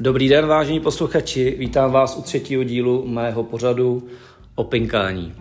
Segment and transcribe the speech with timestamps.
[0.00, 4.08] Dobrý den, vážení posluchači, vítám vás u třetího dílu mého pořadu
[4.54, 5.34] o pinkání.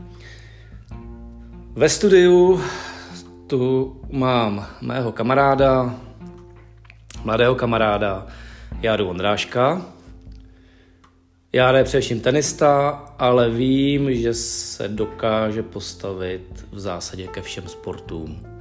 [1.73, 2.61] Ve studiu
[3.47, 5.95] tu mám mého kamaráda,
[7.23, 8.27] mladého kamaráda
[8.81, 9.85] Járu Ondráška.
[11.53, 18.56] Jára je především tenista, ale vím, že se dokáže postavit v zásadě ke všem sportům.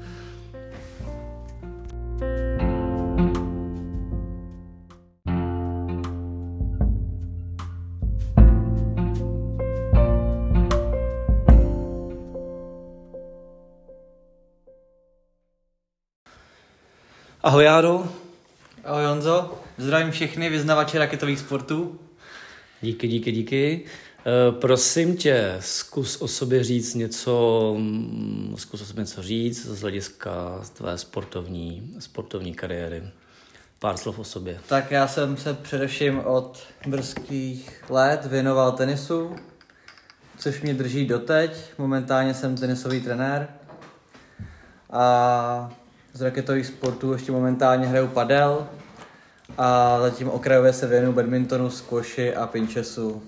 [17.46, 18.08] Ahoj Járo.
[18.84, 21.98] Ahoj Honzo, zdravím všechny vyznavače raketových sportů.
[22.80, 23.84] Díky, díky, díky.
[24.26, 29.80] E, prosím tě, zkus o sobě říct něco, mm, zkus o sobě něco říct z
[29.80, 33.02] hlediska tvé sportovní, sportovní kariéry.
[33.78, 34.60] Pár slov o sobě.
[34.68, 39.36] Tak já jsem se především od brzkých let věnoval tenisu,
[40.38, 41.50] což mě drží doteď.
[41.78, 43.48] Momentálně jsem tenisový trenér.
[44.90, 45.70] A
[46.16, 48.68] z raketových sportů ještě momentálně hraju padel
[49.58, 53.22] a zatím okrajově se věnuju badmintonu, squashi a pinchesu.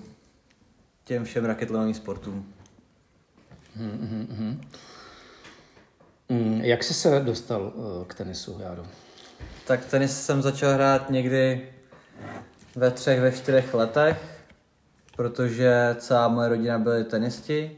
[1.03, 2.53] Těm všem raketlovým sportům.
[3.75, 4.61] Hmm, hmm,
[6.29, 6.61] hmm.
[6.61, 8.85] Jak jsi se dostal uh, k tenisu, Járo?
[9.67, 11.69] Tak tenis jsem začal hrát někdy
[12.75, 14.43] ve třech, ve čtyřech letech,
[15.15, 17.77] protože celá moje rodina byly tenisti.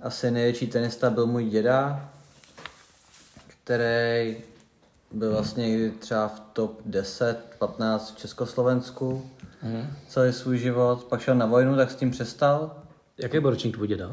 [0.00, 2.10] Asi největší tenista byl můj děda,
[3.68, 4.36] který
[5.12, 9.30] byl vlastně třeba v top 10, 15 v Československu
[9.62, 9.86] mm.
[10.08, 11.04] celý svůj život.
[11.04, 12.76] Pak šel na vojnu, tak s tím přestal.
[13.18, 14.10] Jaký byl ročník tvůj děda?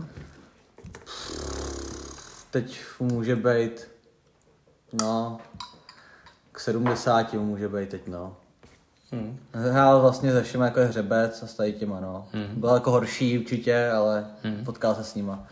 [2.52, 3.88] Teď může být,
[4.94, 5.38] no,
[6.52, 8.38] k 70 může být teď, no.
[9.11, 9.39] Hmm.
[9.53, 12.28] Hrál vlastně ze všema jako hřebec a s tady těma, no.
[12.31, 12.59] Hmm.
[12.59, 14.66] Byl jako horší určitě, ale hmm.
[14.66, 15.48] potkal se s nima.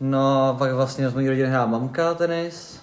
[0.00, 2.79] No a pak vlastně z mojí rodiny hrál mamka tenis,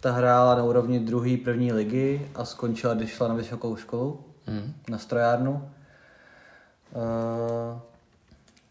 [0.00, 4.74] ta hrála na úrovni druhé, první ligy a skončila, když šla na vysokou školu, mm.
[4.88, 5.70] na strojárnu.
[6.94, 7.80] Uh,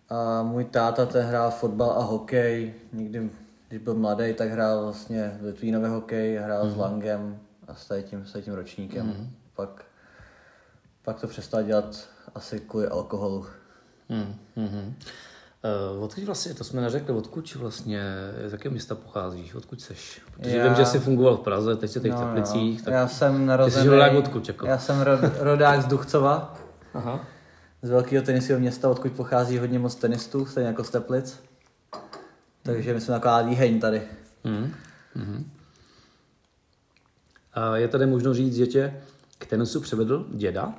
[0.09, 2.74] a můj táta ten hrál fotbal a hokej.
[2.94, 3.30] Někdy,
[3.69, 6.72] když byl mladý, tak hrál vlastně v Litvínově hokej, hrál mm.
[6.72, 9.06] s Langem a s tím, s tím ročníkem.
[9.06, 9.30] Mm.
[9.56, 9.86] Pak,
[11.02, 13.46] pak to přestal dělat asi kvůli alkoholu.
[14.09, 14.36] Mm.
[14.57, 14.94] Mm-hmm.
[15.95, 18.03] Uh, odkud vlastně, to jsme neřekli, odkud vlastně,
[18.47, 20.21] z jakého města pocházíš, odkud seš?
[20.37, 20.63] Protože já...
[20.63, 22.81] vím, že jsi fungoval v Praze, teď jsi teď no, v Teplicích.
[22.81, 24.67] Tak já jsem narozený, jsi odkud, jako?
[24.67, 26.57] Já jsem ro, rodák z Duchcova,
[26.93, 27.25] Aha.
[27.81, 31.39] z velkého tenisového města, odkud pochází hodně moc tenistů, stejně jako z Teplic.
[32.63, 34.01] Takže my jsme taková líheň tady.
[34.43, 34.73] Mm.
[35.15, 35.43] Mm-hmm.
[37.53, 39.01] A je tady možno říct, že tě
[39.37, 40.73] k tenisu převedl děda?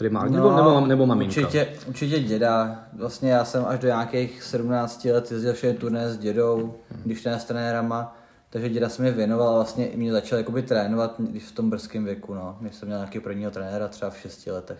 [0.00, 1.40] Primárně, no, nebo, nebo, nebo maminka?
[1.40, 2.84] Určitě, určitě děda.
[2.92, 7.02] Vlastně já jsem až do nějakých 17 let jezdil všechny turné s dědou, hmm.
[7.04, 8.16] když ne s trenérama.
[8.50, 12.04] Takže děda se mi věnoval, vlastně i mě začal jakoby trénovat když v tom brzkém
[12.04, 12.56] věku, no.
[12.60, 14.78] Když jsem měl nějaký prvního trenéra třeba v 6 letech.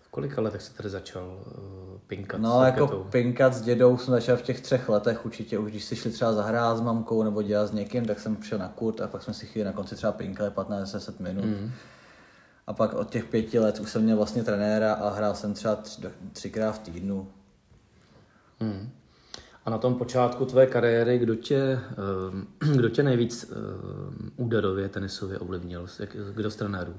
[0.00, 4.36] V kolika letech jsi tady začal uh, pinkat No, jako pinkat s dědou jsem začal
[4.36, 5.58] v těch třech letech určitě.
[5.58, 8.58] Už když si šli třeba zahrát s mamkou nebo dělat s někým, tak jsem přišel
[8.58, 11.44] na kurt a pak jsme si chvíli na konci třeba pinkali 15-10 minut.
[11.44, 11.72] Hmm.
[12.70, 15.76] A pak od těch pěti let už jsem měl vlastně trenéra a hrál jsem třeba
[15.76, 17.28] tři, třikrát v týdnu.
[18.60, 18.90] Hmm.
[19.64, 21.80] A na tom počátku tvé kariéry, kdo tě,
[22.62, 23.54] eh, kdo tě nejvíc eh,
[24.36, 25.86] úderově tenisově ovlivnil?
[26.34, 26.94] Kdo z trenérů?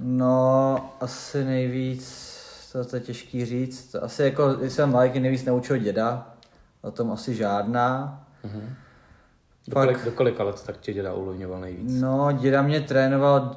[0.00, 2.06] No, asi nejvíc,
[2.90, 3.94] to je těžký říct.
[3.94, 6.34] Asi jako, když jsem malý, nejvíc naučil děda,
[6.82, 8.20] o tom asi žádná.
[8.44, 8.74] Mm-hmm.
[9.68, 12.00] Do, Pak, kolik, do kolika let tak tě děda ovlivňoval nejvíc?
[12.00, 13.56] No, děda mě trénoval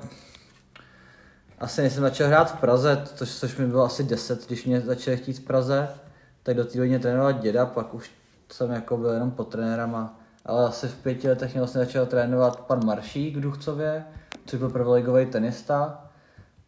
[1.59, 4.81] asi než jsem začal hrát v Praze, což, což mi bylo asi 10, když mě
[4.81, 5.89] začal chtít v Praze,
[6.43, 8.11] tak do té mě trénoval děda, pak už
[8.51, 10.19] jsem jako byl jenom pod trenérama.
[10.45, 14.03] Ale asi v pěti letech mě vlastně začal trénovat pan Maršík v Duchcově,
[14.45, 16.05] což byl prvoligový tenista.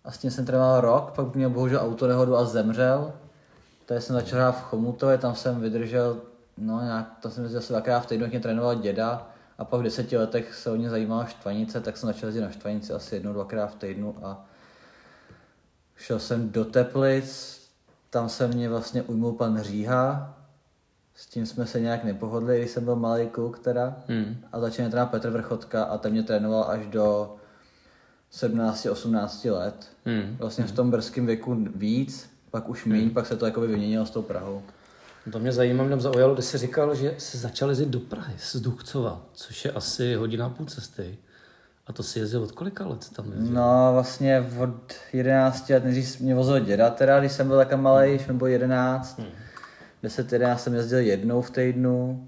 [0.04, 3.13] A s tím jsem trénoval rok, pak měl bohužel autonehodu a zemřel.
[3.86, 6.18] Tady jsem začal hrát v Chomutově, tam jsem vydržel,
[6.57, 9.27] no nějak, to jsem zase dvakrát v týdnu, mě trénoval děda.
[9.57, 12.51] A pak v deseti letech se o mě zajímala štvanice, tak jsem začal jezdit na
[12.51, 14.45] štvanici asi jednou, dvakrát v týdnu a
[16.01, 17.59] Šel jsem do Teplic,
[18.09, 20.38] tam se mě vlastně ujmul pan Říha,
[21.15, 23.95] s tím jsme se nějak nepohodli, když jsem byl malý kluk teda.
[24.07, 24.38] Hmm.
[24.51, 27.36] A začal mě Petr Vrchotka a ten mě trénoval až do
[28.33, 29.88] 17-18 let.
[30.06, 30.38] Hmm.
[30.39, 33.13] Vlastně v tom brzkém věku víc, pak už méně, hmm.
[33.13, 34.62] pak se to jako vyměnilo s tou Prahou.
[35.31, 38.56] To mě zajímá, mě zaujalo, když jsi říkal, že jsi začal jezdit do Prahy z
[38.56, 41.18] Duchcova, což je asi hodina půl cesty.
[41.92, 43.54] A to si jezdil od kolika let tam jezdil?
[43.54, 48.10] No vlastně od 11 let, nejdřív mě vozil děda teda, když jsem byl taká malý,
[48.10, 49.20] když mi bylo 11.
[49.20, 49.28] Hmm.
[50.04, 52.26] 10, 11 jsem jezdil jednou v týdnu.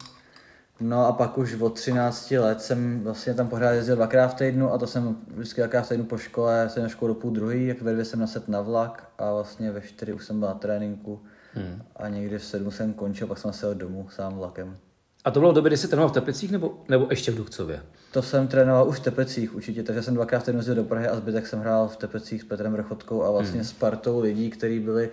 [0.80, 4.74] No a pak už od 13 let jsem vlastně tam pořád jezdil dvakrát v týdnu
[4.74, 7.68] a to jsem vždycky dvakrát v týdnu po škole, jsem na školu do půl druhý,
[7.68, 10.56] jak ve dvě jsem naset na vlak a vlastně ve čtyři už jsem byl na
[10.56, 11.22] tréninku
[11.56, 11.82] Hmm.
[11.96, 14.78] a někdy v sedm jsem končil, pak jsem se domů sám vlakem.
[15.26, 17.82] A to bylo v době, kdy jsi trénoval v Teplicích nebo, nebo ještě v Duchcově?
[18.12, 21.48] To jsem trénoval už v Tepecích určitě, takže jsem dvakrát jezdil do Prahy a zbytek
[21.48, 23.66] jsem hrál v Tepecích s Petrem Vrchotkou a vlastně hmm.
[23.70, 25.10] s partou lidí, kteří byli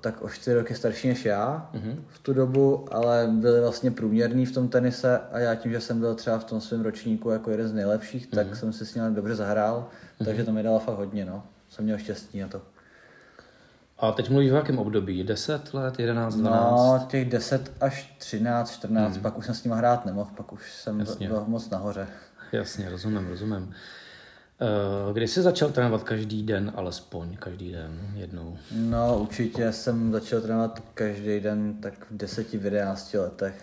[0.00, 2.04] tak o čtyři roky starší než já Mhm.
[2.08, 6.00] v tu dobu, ale byli vlastně průměrní v tom tenise a já tím, že jsem
[6.00, 8.56] byl třeba v tom svém ročníku jako jeden z nejlepších, tak Mhm.
[8.56, 9.86] jsem si s ním dobře zahrál,
[10.24, 11.42] takže to mi dalo fakt hodně, no.
[11.70, 12.62] Jsem měl štěstí na to.
[14.08, 15.24] A teď mluvíš o jakém období?
[15.24, 16.70] 10 let, 11, 12?
[16.70, 20.72] No, těch 10 až 13, 14, pak už jsem s nima hrát nemohl, pak už
[20.72, 21.00] jsem.
[21.00, 21.28] Jasně.
[21.28, 22.06] byl moc nahoře.
[22.52, 23.72] Jasně, rozumím, rozumím.
[24.60, 28.56] Eh, Kdy jsi začal trénovat každý den, alespoň každý den, jednou?
[28.76, 33.54] No, určitě jsem začal trénovat každý den tak v 10, v 11 letech.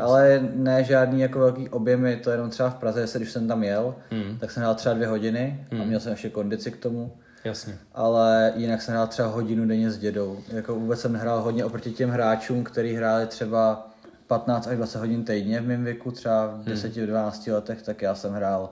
[0.00, 3.94] Ale ne žádný jako velký objemy, to jenom třeba v Praze, když jsem tam jel,
[4.10, 4.38] Hmm.
[4.38, 7.12] tak jsem hrál třeba dvě hodiny a měl jsem ještě kondici k tomu.
[7.44, 7.78] Jasně.
[7.94, 10.38] Ale jinak jsem hrál třeba hodinu denně s dědou.
[10.48, 13.90] Jako vůbec jsem hrál hodně oproti těm hráčům, kteří hráli třeba
[14.26, 18.14] 15 až 20 hodin týdně v mém věku, třeba v 10, 12 letech, tak já
[18.14, 18.70] jsem hrál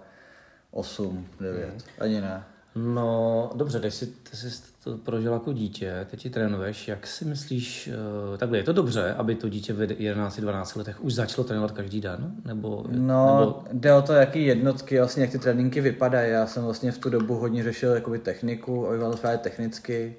[0.70, 2.44] 8, 9, ani ne.
[2.84, 7.24] No, dobře, když jsi, ty jsi to prožil jako dítě, teď ti trénuješ, jak si
[7.24, 7.90] myslíš,
[8.34, 12.00] eh, takhle je to dobře, aby to dítě v 11-12 letech už začalo trénovat každý
[12.00, 12.32] den?
[12.44, 16.32] Nebo, No, nebo jde o to, jaký jednotky, vlastně jak ty tréninky vypadají.
[16.32, 20.16] Já jsem vlastně v tu dobu hodně řešil jakoby techniku, aby bylo právě technicky.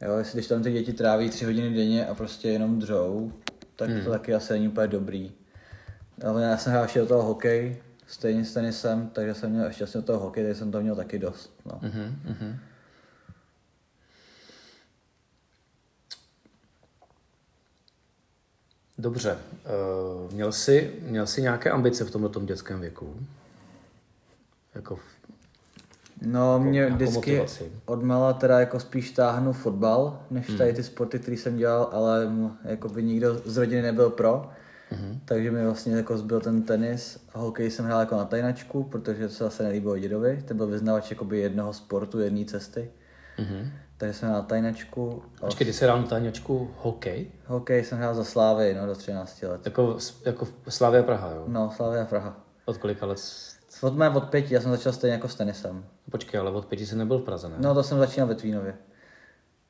[0.00, 3.32] Jo, jestli když tam ty děti tráví tři hodiny denně a prostě jenom dřou,
[3.76, 5.32] tak to taky asi není úplně dobrý.
[6.26, 7.76] Ale já jsem hrál ještě do toho hokej,
[8.12, 11.18] stejně s tenisem, takže jsem měl ještě do toho hokej, takže jsem to měl taky
[11.18, 11.52] dost.
[11.64, 11.78] No.
[11.82, 12.58] Mhm, mhm.
[18.98, 19.38] Dobře.
[20.24, 23.16] Uh, měl, jsi, měl jsi nějaké ambice v tomto dětském věku?
[24.74, 25.02] Jako v,
[26.26, 27.72] No, mě nějakou vždycky motivaci.
[27.84, 32.28] odmala teda jako spíš táhnu fotbal, než tady ty sporty, které jsem dělal, ale
[32.64, 34.50] jako by nikdo z rodiny nebyl pro.
[35.24, 39.28] Takže mi vlastně jako zbyl ten tenis a hokej jsem hrál jako na tajnačku, protože
[39.28, 40.42] to se zase nelíbilo dědovi.
[40.44, 42.90] Ten byl vyznavač jakoby jednoho sportu, jedné cesty.
[43.38, 43.70] Mhm.
[43.96, 45.22] Takže jsem hrál na tajnačku.
[45.42, 47.30] A Počkej, ty jsi hrál na táňačku hokej?
[47.46, 49.60] hokej jsem hrál za Slávy, no, do 13 let.
[49.64, 51.44] Jako, jako v Slavia Praha, jo?
[51.46, 52.36] No, Slávy a Praha.
[52.64, 53.18] Od kolika let?
[53.80, 55.84] Od mé od pěti, já jsem začal stejně jako s tenisem.
[56.10, 57.54] Počkej, ale od pěti jsi nebyl v Praze, ne?
[57.58, 58.74] No, to jsem začínal ve Tvínově.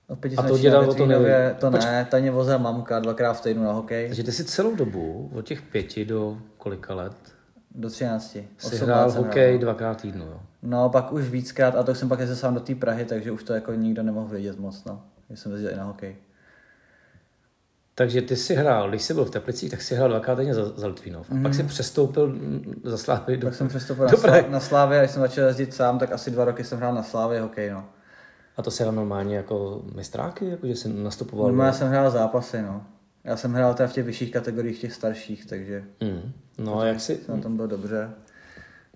[0.09, 0.95] Od pěti A to dělal to.
[0.95, 4.07] Tvínově, to ne, ta mě vozila mamka dvakrát v týdnu na hokej.
[4.07, 7.17] Takže ty jsi celou dobu, od těch pěti do kolika let,
[7.75, 8.37] Do 13.
[8.59, 9.61] jsi hrál hokej hrál.
[9.61, 10.41] dvakrát týdnu, jo?
[10.63, 13.45] No, pak už víckrát, a to jsem pak jezdil sám do té Prahy, takže už
[13.45, 15.03] to jako nikdo nemohl vědět moc, no.
[15.31, 16.17] Že jsem jezdil i na hokej.
[17.95, 20.69] Takže ty jsi hrál, když jsi byl v Teplicích, tak jsi hrál dvakrát denně za,
[20.69, 21.31] za Litvínov.
[21.33, 23.47] A pak jsi přestoupil mm, za Slávy do...
[23.47, 26.31] Tak jsem přestoupil na, do na Slávě, a když jsem začal jezdit sám, tak asi
[26.31, 27.85] dva roky jsem hrál na Slávě hokej, no.
[28.57, 31.47] A to se hrál normálně jako mistráky, jako že jsi nastupoval?
[31.47, 32.85] Normálně já jsem hrál zápasy, no.
[33.25, 36.33] Já jsem hrál teda v těch vyšších kategoriích, těch starších, takže Mm.
[36.59, 37.17] No a jak si...
[37.17, 38.11] jsem na tom byl dobře.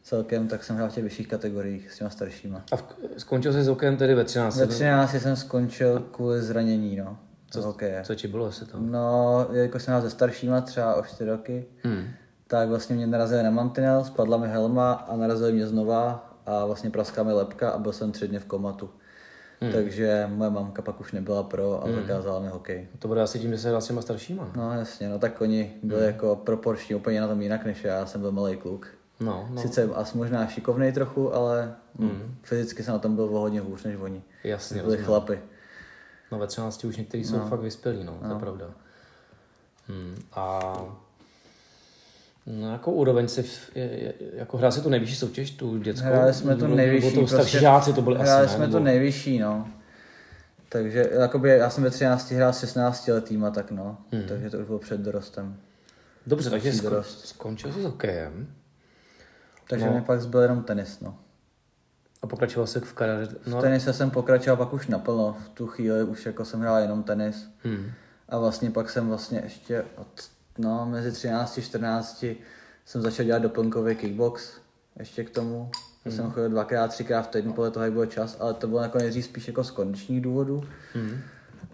[0.02, 2.62] Celkem tak jsem hrál v těch vyšších kategoriích s těma staršíma.
[2.72, 2.84] A v,
[3.16, 4.56] skončil jsi s hokejem tedy ve 13.
[4.56, 7.18] Ve 13 jsem skončil kvůli zranění, no.
[7.50, 8.02] Co hokeje.
[8.06, 8.78] Co ti bylo asi to?
[8.80, 12.04] No, jako jsem hrál se staršíma, třeba o 4 roky, Hmm.
[12.46, 16.90] tak vlastně mě narazili na mantinel, spadla mi helma a narazili mě znova a vlastně
[16.90, 18.90] praskla mi lepka a byl jsem tři dny v komatu.
[19.60, 19.72] Hmm.
[19.72, 22.88] Takže moje mamka pak už nebyla pro a zakázala mi hokej.
[22.98, 24.50] To bude asi tím, že jsi hrál s těma staršíma.
[24.56, 28.06] No jasně, no tak oni byli jako proporčně úplně na tom jinak než já, já
[28.06, 28.88] jsem byl malý kluk.
[29.20, 32.34] No, no, Sice asi možná šikovnej trochu, ale hmm.
[32.42, 34.22] fyzicky jsem na tom byl o hodně hůř než oni.
[34.44, 34.74] jasně.
[34.74, 35.06] Byli rozumím.
[35.06, 35.38] chlapy.
[36.32, 38.66] No ve 13 už někteří jsou fakt vyspělí, no, to je pravda.
[39.88, 40.16] Hmm.
[40.32, 40.72] A
[42.46, 43.70] na jakou úroveň si, v,
[44.32, 46.06] jako hrál si tu nejvyšší soutěž, tu dětskou?
[46.06, 47.06] Hráli jsme Nebo- nejvyšší.
[47.16, 49.68] Nebo to prostě- žáci to byli Hráli asi, jsme Nebo- nejvyšší, no.
[50.68, 53.98] Takže jakoby, já jsem ve 13 hrál s 16 letýma, tak no.
[54.12, 54.22] Hmm.
[54.28, 55.56] Takže to už bylo před dorostem.
[56.26, 57.26] Dobře, takže sko- dorost.
[57.26, 58.46] skončil jsi s hokejem
[59.68, 59.92] Takže No.
[59.94, 61.18] mi pak zbyl jenom tenis, no.
[62.22, 63.36] a pokračoval jsi v kariéře.
[63.42, 65.36] V No, tenise jsem pokračoval pak už naplno.
[65.44, 67.48] V tu chvíli už jako jsem hrál jenom tenis.
[67.64, 67.90] hmm.
[68.28, 70.06] A vlastně pak jsem vlastně ještě od,
[70.58, 72.24] no, mezi 13 a 14
[72.84, 74.52] jsem začal dělat doplňkový kickbox
[74.98, 75.70] ještě k tomu.
[76.04, 76.16] Hmm.
[76.16, 78.98] jsem chodil dvakrát, třikrát v týdnu podle toho, jak byl čas, ale to bylo jako
[78.98, 80.64] nejdřív spíš jako z kondičních důvodů.
[80.94, 81.20] Hmm.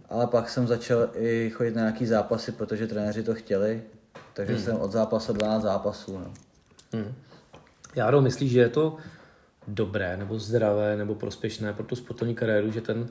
[0.09, 3.83] Ale pak jsem začal i chodit na nějaký zápasy, protože trenéři to chtěli.
[4.35, 4.63] Takže hmm.
[4.63, 6.19] jsem od zápasu 12 zápasů.
[6.19, 6.33] No.
[6.93, 7.15] Hmm.
[7.95, 8.97] Járo, myslíš, že je to
[9.69, 13.09] dobré nebo zdravé nebo prospěšné pro tu sportovní kariéru, že ten,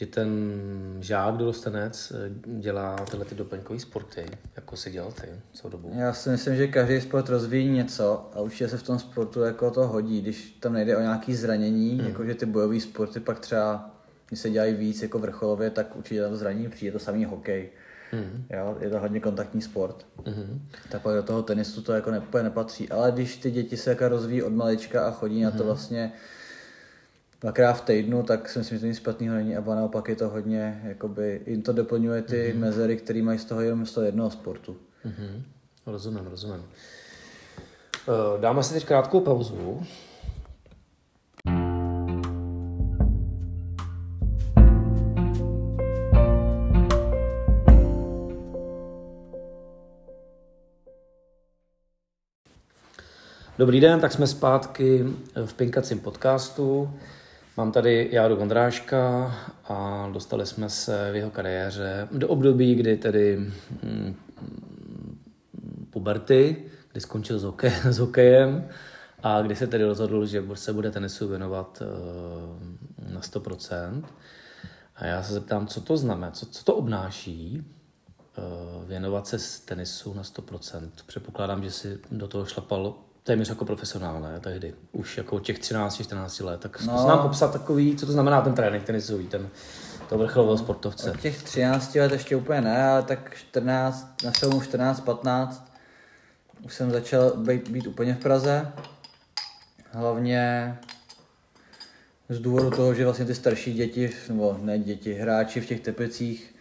[0.00, 0.52] že ten
[1.00, 2.30] žák, dorostenec eh,
[2.60, 4.26] dělá tyhle ty doplňkové sporty,
[4.56, 5.92] jako si dělal ty celou dobu?
[5.94, 9.70] Já si myslím, že každý sport rozvíjí něco a určitě se v tom sportu jako
[9.70, 12.08] to hodí, když tam nejde o nějaké zranění, hmm.
[12.08, 13.90] jako že ty bojové sporty pak třeba,
[14.28, 17.68] když se dělají víc jako vrcholově, tak určitě to zranění přijde to samý hokej.
[18.12, 18.46] Mm.
[18.50, 20.06] Jo, je to hodně kontaktní sport.
[20.26, 20.68] Mm.
[20.88, 22.88] Tak pak do toho tenisu to jako ne, nepatří.
[22.88, 25.42] Ale když ty děti se jako rozvíjí od malička a chodí mm.
[25.42, 26.12] na to vlastně
[27.40, 30.28] dvakrát v týdnu, tak si myslím, že to nic špatného není, a naopak je to
[30.28, 32.60] hodně, jakoby, jim to doplňuje ty mm.
[32.60, 34.76] mezery, které mají z toho jenom z toho jednoho sportu.
[35.04, 35.42] Mm.
[35.86, 36.64] Rozumím, rozumím.
[38.08, 39.82] Eh, dáme si teď krátkou pauzu.
[53.58, 55.04] Dobrý den, tak jsme zpátky
[55.44, 56.90] v Pinkacím podcastu.
[57.56, 63.36] Mám tady Járu Vondráška a dostali jsme se v jeho kariéře do období, kdy tedy
[63.82, 64.16] hm,
[65.90, 66.56] puberty,
[66.92, 68.68] kdy skončil s, hokej, s hokejem
[69.22, 74.04] a kdy se tedy rozhodl, že se bude tenisu věnovat uh, na 100%.
[74.96, 77.64] A já se zeptám, co to znamená, co, co to obnáší
[78.38, 80.88] uh, věnovat se tenisu na 100%.
[81.06, 86.44] Předpokládám, že si do toho šlapal téměř jako profesionál, ne, tehdy, už jako těch 13-14
[86.44, 86.60] let.
[86.60, 87.08] Tak no.
[87.08, 89.48] nám popsat takový, co to znamená ten trénink tenisový, ten
[90.08, 91.10] to vrcholového sportovce.
[91.10, 95.48] Od těch 13 let ještě úplně ne, ale tak 14, na filmu 14-15
[96.64, 98.72] už jsem začal být, být úplně v Praze.
[99.90, 100.76] Hlavně
[102.28, 106.54] z důvodu toho, že vlastně ty starší děti, nebo ne děti, hráči v těch Teplicích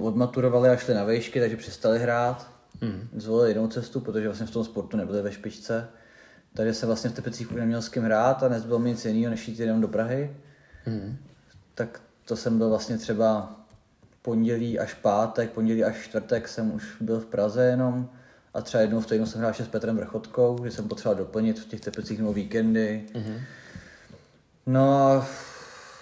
[0.00, 3.08] odmaturovali a šli na vejšky, takže přestali hrát Hmm.
[3.16, 5.88] Zvolil jinou cestu, protože vlastně v tom sportu nebyli ve špičce.
[6.54, 9.30] Tady se vlastně v Tepecích už neměl s kým hrát a nezbylo mi nic jiného,
[9.30, 10.36] než jít jenom do Prahy.
[10.84, 11.16] Hmm.
[11.74, 13.56] Tak to jsem byl vlastně třeba
[14.22, 18.08] pondělí až pátek, pondělí až čtvrtek jsem už byl v Praze jenom
[18.54, 21.66] a třeba jednou v týdnu jsem hrál s Petrem Vrchotkou, že jsem potřeboval doplnit v
[21.66, 23.04] těch Tepecích nebo víkendy.
[23.12, 23.40] Mm-hmm.
[24.66, 25.26] No a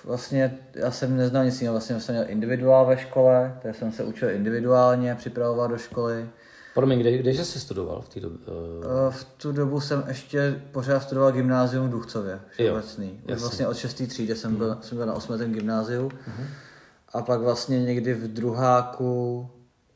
[0.04, 4.04] vlastně já jsem neznal nic jiného, vlastně jsem měl individuál ve škole, takže jsem se
[4.04, 6.28] učil individuálně připravovat do školy.
[6.74, 8.38] Promiň, kde, kde jsi studoval v té době?
[8.46, 9.12] Uh...
[9.12, 13.20] V tu dobu jsem ještě pořád studoval gymnázium v Duchcově, všeobecný.
[13.40, 14.02] Vlastně od 6.
[14.06, 14.82] třídy jsem byl, mm.
[14.82, 15.38] jsem byl na 8.
[15.38, 16.08] gymnáziu.
[16.08, 16.46] Mm-hmm.
[17.12, 19.48] A pak vlastně někdy v druháku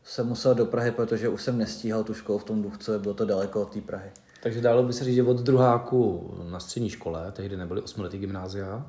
[0.05, 3.25] jsem musel do Prahy, protože už jsem nestíhal tu školu v tom Duchcově, bylo to
[3.25, 4.11] daleko od té Prahy.
[4.43, 8.87] Takže dalo by se říct, že od druháku na střední škole, tehdy nebyly osmiletý gymnázia,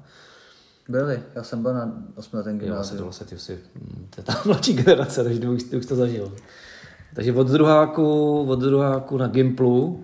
[0.88, 2.98] byly, já jsem byl na osmiletém gymnáziu.
[2.98, 3.60] Jo, vlastně ty jsi,
[4.10, 6.36] to je ta mladší generace, takže už, už to zažil.
[7.14, 10.04] Takže od druháku, od druháku na Gimplu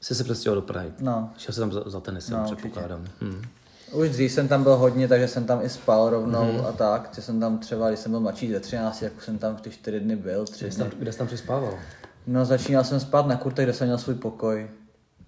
[0.00, 0.92] jsi se přestěhoval do Prahy.
[1.00, 1.30] No.
[1.36, 3.04] Šel jsem tam za, za tenisem, no, předpokládám.
[3.20, 3.42] Hmm.
[3.92, 6.66] Už dřív jsem tam byl hodně, takže jsem tam i spal rovnou hmm.
[6.66, 7.10] a tak.
[7.14, 10.00] Že jsem tam třeba, když jsem byl mladší ze 13, jak jsem tam ty čtyři
[10.00, 10.44] dny byl.
[10.44, 10.84] Tři kde, dny.
[10.84, 11.74] Jsi tam, kde jsi tam přespával?
[12.26, 14.70] No začínal jsem spát na kurtech, kde jsem měl svůj pokoj.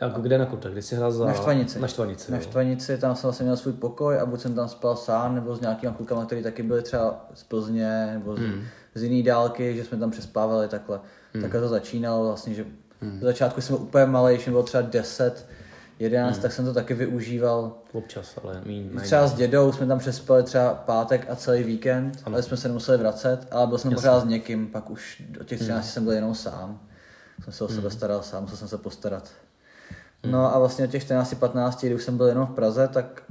[0.01, 0.73] A kde na kurtech?
[0.73, 1.27] Kde jsi hrál za...
[1.27, 1.81] Na Štvanici.
[1.81, 4.97] Na Štvanici, na Štvanici, tam jsem vlastně měl svůj pokoj a buď jsem tam spal
[4.97, 8.65] sám, nebo s nějakými klukama, kteří taky byli třeba z Plzně, nebo z, hmm.
[8.95, 11.01] Z jiné dálky, že jsme tam přespávali takhle.
[11.33, 11.43] Hmm.
[11.43, 12.65] Takhle to začínalo vlastně, že
[13.01, 13.21] hmm.
[13.21, 15.47] v začátku jsem byl úplně malý, když bylo třeba 10,
[15.99, 16.43] 11, hmm.
[16.43, 17.73] tak jsem to taky využíval.
[17.93, 22.35] Občas, ale míň, Třeba s dědou jsme tam přespali třeba pátek a celý víkend, ano.
[22.35, 24.03] ale jsme se nemuseli vracet, ale byl jsem Jasně.
[24.03, 25.93] pořád s někým, pak už od těch 13 hmm.
[25.93, 26.81] jsem byl jenom sám.
[27.45, 27.91] Jsem se o sebe hmm.
[27.91, 29.31] staral sám, musel jsem se postarat.
[30.23, 30.33] Hmm.
[30.33, 33.23] No a vlastně od těch 14-15, když jsem byl jenom v Praze, tak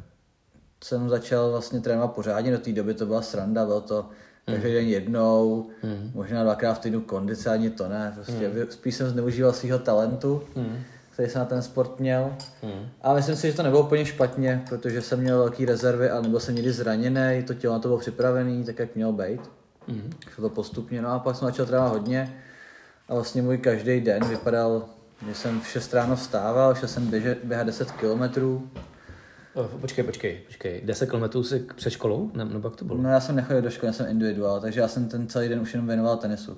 [0.84, 2.52] jsem začal vlastně trénovat pořádně.
[2.52, 4.10] Do té doby to byla sranda, bylo to
[4.46, 4.74] každý mm.
[4.74, 6.12] den jednou, mm.
[6.14, 8.12] možná dvakrát v týdnu kondice, ani to ne.
[8.16, 8.56] Prostě mm.
[8.70, 10.78] spíš jsem zneužíval svého talentu, mm.
[11.14, 12.34] který jsem na ten sport měl.
[12.64, 12.90] Mm.
[13.02, 16.40] A myslím si, že to nebylo úplně špatně, protože jsem měl velké rezervy a nebyl
[16.40, 19.42] jsem nikdy zraněný, to tělo na to bylo připravené, tak jak mělo být.
[19.88, 20.10] Mm.
[20.30, 22.34] Šlo to postupně, no a pak jsem začal trénovat hodně
[23.10, 24.86] a vlastně můj každý den vypadal,
[25.28, 28.70] že jsem v 6 ráno vstával, šel jsem běžet, běhat 10 kilometrů,
[29.82, 30.82] Počkej, počkej, počkej.
[30.84, 32.32] 10 km si před školou?
[32.34, 33.02] Ne, nebo jak to bylo?
[33.02, 35.60] No já jsem nechodil do školy, já jsem individuál, takže já jsem ten celý den
[35.60, 36.58] už jenom věnoval tenisu.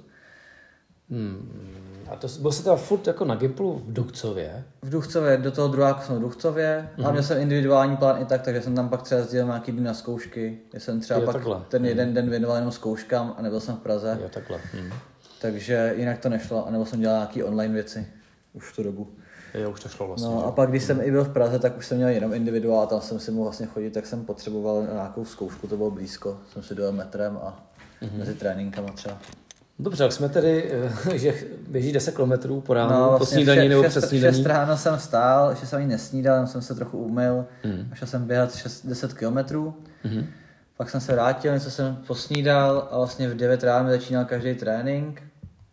[1.10, 1.64] Hmm.
[2.10, 4.64] A to byl jsi teda furt jako na Gimplu v Duchcově?
[4.82, 7.08] V Duchcově, do toho druhá jsem v Duchcově, mm-hmm.
[7.08, 9.82] a měl jsem individuální plán i tak, takže jsem tam pak třeba sdílel nějaký dny
[9.82, 11.62] na zkoušky, kde jsem třeba jo, pak takhle.
[11.70, 12.14] ten jeden mm.
[12.14, 14.18] den věnoval jenom zkouškám a nebyl jsem v Praze.
[14.22, 14.60] Jo, takhle.
[14.82, 14.90] Mm.
[15.42, 18.08] Takže jinak to nešlo, anebo jsem dělal nějaký online věci
[18.54, 19.12] už v tu dobu.
[19.54, 20.30] Jo, už to šlo vlastně.
[20.30, 22.88] No a pak, když jsem i byl v Praze, tak už jsem měl jenom individuál,
[22.88, 26.64] tam jsem si mohl vlastně chodit, tak jsem potřeboval nějakou zkoušku, to bylo blízko, jsem
[26.64, 27.64] si dojel metrem a
[28.02, 28.18] mm-hmm.
[28.18, 29.18] mezi tréninkama třeba.
[29.80, 30.72] Dobře, tak jsme tedy,
[31.14, 31.34] eh, že
[31.68, 34.36] běží 10 km po ránu, No, po vlastně snídaní v nebo přes snídaní.
[34.38, 37.90] šest ráno jsem vstál, ještě jsem ani nesnídal, jenom jsem se trochu umyl Hmm.
[37.92, 39.76] a šel jsem běhat 6, 10 kilometrů.
[40.04, 40.26] Mhm.
[40.78, 45.24] Pak jsem se vrátil, něco jsem posnídal a vlastně v 9 ráno začínal každý trénink.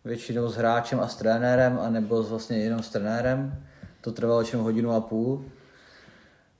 [0.05, 3.63] Většinou s hráčem a s trenérem, anebo s vlastně jenom s trenérem.
[4.01, 5.45] To trvalo většinou hodinu a půl.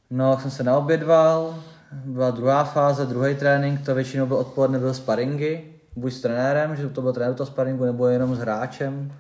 [0.09, 4.93] No, jak jsem se naobědval, byla druhá fáze, druhý trénink, to většinou byl odpoledne, byl
[4.93, 9.13] sparingy, buď s trenérem, že to byl trenér toho sparingu, nebo jenom s hráčem.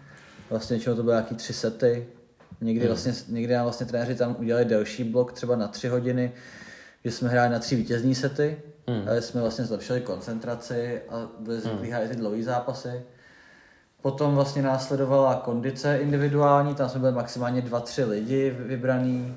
[0.49, 2.07] Vlastně většinou to byly nějaký tři sety.
[2.61, 6.31] Někdy, vlastně, někdy nám vlastně trenéři tam udělali delší blok, třeba na tři hodiny,
[7.05, 9.07] že jsme hráli na tři vítězní sety, Hmm.
[9.07, 13.01] ale jsme vlastně zlepšili koncentraci a byli zvyklí hrát i ty dlouhé zápasy.
[14.01, 19.35] Potom vlastně následovala kondice individuální, tam jsme byli maximálně dva, tři lidi vybraný.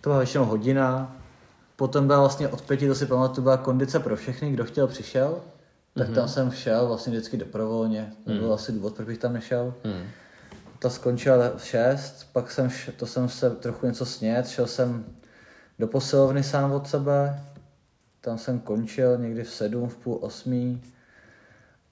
[0.00, 1.16] To byla většinou hodina.
[1.76, 5.40] Potom byla vlastně od pěti, to si pamatuju, byla kondice pro všechny, kdo chtěl přišel.
[5.94, 8.12] Tak tam jsem šel vlastně vždycky dobrovolně.
[8.24, 9.74] To byl asi důvod, proč bych tam nešel.
[9.84, 10.06] Hmm.
[10.78, 15.04] Ta skončila v 6, pak jsem, to jsem se trochu něco snět, šel jsem
[15.78, 17.44] do posilovny sám od sebe,
[18.20, 20.80] tam jsem končil někdy v 7, v půl 8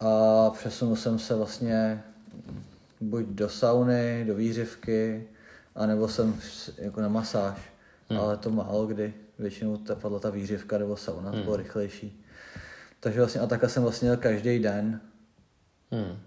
[0.01, 2.03] a přesunul jsem se vlastně
[3.01, 5.29] buď do sauny, do výřivky,
[5.75, 6.41] anebo jsem
[6.79, 7.59] jako na masáž,
[8.11, 8.21] hmm.
[8.21, 12.23] ale to málo kdy, většinou ta, padla ta výřivka nebo sauna, to bylo rychlejší.
[13.01, 15.01] Takže vlastně a takhle jsem vlastně jel každý den,
[15.91, 16.19] Hmm.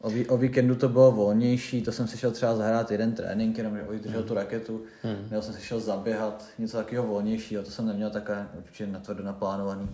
[0.00, 3.58] O, ví, o víkendu to bylo volnější, to jsem si šel třeba zahrát jeden trénink,
[3.58, 5.28] jenom že držel tu raketu, Hmm.
[5.30, 9.88] nebo jsem si šel zaběhat, něco takového volnějšího, to jsem neměl také určitě natvrdo naplánovaný.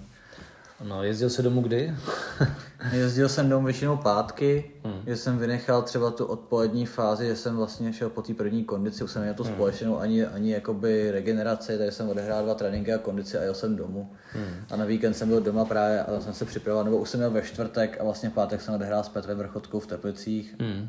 [0.85, 1.95] No, jezdil se domů kdy?
[2.93, 5.03] Jezdil jsem domů většinou pátky, hmm.
[5.07, 9.05] že jsem vynechal třeba tu odpolední fázi, že jsem vlastně šel po té první kondici,
[9.05, 9.55] už jsem měl tu Hmm.
[9.55, 13.77] společnou ani, ani jakoby regeneraci, takže jsem odehrál dva tréninky a kondici a jel jsem
[13.77, 14.13] domů.
[14.33, 14.55] Hmm.
[14.71, 17.31] A na víkend jsem byl doma právě a jsem se připravoval, nebo už jsem měl
[17.31, 20.55] ve čtvrtek a vlastně pátek jsem odehrál s Petrem Vrchotkou v Teplicích.
[20.61, 20.89] Hmm.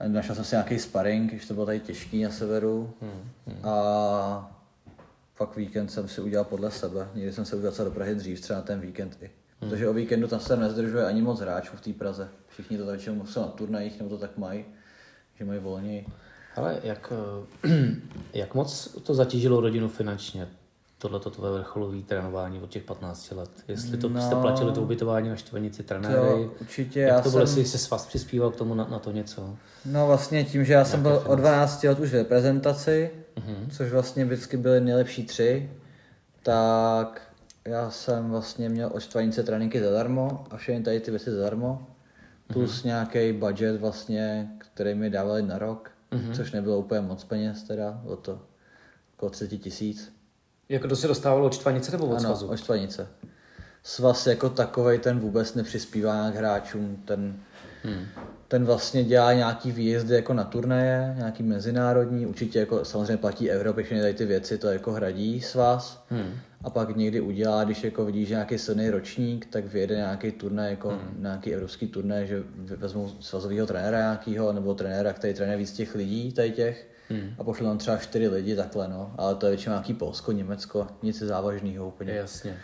[0.00, 2.92] A Našel jsem si nějaký sparring, když to bylo tady těžký na severu.
[3.00, 3.56] Hmm.
[3.64, 4.59] A
[5.40, 7.08] pak víkend jsem si udělal podle sebe.
[7.14, 9.30] Někdy jsem se udělal do Prahy dřív, třeba na ten víkend i.
[9.58, 12.28] Protože o víkendu tam se nezdržuje ani moc hráčů v té Praze.
[12.48, 14.64] Všichni to většinou jsou na turnajích, nebo to tak mají,
[15.38, 16.06] že mají volněji.
[16.56, 17.12] Ale jak,
[17.64, 17.68] eh,
[18.38, 20.48] jak moc to zatížilo rodinu finančně,
[20.98, 23.50] tohleto tvoje vrcholové trénování od těch 15 let?
[23.68, 24.22] Jestli to No.
[24.22, 27.78] jste platili to ubytování na štvanici, trenéry, To určitě, jak já to bylo, jsem- jestli
[27.78, 29.56] se s vás přispíval k tomu na, na to něco?
[29.84, 33.70] No vlastně tím, že já jsem byl od 12 let už v reprezentaci, Mhm.
[33.70, 35.70] což vlastně vždycky byly nejlepší tři,
[36.42, 37.22] tak
[37.64, 41.86] já jsem vlastně měl od tréninky zadarmo a všechny tady ty věci zadarmo,
[42.52, 45.90] plus nějaký budget vlastně, který mi dávali na rok,
[46.36, 48.40] což nebylo úplně moc peněz teda, bylo to
[49.16, 50.12] okolo 30 tisíc.
[50.68, 52.48] Jako to se dostávalo od čtvanice nebo od Ano, svazu?
[52.48, 53.08] od.
[53.82, 57.40] Svaz jako takovej ten vůbec nepřispívá nějak hráčům, ten,
[57.84, 58.06] Hmm.
[58.48, 63.82] ten vlastně dělá nějaký výjezdy jako na turnaje, nějaký mezinárodní, určitě jako samozřejmě platí Evropy,
[63.82, 66.04] všechny tady ty věci, to jako hradí svaz.
[66.10, 66.32] Hmm.
[66.64, 70.70] A pak někdy udělá, když jako vidí, že nějaký silný ročník, tak vyjede nějaký turnaj,
[70.70, 71.16] jako hmm.
[71.18, 72.42] nějaký evropský turnaj, že
[72.76, 77.34] vezmou svazového trenéra nějakého, nebo trenéra, který trénuje víc těch lidí, tady těch, Hmm.
[77.38, 79.14] a pošle tam třeba čtyři lidi takhle, no.
[79.18, 82.12] Ale to je většinou nějaký Polsko, Německo, nic závažného úplně.
[82.12, 82.56] Jasně.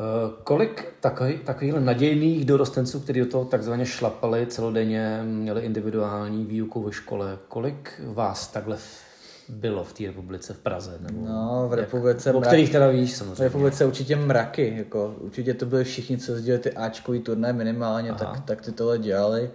[0.00, 6.82] Eh, Kolik takových, takových nadějných dorostenců, kteří do toho takzvaně šlapali celodenně, měli individuální výuku
[6.82, 9.10] ve škole, kolik vás takhle v-
[9.48, 10.98] bylo v té republice v Praze?
[11.00, 12.32] Nebo No, v republice...
[12.32, 13.44] o mrak- kterých teda víš V samozřejmě.
[13.44, 18.40] republice určitě mraky, jako určitě to byli všichni, co jezdili ty Ačkový turné minimálně, tak,
[18.44, 19.50] tak ty tohle dělali.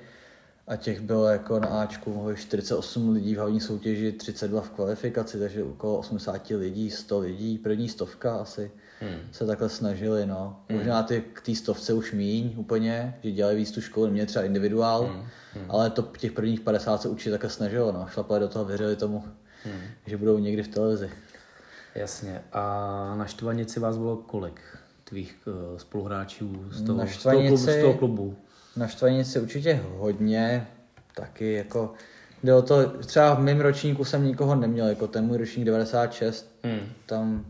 [0.68, 5.40] A těch bylo jako na Ačku mohli 48 lidí v hlavní soutěži, 32 v kvalifikaci,
[5.40, 9.20] takže okolo 80 lidí, 100 lidí, první stovka asi Hmm.
[9.32, 10.60] se takhle snažili, no.
[10.70, 14.46] Možná ty k té stovce už míň úplně, že dělali víc tu školu, neměli třeba
[14.46, 15.66] individuál, Hmm.
[15.70, 18.08] ale to těch prvních 50 se určitě takhle snažilo, no.
[18.12, 19.24] Šlapali do toho, věřili tomu,
[20.06, 21.10] že budou někdy v televizi.
[21.96, 22.42] Jasně.
[22.54, 24.62] A na Štvanici vás bylo kolik?
[25.04, 25.38] Tvých
[25.72, 28.36] uh, spoluhráčů z toho, Na z toho, klubu, z Štvanici- toho klubu?
[28.76, 30.68] Na Štvanici určitě hodně,
[31.16, 31.94] taky jako,
[32.44, 36.52] jde o to, třeba v mém ročníku jsem nikoho neměl, jako ten můj ročník 96,
[36.64, 36.80] Hmm.
[37.06, 37.46] tam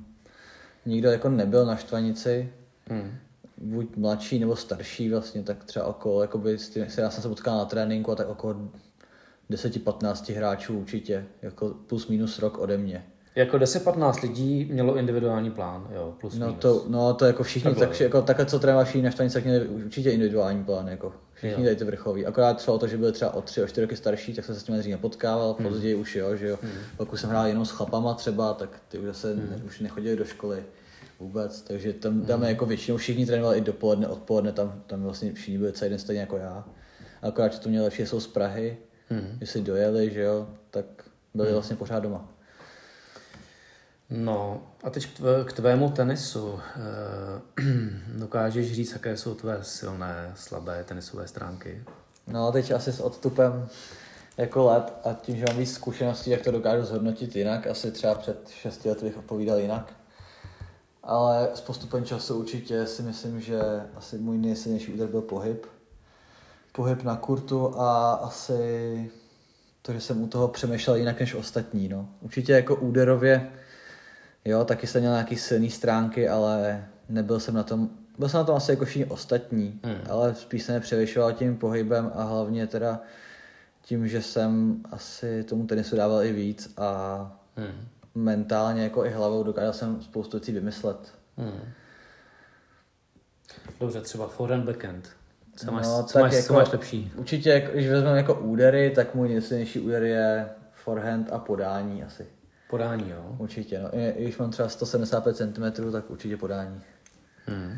[0.85, 2.49] nikdo jako nebyl na Štvanici,
[2.89, 3.11] Hmm.
[3.57, 7.57] buď mladší nebo starší vlastně, tak třeba okolo, jakoby, s tím- já jsem se potkal
[7.57, 8.55] na tréninku a tak okolo
[9.49, 13.05] 10-15 hráčů určitě, jako plus minus rok ode mě.
[13.35, 16.61] Jako 10-15 lidí mělo individuální plán, jo, plus No minus.
[16.61, 17.87] to, no to jako všichni, Takhle.
[17.87, 21.67] tak, jako takhle co trénovali všichni na tak měli určitě individuální plán, jako všichni Jo.
[21.67, 22.25] tady ty vrchoví.
[22.25, 24.55] Akorát šlo o to, že byli třeba o tři, o čtyři roky starší, tak jsem
[24.55, 25.67] se s tím dřív nepotkával, Hmm.
[25.69, 26.59] později už jo, že jo.
[26.97, 30.25] Pokud jsem hrál jenom s chlapama třeba, tak ty už zase ne, už nechodili do
[30.25, 30.63] školy.
[31.19, 32.45] vůbec, takže tam, tam mm.
[32.45, 36.21] jako většinou všichni trénovali i dopoledne, odpoledne, tam, tam vlastně všichni byli celý den stejně
[36.21, 36.65] jako já.
[37.21, 38.77] Akorát, že to měli lepší, jsou z Prahy,
[39.09, 39.37] mm.
[39.41, 40.85] že si dojeli, že jo, tak
[41.33, 41.53] byli mm.
[41.53, 42.29] vlastně pořád doma.
[44.09, 46.59] No a teď k, tvé, k tvému tenisu.
[47.57, 47.61] E,
[48.19, 51.83] dokážeš říct, jaké jsou tvé silné, slabé tenisové stránky?
[52.27, 53.67] No teď asi s odstupem
[54.37, 57.67] jako let a tím, že mám víc zkušeností, jak to dokážu zhodnotit jinak.
[57.67, 59.93] Asi třeba před 6 lety bych odpovídal jinak.
[61.03, 63.59] Ale s postupem času určitě si myslím, že
[63.95, 65.65] asi můj nejsilnější úder byl pohyb.
[66.71, 69.11] Pohyb na kurtu a asi
[69.81, 71.89] to, že jsem u toho přemýšlel jinak než ostatní.
[71.89, 72.09] No.
[72.21, 73.51] Určitě jako úderově,
[74.45, 78.43] jo, taky jsem měl nějaký silné stránky, ale nebyl jsem na tom, byl jsem na
[78.43, 79.97] tom asi jako všichni ostatní, hmm.
[80.09, 83.01] ale spíš jsem nepřevyšoval tím pohybem a hlavně teda
[83.81, 87.87] tím, že jsem asi tomu tenisu dával i víc a hmm.
[88.15, 91.13] mentálně jako i hlavou dokázal jsem spoustu věcí vymyslet.
[91.37, 91.61] Hmm.
[93.79, 95.09] Dobře, třeba forehand, backhand.
[95.55, 97.11] Co máš, no, co máš, jako, co máš lepší?
[97.15, 102.27] Určitě, když vezmeme jako údery, tak můj nejsilnější úder je forehand a podání asi.
[102.69, 103.35] Podání, jo?
[103.37, 103.89] Určitě, no.
[103.97, 106.81] I, když mám třeba 175 cm, tak určitě podání.
[107.45, 107.77] Hmm.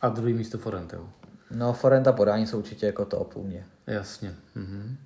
[0.00, 1.08] A druhý místo forehand, jo?
[1.50, 3.66] No, forehand a podání jsou určitě jako top u mě.
[3.86, 4.34] Jasně.
[4.54, 4.96] Mhm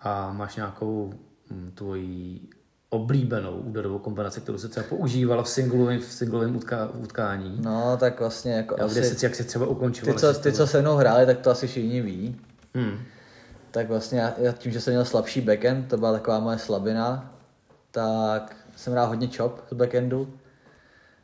[0.00, 1.12] a máš nějakou
[1.50, 2.40] hm, tvoji
[2.90, 7.58] oblíbenou úderovou kombinaci, kterou se třeba používala v singlovém, v singlovém utká, utkání.
[7.62, 9.04] No, tak vlastně jako Já, asi...
[9.04, 10.12] Si, jak se třeba ukončil.
[10.12, 12.36] Ty, co, ty, co se mnou hráli, tak to asi všichni ví.
[12.74, 12.98] Hmm.
[13.70, 17.34] Tak vlastně já, tím, že jsem měl slabší backend, to byla taková moje slabina,
[17.98, 20.28] tak jsem hrál hodně chop z backendu.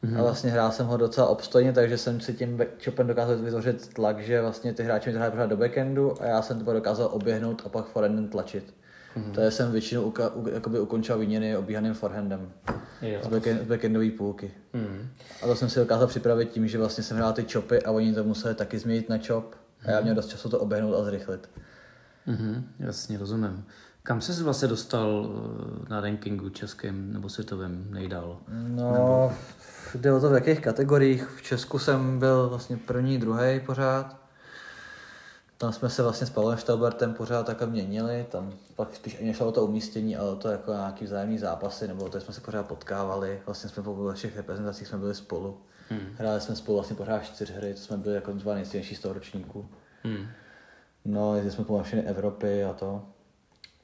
[0.05, 0.19] Mm-hmm.
[0.19, 4.21] A vlastně hrál jsem ho docela obstojně, takže jsem si tím chopem dokázal vytvořit tlak,
[4.21, 7.63] že vlastně ty hráči mi to pořád do backendu a já jsem to dokázal oběhnout
[7.67, 8.75] a pak forehandem tlačit.
[9.17, 9.33] Mm-hmm.
[9.33, 12.53] To jsem většinou uka, u, jakoby ukončil výměny obíhaným forehandem
[13.03, 13.21] jo.
[13.23, 14.51] z, backend, z backendové půlky.
[14.75, 15.07] Mm-hmm.
[15.43, 18.15] A to jsem si dokázal připravit tím, že vlastně jsem hrál ty chopy a oni
[18.15, 21.49] to museli taky změnit na chop a já měl dost času to oběhnout a zrychlit.
[22.29, 22.63] Mm-hmm.
[22.79, 23.65] Jasně, rozumím.
[24.07, 28.39] Kam jsi vlastně dostal eh, na rankingu českým nebo světovým nejdál?
[28.49, 29.33] No, nebo...
[29.95, 31.27] jde o to v jakých kategoriích.
[31.27, 34.17] V Česku jsem byl vlastně první, druhý pořád.
[35.59, 39.47] Tam jsme se vlastně s Pavlem Štelbertem pořád takhle měnili, tam pak spíš ani nešlo
[39.47, 43.43] o to umístění, ale to jako nějaký vzájemný zápasy, nebo to jsme se pořád potkávali,
[43.47, 45.59] vlastně jsme po všech reprezentacích jsme byli spolu.
[45.89, 46.17] Hmm.
[46.19, 49.15] Hráli jsme spolu vlastně pořád čtyři hry, to jsme byli jako dva nejsilnější z toho
[49.15, 49.69] ročníku.
[50.05, 50.27] Hmm.
[51.05, 53.03] No, jezdili jsme po všechny Evropy a to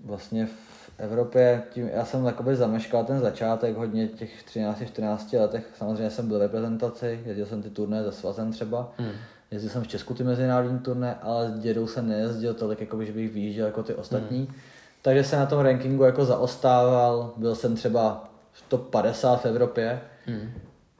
[0.04, 6.10] vlastně v Evropě, tím, já jsem takoby zameškal ten začátek hodně těch 13-14 letech, samozřejmě
[6.10, 9.12] jsem byl v reprezentaci, jezdil jsem ty turné za svazem třeba, hmm.
[9.50, 13.12] jezdil jsem v Česku ty mezinárodní turné, ale s dědou jsem nejezdil tolik, jako že
[13.12, 14.38] bych vyjížděl jako ty ostatní.
[14.38, 14.54] Hmm.
[15.02, 20.00] Takže jsem na tom rankingu jako zaostával, byl jsem třeba v top 50 v Evropě
[20.26, 20.50] hmm.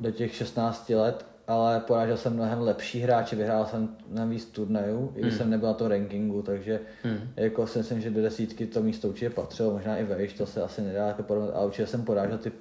[0.00, 5.12] do těch 16 let ale porážel jsem mnohem lepší hráče, vyhrál jsem mnohem víc turnajů,
[5.16, 5.38] i když hmm.
[5.38, 7.32] jsem nebyl na to rankingu, takže hmm.
[7.36, 10.62] jako si myslím, že do desítky to místo určitě patřilo, možná i vejš, to se
[10.62, 12.52] asi nedá jako porovnat, ale určitě jsem porážel ty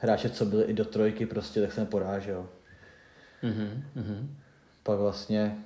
[0.00, 2.46] hráče, co byli i do trojky prostě, tak jsem porážel.
[3.42, 4.26] Mm-hmm.
[4.82, 5.56] Pak vlastně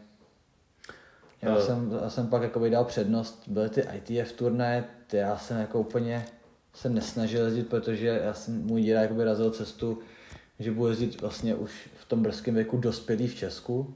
[1.43, 1.63] já, uh.
[1.63, 5.81] jsem, já jsem pak jako dal přednost, byly ty ITF turné, ty já jsem jako
[5.81, 6.27] úplně
[6.75, 9.99] se nesnažil jezdit, protože já jsem, můj děda jakoby razil cestu,
[10.59, 13.95] že budu jezdit vlastně už tom brzkém věku dospělý v Česku,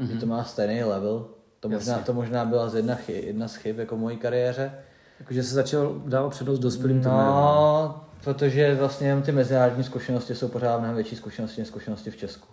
[0.00, 0.06] mm-hmm.
[0.12, 1.26] že to má stejný level.
[1.60, 4.72] To možná, to možná byla z jedna, chy, jedna z chyb jako mojí kariéře.
[5.20, 7.94] Jakože se začal dávat přednost dospělým No, turnérům.
[8.24, 12.48] protože vlastně ty mezinárodní zkušenosti jsou pořád mnohem větší zkušenosti než zkušenosti v Česku.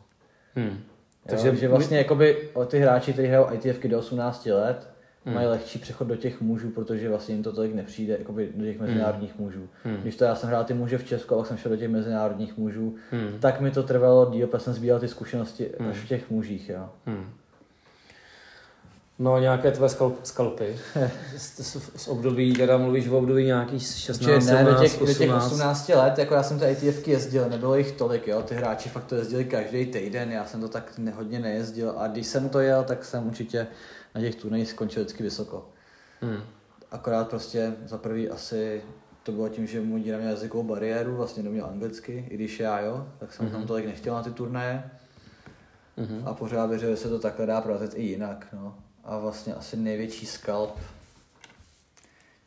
[0.55, 0.79] Hmm.
[1.25, 2.01] Takže jo, že vlastně my...
[2.03, 4.87] jakoby ty hráči, kteří hrajou ITFky do 18 let,
[5.25, 5.35] hmm.
[5.35, 8.79] mají lehčí přechod do těch mužů, protože vlastně jim to tolik nepřijde jakoby do těch
[8.79, 8.87] hmm.
[8.87, 9.45] mezinárodních hmm.
[9.45, 9.69] mužů.
[9.83, 9.95] Hmm.
[9.95, 11.89] Když to já jsem hrál ty muže v Česku a pak jsem šel do těch
[11.89, 13.39] mezinárodních mužů, hmm.
[13.39, 15.89] tak mi to trvalo díl, protože jsem sbíral ty zkušenosti hmm.
[15.89, 16.69] až v těch mužích.
[16.69, 16.89] Jo.
[17.05, 17.29] Hmm.
[19.21, 20.75] No nějaké tvé skalp, skalpy.
[21.37, 25.07] z, z, období, teda mluvíš o období nějakých 16, ne, 17, do těch, 18.
[25.07, 28.55] do těch 18 let, jako já jsem ty ITFky jezdil, nebylo jich tolik, jo, ty
[28.55, 32.49] hráči fakt to jezdili každý týden, já jsem to tak hodně nejezdil a když jsem
[32.49, 33.67] to jel, tak jsem určitě
[34.15, 35.69] na těch turnajích skončil vždycky vysoko.
[36.21, 36.43] Hmm.
[36.91, 38.81] Akorát prostě za prvý asi
[39.23, 42.79] to bylo tím, že můj díra měl jazykovou bariéru, vlastně neměl anglicky, i když já
[42.79, 43.51] jo, tak jsem mm-hmm.
[43.51, 44.83] tam tolik nechtěl na ty turnaje.
[45.97, 46.21] Mm-hmm.
[46.25, 48.47] A pořád věřil, že se to takhle dá prorazit i jinak.
[48.53, 48.75] No.
[49.03, 50.79] A vlastně asi největší skalp,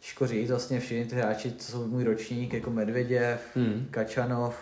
[0.00, 3.86] těžko říct, vlastně všichni ty hráči, co jsou můj ročník, jako Medvěděv, mm.
[3.90, 4.56] Kačanov,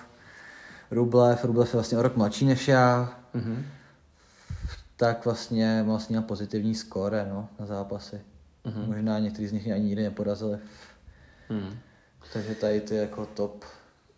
[0.91, 3.19] Rublev, Rublev je vlastně o rok mladší než já.
[3.35, 3.63] Mm-hmm
[5.03, 8.21] tak vlastně vlastně měl pozitivní skóre no, na zápasy.
[8.67, 8.87] Mm-hmm.
[8.87, 10.59] Možná některý z nich ani nikdy neporazili.
[11.51, 11.79] Mm.
[12.33, 13.65] Takže tady ty jako top.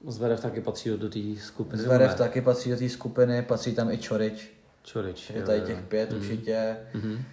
[0.09, 1.83] Zverev taky patří do, té skupiny.
[1.83, 2.17] Zverev ne?
[2.17, 4.53] taky patří do té skupiny, patří tam i Čorič.
[4.83, 5.31] Čorič.
[5.31, 6.21] Je tady těch pět Mhm.
[6.21, 6.77] určitě.
[6.95, 7.25] Mhm.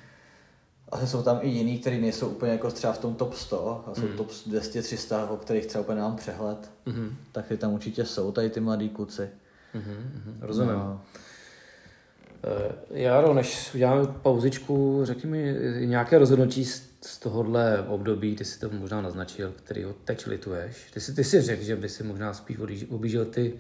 [0.92, 3.96] Ale jsou tam i jiný, kteří nejsou úplně jako třeba v tom top 100, a
[3.96, 4.18] jsou Hmm.
[4.18, 6.72] top 200-300, o kterých třeba úplně nemám přehled.
[6.86, 7.18] Mhm.
[7.32, 9.30] Tak ty tam určitě jsou, tady ty mladí kluci.
[9.74, 10.12] Mhm.
[10.26, 10.38] Mhm.
[10.42, 10.74] Rozumím.
[10.74, 11.02] No.
[12.44, 18.70] Eh, Jaro, než uděláme pauzičku, řekni mi nějaké rozhodnutí z, tohohle období, ty si to
[18.70, 20.92] možná naznačil, který ho teď lituješ.
[20.94, 22.58] Ty si, ty si řekl, že by si možná spíš
[22.90, 23.54] objížděl ty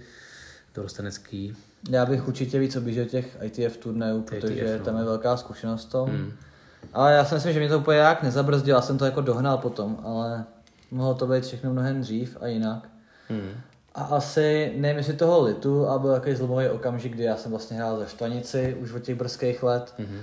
[0.75, 1.55] dorostenecký.
[1.89, 4.85] Já bych určitě víc objížděl těch ITF turnajů, protože ITF, no.
[4.85, 6.09] tam je velká zkušenost v tom.
[6.09, 6.31] Hmm.
[6.93, 9.57] Ale já si myslím, že mě to úplně jak nezabrzdilo, já jsem to jako dohnal
[9.57, 10.45] potom, ale
[10.91, 12.89] mohlo to být všechno mnohem dřív a jinak.
[13.29, 13.51] Hmm.
[13.95, 17.77] A asi, nevím jestli toho litu, a byl takový zlomový okamžik, kdy já jsem vlastně
[17.77, 19.93] hrál ze Štvanici už od těch brzkých let.
[19.97, 20.21] Mhm.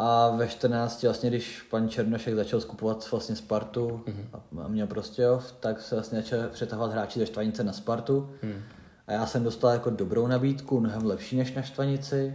[0.00, 5.52] A ve 14, vlastně, když pan Černošek začal skupovat vlastně Spartu a- a měl Prostějov,
[5.60, 8.30] tak se vlastně začal přetahovat hráči ze Štvanice na Spartu.
[8.42, 8.62] Hmm.
[9.06, 12.34] A já jsem dostal jako dobrou nabídku, mnohem lepší než na Štvanici,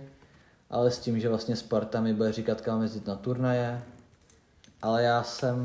[0.70, 3.82] ale s tím, že vlastně Sparta mi bude říkat, kam jezdit na turnaje.
[4.82, 5.58] Ale já jsem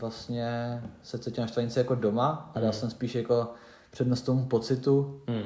[0.00, 3.48] vlastně se cítil na Štvanici jako doma a dal jsem spíš jako
[3.90, 5.42] přednost tomu pocitu, Hmm.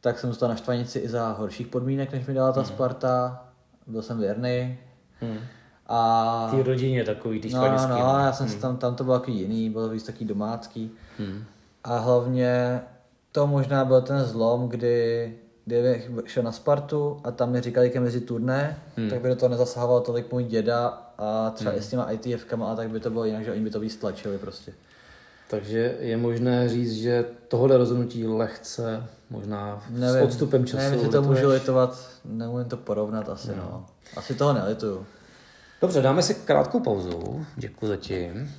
[0.00, 3.44] tak jsem zůstal na Štvanici i za horších podmínek, než mi dala ta Sparta.
[3.86, 4.78] Byl jsem věrný.
[5.20, 5.38] Hmm.
[5.86, 6.48] A...
[6.50, 7.90] Ty rodině takový, ty No, štvanický.
[7.90, 10.90] no, já jsem si tam, tam to bylo taky jiný, bylo víc taký domácký.
[11.18, 11.44] Hmm.
[11.84, 12.80] A hlavně
[13.32, 18.02] to možná byl ten zlom, kdy, kdy šel na Spartu a tam mi říkali, kam
[18.02, 19.10] mezi turné, hmm.
[19.10, 21.80] tak by do toho nezasahoval tolik můj děda a třeba hmm.
[21.80, 23.96] i s těma ITFkama a tak by to bylo jinak, že oni by to víc
[23.96, 24.72] tlačili prostě.
[25.50, 30.76] Takže je možné říct, že tohle rozhodnutí lehce, možná Nevím, s odstupem času.
[30.76, 31.38] nevím, jestli to lituješ?
[31.40, 33.54] můžu litovat, nemůžu to porovnat asi, no.
[33.56, 33.86] no.
[34.16, 35.06] Asi toho nelituju.
[35.80, 37.46] Dobře, dáme si krátkou pauzu.
[37.56, 38.54] Děkuji zatím.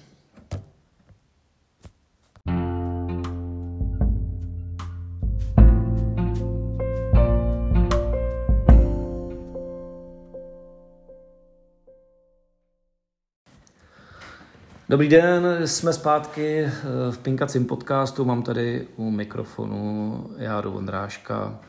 [14.90, 16.72] Dobrý den, jsme zpátky eh,
[17.12, 18.26] v Pinkacím podcastu.
[18.26, 21.60] Mám tady u mikrofonu Járu Vondráška.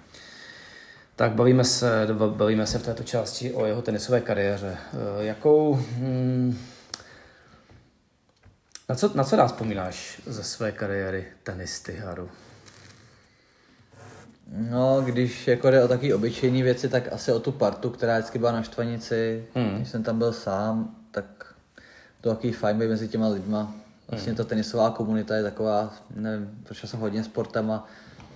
[1.17, 4.77] Tak bavíme se, bavíme se v této části o jeho tenisové kariéře.
[4.93, 6.59] Eh, Jakou, hm,
[8.89, 12.29] na, co, na co nás vzpomínáš ze své kariéry tenisty, Haru?
[14.71, 18.39] No, když jako jde o taky obyčejné věci, tak asi o tu partu, která vždycky
[18.39, 19.45] byla na Štvanici.
[19.55, 19.77] Hmm.
[19.77, 21.50] Když jsem tam byl sám, tak
[22.21, 23.75] to takový fajn být mezi těma lidma.
[24.09, 27.87] Vlastně ta tenisová komunita je taková, nevím, proč jsem hodně sportem a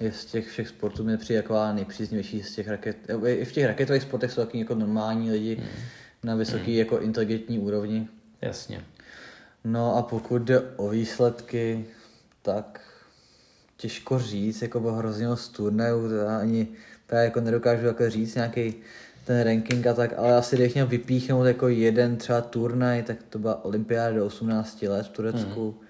[0.00, 2.96] je z těch všech sportů mi přijde taková nejpříznivější z těch raket.
[3.26, 5.62] I v těch raketových sportech jsou taky jako normální lidi
[6.22, 8.08] na vysoký jako inteligentní úrovni.
[8.42, 8.84] Jasně.
[9.64, 11.86] No a pokud jde o výsledky,
[12.42, 12.80] tak
[13.76, 16.68] těžko říct, jako bylo hrozně moc turnajů, to já ani
[17.06, 18.74] právě jako nedokážu jako říct nějaký
[19.24, 23.38] ten ranking a tak, ale asi když měl vypíchnout jako jeden třeba turnaj, tak to
[23.38, 25.86] byla olympiáda do 18 let v Turecku, mm.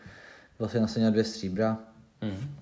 [0.59, 1.79] vlastně jsem měl dvě stříbra.
[2.21, 2.57] Hmm.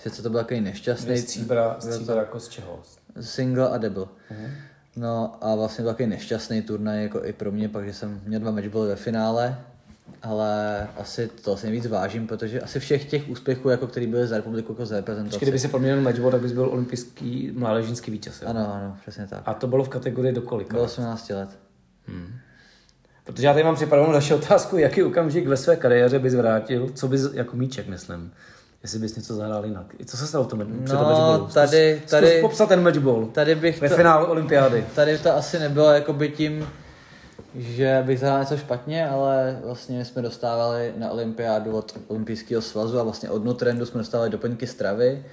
[0.00, 2.82] Sice to byl takový nešťastný Dvě stříbra, stříbra jako z čeho?
[3.20, 4.06] single a double.
[4.30, 4.50] Mhm.
[4.96, 8.40] No a vlastně byl takový nešťastný turnaj jako i pro mě, pak, že jsem měl
[8.40, 9.58] dva matchbally ve finále,
[10.22, 14.36] ale asi to si nejvíc vážím, protože asi všech těch úspěchů, jako který byly za
[14.36, 15.38] republiku jako za reprezentaci.
[15.44, 18.42] Kdyby si proměnil matchball, tak bys byl olympijský mládežnický vítěz.
[18.42, 18.48] Jo?
[18.48, 19.42] Ano, ano, přesně tak.
[19.46, 20.72] A to bylo v kategorii do kolika?
[20.72, 21.48] Bylo 18 let.
[22.06, 22.26] Hmm.
[23.24, 27.08] Protože já tady mám připravenou další otázku, jaký okamžik ve své kariéře bys vrátil, co
[27.08, 28.32] bys jako míček, myslím.
[28.82, 29.86] Jestli bys něco zahrál jinak.
[29.98, 31.44] I Co se stalo v tom, při tom No, matchballu?
[31.44, 34.84] Zkus- tady- zkus tady- popsat ten matchball Tady bych ve to, finále olympiády.
[34.94, 36.66] tady to asi nebylo jakoby tím,
[37.54, 43.00] že bych zahrál něco špatně, ale vlastně my jsme dostávali na olympiádu od olympijského svazu
[43.00, 45.24] a vlastně od Nutrendu jsme dostávali doplňky stravy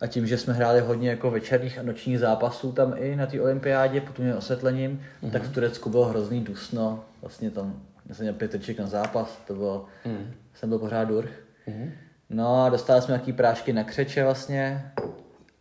[0.00, 3.40] a tím, že jsme hráli hodně jako večerních a nočních zápasů tam i na té
[3.40, 5.30] olympiádě pod tím osvětlením, mm-hmm.
[5.30, 9.38] tak v Turecku bylo hrozný dusno, vlastně tam já jsem měl pět triček na zápas,
[9.46, 10.32] to bylo, mm.
[10.54, 11.30] jsem byl pořád durch.
[11.66, 11.92] Mhm.
[12.30, 14.92] No a dostali jsme nějaký prášky na křeče vlastně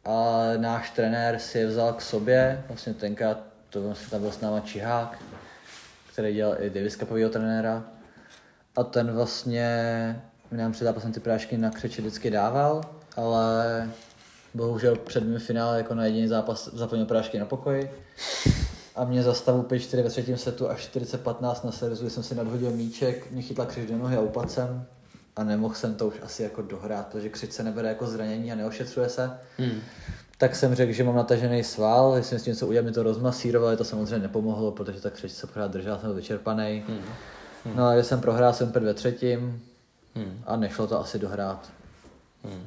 [0.05, 4.41] a náš trenér si je vzal k sobě, vlastně tenkrát to vlastně tam byl s
[4.41, 5.19] náma Čihák,
[6.13, 7.83] který dělal i Davis Cupovýho trenéra
[8.75, 9.67] a ten vlastně
[10.51, 12.81] mi nám před zápasem ty prášky na křeče vždycky dával,
[13.15, 13.89] ale
[14.53, 17.91] bohužel před mým finále jako na jediný zápas zaplnil prášky na pokoji
[18.95, 22.35] a mě za stavu 5-4 ve třetím setu až 40-15 na servezu, kdy jsem si
[22.35, 24.85] nadhodil míček, mě chytla křič do nohy a upadl jsem
[25.35, 28.55] a nemohl jsem to už asi jako dohrát, protože křič se nebere jako zranění a
[28.55, 29.31] neošetřuje se.
[29.57, 29.81] Hmm.
[30.43, 33.77] Tak jsem řekl, že mám natažený sval, jestli s tím něco udělat, mi to rozmasírovali,
[33.77, 36.83] to samozřejmě nepomohlo, protože ta křič se pořád držela, jsem vyčerpaný.
[36.87, 37.75] Hmm.
[37.75, 39.61] No a když jsem prohrál jsem ve třetím
[40.15, 40.43] Hmm.
[40.45, 41.69] a nešlo to asi dohrát.
[42.43, 42.63] Hmm.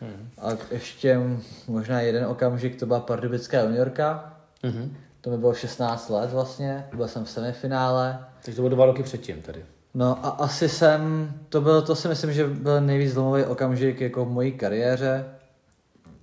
[0.00, 0.30] Hmm.
[0.38, 1.20] A ještě
[1.66, 4.36] možná jeden okamžik, to byla pardubická juniorka.
[4.64, 4.88] Mm-hmm.
[5.20, 8.24] To mi bylo 16 let vlastně, byl jsem v semifinále.
[8.44, 9.64] Takže to bylo dva roky předtím tady.
[9.94, 14.24] No a asi jsem, to bylo, to si myslím, že byl nejvíc zlomový okamžik jako
[14.24, 15.24] v mojí kariéře,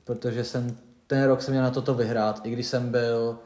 [0.03, 3.39] protože jsem, ten rok jsem měl na toto vyhrát, i když jsem byl,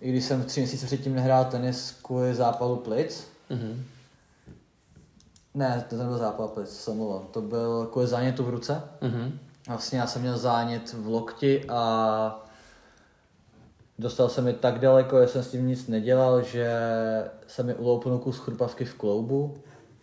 [0.00, 3.26] i když jsem tři měsíce předtím nehrál tenis kvůli zápalu plic.
[3.50, 3.82] Mm-hmm.
[5.54, 7.26] Ne, to nebyl zápal plic, jsem mluvil.
[7.30, 8.82] To byl kvůli zánětu v ruce.
[9.00, 9.32] Mm-hmm.
[9.68, 12.44] Vlastně já jsem měl zánět v lokti a
[13.98, 16.70] dostal se mi tak daleko, že jsem s tím nic nedělal, že
[17.46, 19.54] se mi uloupnul kus chrupavky v kloubu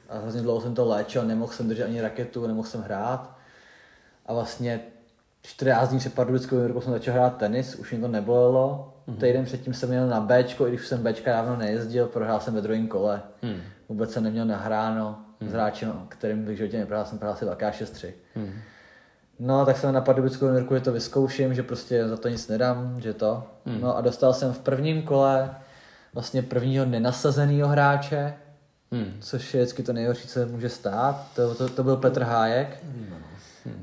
[0.10, 3.38] a hrozně dlouho jsem to léčil, nemohl jsem držet ani raketu, nemohl jsem hrát
[4.26, 4.82] a vlastně
[5.42, 8.94] 14 dní před pardubickou juniorkou jsem začal hrát tenis, už mi to nebolelo.
[9.08, 9.18] Mm-hmm.
[9.18, 12.62] Týden předtím jsem měl na Bčko, i když jsem Bčka dávno nejezdil, prohrál jsem ve
[12.62, 13.22] druhém kole.
[13.42, 13.62] Mm.
[13.90, 15.50] Vůbec jsem neměl nahráno mm.
[15.50, 18.12] s hráčem, kterým bych životě neprohrál, jsem prohrál asi velká 6-3.
[18.36, 18.54] Mm.
[19.40, 23.02] No, tak jsem na pardubickou juniorku, že to vyzkouším, že prostě za to nic nedám,
[23.02, 23.44] že to.
[23.66, 23.82] Hmm.
[23.82, 25.56] No a dostal jsem v prvním kole
[26.14, 28.34] vlastně prvního nenasazeného hráče,
[28.92, 29.18] Mm.
[29.20, 31.28] což je vždycky to nejhorší, co se může stát.
[31.36, 32.84] To, to, to byl Petr Hájek.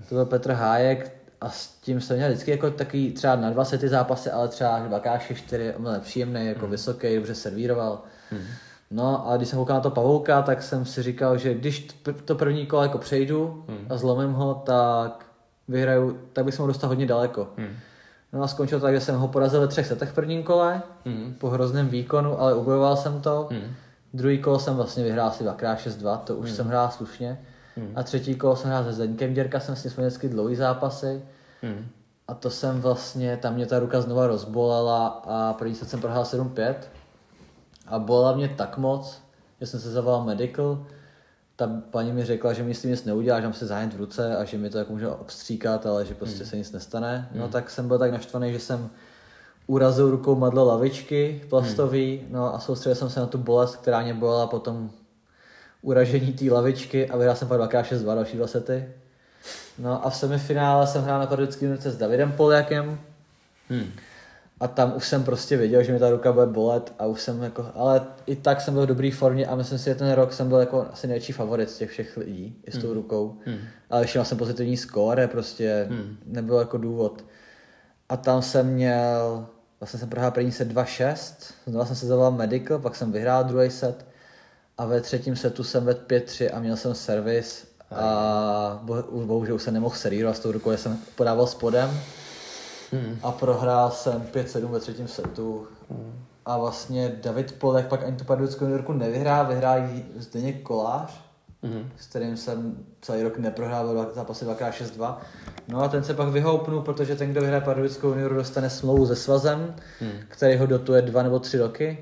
[0.08, 3.64] To byl Petr Hájek a s tím jsem měl vždycky jako takový třeba na dva
[3.64, 4.90] sety zápasy, ale třeba
[5.34, 8.00] čtyři, on byl nepříjemný, jako vysoký, dobře servíroval.
[8.90, 11.88] No a když jsem koukal na to Pavouka, tak jsem si říkal, že když
[12.24, 15.26] to první kolo jako přejdu a zlomím ho, tak
[15.68, 17.48] vyhraju, tak bych se mohl dostat hodně daleko.
[17.56, 17.66] Mm.
[18.32, 21.34] No a skončilo tak, že jsem ho porazil ve třech setech v prvním kole, Mm.
[21.38, 23.48] po hrozném výkonu, ale ubojoval jsem to.
[23.50, 23.74] Mm.
[24.14, 27.38] Druhý kolo jsem vlastně vyhrál asi dvakrát 6-2, to už jsem hrál slušně.
[27.94, 31.22] A třetí kolo jsem hrál se Zdeňkem Děrka, jsem s ním měl vždycky dlouhý zápasy.
[31.62, 31.86] Mm.
[32.28, 36.22] A to jsem vlastně, tam mě ta ruka znova rozbolela a první set jsem prohrál
[36.22, 36.74] 7-5.
[37.86, 39.22] A bolela mě tak moc,
[39.60, 40.86] že jsem se zavolal medical.
[41.56, 43.96] Ta paní mi řekla, že mi s tím nic neudělá, že mám se zájem v
[43.96, 47.28] ruce a že mi to jako může obstříkat, ale že prostě se nic nestane.
[47.34, 48.90] No tak jsem byl tak naštvaný, že jsem
[49.66, 54.14] urazil rukou madlo lavičky plastový, no a soustředil jsem se na tu bolest, která mě
[54.14, 54.90] bolela potom
[55.82, 58.88] uražení té lavičky a vyhrál jsem pak 2x6-2 další dva sety.
[59.78, 62.98] No a v semifinále jsem hrál na pardubické unice s Davidem Poljakem
[63.70, 63.90] Mm.
[64.60, 67.42] a tam už jsem prostě věděl, že mi ta ruka bude bolet a už jsem
[67.42, 70.32] jako, ale i tak jsem byl v dobré formě a myslím si, že ten rok
[70.32, 73.36] jsem byl jako asi největší favorit z těch všech lidí i s tou rukou.
[73.46, 73.56] Mm.
[73.90, 76.16] Ale ještě měl jsem pozitivní skóre, prostě Hmm.
[76.26, 77.24] nebyl jako důvod.
[78.08, 79.46] A tam jsem měl,
[79.80, 83.70] vlastně jsem prohrál první set 2-6, znovu jsem se zavolal medical, pak jsem vyhrál druhý
[83.70, 84.06] set
[84.78, 89.54] a ve třetím setu jsem vedl 5-3 a měl jsem servis a bo, už bohužel
[89.54, 91.90] už jsem nemohl servírovat s tou rukou, já jsem podával spodem
[92.92, 93.18] Mm.
[93.22, 95.66] a prohrál jsem 5-7 ve třetím setu.
[96.46, 101.20] A vlastně David Polek pak ani tu pardubickou juniorku nevyhrál, vyhrál ji Zdeněk Kolář,
[101.62, 101.90] Mm.
[101.98, 105.20] s kterým jsem celý rok neprohrál dva- zápasy 2x6-2.
[105.68, 109.16] No a ten se pak vyhoupnul, protože ten, kdo vyhraje pardubickou junioru, dostane smlouvu se
[109.16, 110.10] svazem, Hmm.
[110.28, 111.98] který ho dotuje dva nebo tři roky.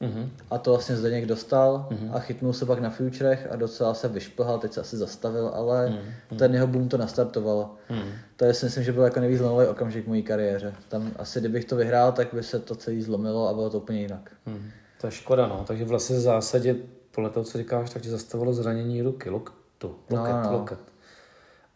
[0.00, 0.30] Mm.
[0.50, 4.58] A to vlastně Zdeněk dostal a chytnul se pak na futurech a docela se vyšplhal,
[4.58, 5.98] teď se asi zastavil, ale
[6.38, 7.74] ten jeho boom to nastartovalo.
[7.90, 8.12] Mm.
[8.36, 10.74] To je si myslím, že byl jako nejvíc zlomový okamžik v mojí kariéře.
[10.88, 14.00] Tam asi kdybych to vyhrál, tak by se to celý zlomilo a bylo to úplně
[14.00, 14.30] jinak.
[14.46, 14.70] Mm.
[15.00, 15.64] To je škoda, no.
[15.66, 16.76] Takže vlastně v zásadě,
[17.14, 20.52] podle toho, co říkáš, tak tě zastavilo zranění ruky, loktu, loket, No, no.
[20.52, 20.78] loket.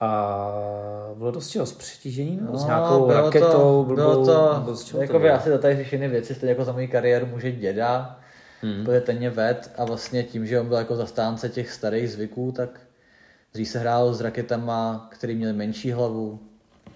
[0.00, 0.48] A
[1.14, 3.46] bylo dost čeho, s přetížení nebo s No, nějakou bylo raketou?
[3.52, 5.34] to, blbou, bylo nebo to, z čeho to jako by bylo?
[5.34, 8.18] asi do tady řešený věci, stejně jako za moji kariéru může děda,
[8.62, 8.84] Hmm.
[8.84, 12.52] protože ten mě ved a vlastně tím, že on byl jako zastánce těch starých zvyků,
[12.52, 12.68] tak
[13.54, 16.38] dřív se hrál s raketama, který měli menší hlavu.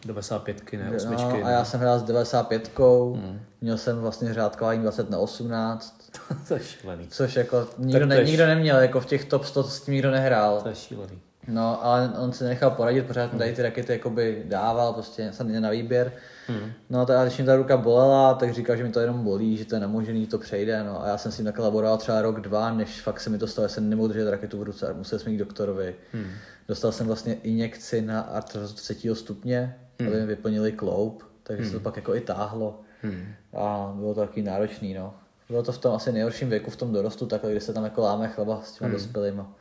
[0.06, 1.40] 95, ne, osmičky.
[1.40, 2.70] No, a já jsem hrál s 95,
[3.14, 3.40] Hmm.
[3.60, 5.96] měl jsem vlastně řádkování 20 na 18,
[6.48, 7.06] to je šílený.
[7.08, 10.10] což jako nikdo, to ne, nikdo neměl, jako v těch top 100 s tím nikdo
[10.10, 10.60] nehrál.
[10.62, 11.18] To je šílený.
[11.48, 15.46] No, ale on se nechal poradit, pořád mi tady ty rakety jakoby dával, prostě jsem
[15.46, 16.12] měl na výběr.
[16.46, 16.72] Hmm.
[16.90, 19.56] No tak a když mi ta ruka bolela, tak říkal, že mi to jenom bolí,
[19.56, 20.84] že to je nemožný, to přejde.
[20.84, 23.38] No a já jsem s tím takhle laboroval třeba rok, dva, než fakt se mi
[23.38, 25.94] to stalo, že jsem nemohl držet raketu v ruce musel jsem jít k doktorovi.
[26.12, 26.30] Hmm.
[26.68, 31.80] Dostal jsem vlastně injekci na artrozu třetího stupně, aby mi vyplnili kloub, takže se to
[31.80, 32.80] pak jako i táhlo.
[33.02, 33.24] Hmm.
[33.56, 35.14] A bylo to takový náročný, no.
[35.48, 38.00] Bylo to v tom asi nejhorším věku, v tom dorostu, takhle, kdy se tam jako
[38.00, 39.52] láme chleba s těma dospělýma.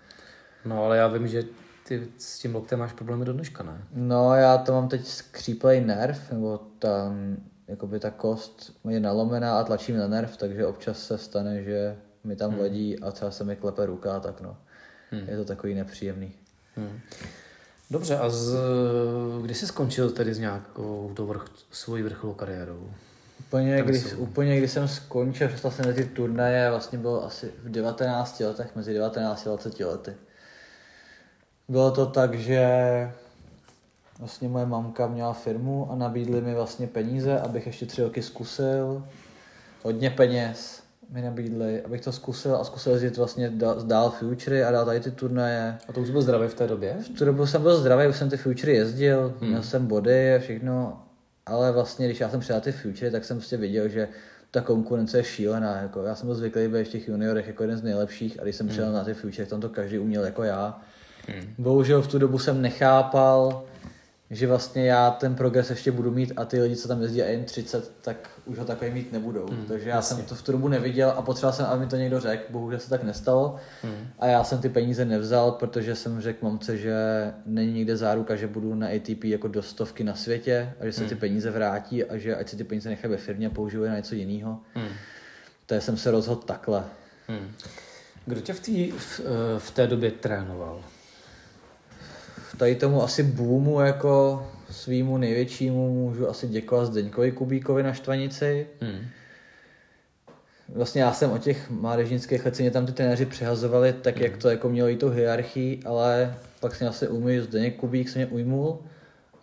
[0.65, 1.43] No ale já vím, že
[1.87, 3.83] ty s tím loktem máš problémy do dneška, ne?
[3.93, 9.63] No, já to mám teď skříplej nerv, nebo tam, jakoby ta kost je nalomená a
[9.63, 12.59] tlačí mi na nerv, takže občas se stane, že mi tam Hmm.
[12.59, 14.57] vadí a třeba se mi klepe ruka, tak no.
[15.27, 16.31] Je to takový nepříjemný.
[16.75, 16.99] Hmm.
[17.91, 18.55] Dobře, a z,
[19.41, 22.89] kdy jsi skončil tedy s nějakou do vrch, svojí vrcholovou kariérou?
[23.39, 27.69] Úplně když, úplně když jsem skončil, přestal jsem na ty turnaje, vlastně bylo asi v
[27.69, 30.13] 19 letech, mezi 19 a 20 lety.
[31.69, 32.67] Bylo to tak, že
[34.19, 39.03] vlastně moje mamka měla firmu a nabídli mi vlastně peníze, abych ještě tři roky zkusil.
[39.83, 43.51] Hodně peněz mi nabídli, abych to zkusil a zkusil jezdit vlastně
[43.83, 45.77] dál, futury a dál tady ty turnaje.
[45.87, 46.97] A to už byl zdravý v té době?
[47.05, 49.49] V tu dobu jsem byl zdravý, už jsem ty futury jezdil, hmm.
[49.49, 51.03] měl jsem body a všechno,
[51.45, 54.07] ale vlastně, když já jsem přijel ty futury, tak jsem prostě viděl, že
[54.51, 55.81] ta konkurence je šílená.
[55.81, 58.55] Jako já jsem byl zvyklý být v těch juniorech jako jeden z nejlepších a když
[58.55, 58.71] jsem hmm.
[58.71, 60.81] přijel na ty futury, tam to každý uměl jako já.
[61.27, 61.53] Hmm.
[61.57, 63.63] Bohužel v tu dobu jsem nechápal,
[64.29, 67.81] že vlastně já ten progres ještě budu mít a ty lidi, co tam jezdí AM30,
[68.01, 69.45] tak už ho takový mít nebudou.
[69.49, 70.17] Hmm, Takže já jasně.
[70.17, 72.43] jsem to v tu dobu neviděl a potřeboval jsem, aby mi to někdo řekl.
[72.49, 73.55] Bohužel se tak nestalo.
[73.83, 74.07] Hmm.
[74.19, 76.95] A já jsem ty peníze nevzal, protože jsem řekl mamce, že
[77.45, 80.99] není nikde záruka, že budu na ATP jako do stovky na světě a že se
[80.99, 81.09] hmm.
[81.09, 83.89] ty peníze vrátí a že ať si ty peníze nechají ve firmě a použiju je
[83.89, 84.59] na něco jiného.
[84.73, 84.89] Hmm.
[85.65, 86.83] Takže jsem se rozhodl takhle.
[87.27, 87.51] Hmm.
[88.25, 90.83] Kdo tě v, tý, v, eh, v té době trénoval?
[92.57, 98.67] Tady tomu asi boomu jako svýmu největšímu můžu asi děkovat Zdeňkovi Kubíkovi na Štvanici.
[98.81, 99.07] Hmm.
[100.75, 104.23] Vlastně já jsem o těch mládežnických let tam ty trenéři přehazovali tak, hmm.
[104.23, 108.19] jak to jako mělo i tu hierarchii, ale pak se asi umyl Zdeněk Kubík, se
[108.19, 108.79] mě ujmul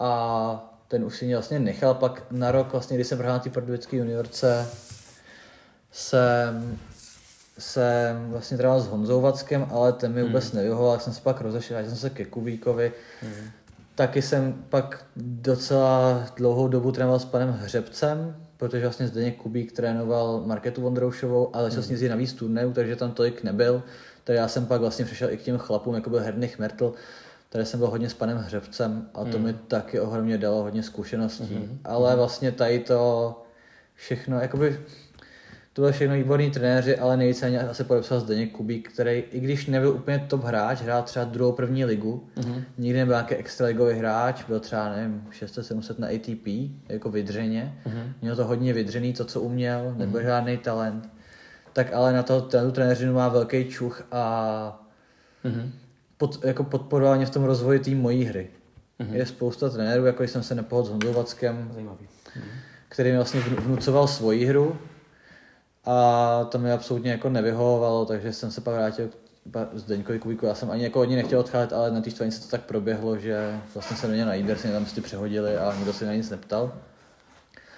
[0.00, 3.38] a ten už si mě vlastně nechal pak na rok, vlastně, když jsem hrál na
[3.38, 4.68] té pardubické juniorce,
[5.92, 6.78] jsem
[7.58, 10.56] jsem vlastně trénoval s Honzou Vackem, ale ten mi vůbec hmm.
[10.56, 12.92] nevyhovoval, jsem se pak rozešel, jsem se ke Kubíkovi.
[13.22, 13.50] Hmm.
[13.94, 20.42] Taky jsem pak docela dlouhou dobu trénoval s panem Hřebcem, protože vlastně Zdeněk Kubík trénoval
[20.46, 21.96] Marketu Vondroušovou, ale začal hmm.
[21.96, 23.82] s ní navíc turnajů, takže tam tolik nebyl.
[24.24, 26.94] Takže já jsem pak vlastně přišel i k těm chlapům, jako byl Hernich Mertl,
[27.48, 29.42] tady jsem byl hodně s panem Hřebcem a to hmm.
[29.42, 31.54] mi taky ohromně dalo hodně zkušeností.
[31.54, 31.78] Hmm.
[31.84, 33.42] Ale vlastně tady to
[33.94, 34.80] všechno, jakoby
[35.74, 39.66] to byly všechno výborní trenéři, ale nejvíce ani asi podepsal Zdeněk Kubík, který, i když
[39.66, 42.62] nebyl úplně top hráč, hrál třeba druhou první ligu, mm-hmm.
[42.78, 48.12] nikdy nebyl nějaký extraligový hráč, byl třeba, nevím, 600-700 na ATP, jako vydřeně, mm-hmm.
[48.22, 49.98] měl to hodně vydřený, to, co uměl, mm-hmm.
[49.98, 51.08] nebyl žádný talent,
[51.72, 54.86] tak ale na to, ten trenéřinu má velký čuch a
[55.44, 55.70] mm-hmm.
[56.16, 58.48] pod, jako podporoval mě v tom rozvoji té mojí hry.
[59.00, 59.12] Mm-hmm.
[59.14, 61.96] Je spousta trenérů, jako jsem se nepohodl s Honzou Vackem, mm-hmm.
[62.88, 64.78] který mi vlastně vnucoval svoji hru,
[65.86, 69.08] a to mi absolutně jako nevyhovovalo, takže jsem se pak vrátil
[69.52, 70.46] k Zdeňkovi Kubíku.
[70.46, 73.18] Já jsem ani jako od ní nechtěl odcházet, ale na té štvanici to tak proběhlo,
[73.18, 76.06] že vlastně se do něj na Iber, se mě tam prostě přehodili a nikdo se
[76.06, 76.72] na nic neptal.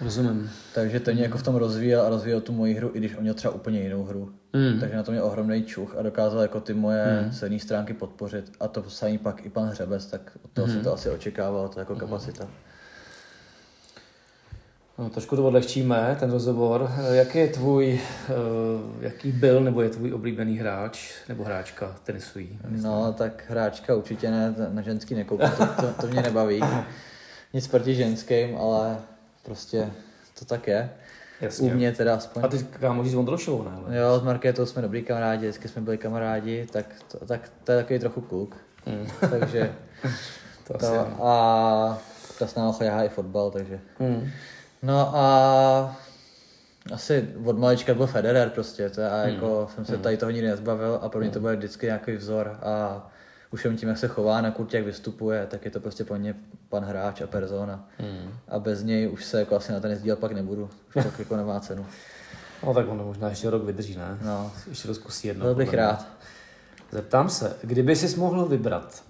[0.01, 0.51] Rozumím.
[0.75, 3.23] Takže to mě jako v tom rozvíjel a rozvíjel tu moji hru, i když on
[3.23, 4.33] měl třeba úplně jinou hru.
[4.53, 4.81] Mm.
[4.81, 7.33] Takže na to mě ohromný čuch a dokázal jako ty moje mm.
[7.33, 8.53] silné stránky podpořit.
[8.61, 10.73] A to samý pak i pan Hřebec, tak od toho mm.
[10.73, 12.01] jsem to asi očekával, to jako mm.
[14.99, 16.91] No, trošku to odlehčíme, ten rozhovor.
[17.13, 22.59] Jaký je tvůj, uh, jaký byl nebo je tvůj oblíbený hráč nebo hráčka tenisují?
[22.69, 26.61] No, tak hráčka určitě ne, na ženský nekoukám, to, to, to mě nebaví.
[27.53, 28.99] Nic proti ženským, ale
[29.43, 29.91] prostě
[30.39, 30.91] to tak je.
[31.41, 31.73] Jasně.
[31.73, 32.43] U mě teda aspoň.
[32.45, 33.71] A ty kámoši s Vondrošovou, ne?
[33.77, 33.97] Ale...
[33.97, 37.79] Jo, s Markétou jsme dobrý kamarádi, vždycky jsme byli kamarádi, tak to, tak to je
[37.79, 38.57] takový trochu kluk.
[38.87, 39.07] Mm.
[39.31, 39.73] Takže
[40.67, 41.99] to, to a
[42.39, 43.81] ta s námi i fotbal, takže.
[43.99, 44.31] Mm.
[44.83, 45.97] No a
[46.93, 49.35] asi od malička byl Federer prostě, to já hmm.
[49.35, 50.03] jako jsem se hmm.
[50.03, 51.43] tady toho nikdy nezbavil a pro mě to hmm.
[51.43, 53.07] bude vždycky nějaký vzor a
[53.51, 56.19] už jen tím, jak se chová na kurtě, jak vystupuje, tak je to prostě pro
[56.19, 56.35] mě
[56.69, 57.89] pan hráč a persona.
[57.99, 58.33] Hmm.
[58.49, 61.37] A bez něj už se jako asi na ten jezdíl pak nebudu, už pak jako
[61.37, 61.87] nemá cenu.
[62.67, 64.19] No tak ono možná ještě rok vydrží, ne?
[64.23, 64.53] No.
[64.69, 65.45] Ještě rozkusí jedno.
[65.45, 66.07] Byl bych rád.
[66.91, 69.03] Zeptám se, kdyby jsi mohl vybrat,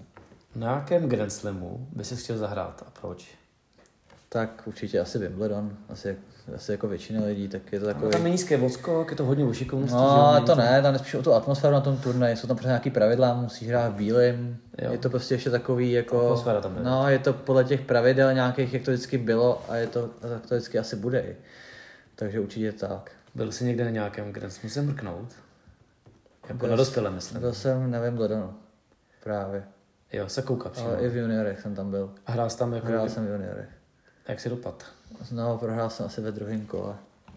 [0.55, 3.29] na jakém Grand Slamu by si chtěl zahrát a proč?
[4.37, 6.17] Tak určitě asi Wimbledon, asi,
[6.55, 8.05] asi jako většina lidí, tak je to takový...
[8.05, 9.97] No, tam je nízké vodsko, je to hodně ušikovnosti.
[9.97, 12.91] No, to ne, tam spíš o tu atmosféru na tom turnaji, jsou tam prostě nějaký
[12.91, 14.57] pravidla, musíš hrát v bílém,
[14.93, 16.21] je to prostě ještě takový jako...
[16.21, 16.83] Atmosféra tam je.
[16.83, 20.29] No, je to podle těch pravidel nějakých, jak to vždycky bylo a je to, a
[20.29, 21.37] tak to vždycky asi bude i.
[22.15, 23.11] Takže určitě tak.
[23.35, 25.33] Byl jsi někde na nějakém, kde jsi musel mrknout?
[26.49, 27.41] Jako byl, na dospělé, myslím.
[27.41, 28.55] Byl jsem na Wimbledonu,
[29.25, 29.63] právě.
[30.13, 32.11] Jo, se koukat Ale i v juniorech jsem tam byl.
[32.27, 32.87] A hrál jsi tam jako...
[32.87, 33.69] Hrál jsem v juniorech.
[34.29, 34.85] Jak si dopad?
[35.33, 36.95] No, prohrál jsem asi ve druhém kole.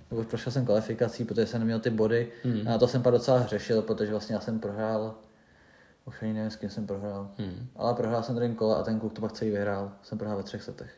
[0.10, 2.28] Už prošel jsem kvalifikací, protože jsem neměl ty body.
[2.46, 2.68] Mm.
[2.68, 5.16] A to jsem pak docela řešil, protože vlastně já jsem prohrál
[6.06, 7.30] už ani nevím, s kým jsem prohrál.
[7.38, 7.68] Mm.
[7.76, 9.92] Ale prohrál jsem druhým kole a ten kluk to pak celý vyhrál.
[10.04, 10.92] Jsem prohrál ve třech setech.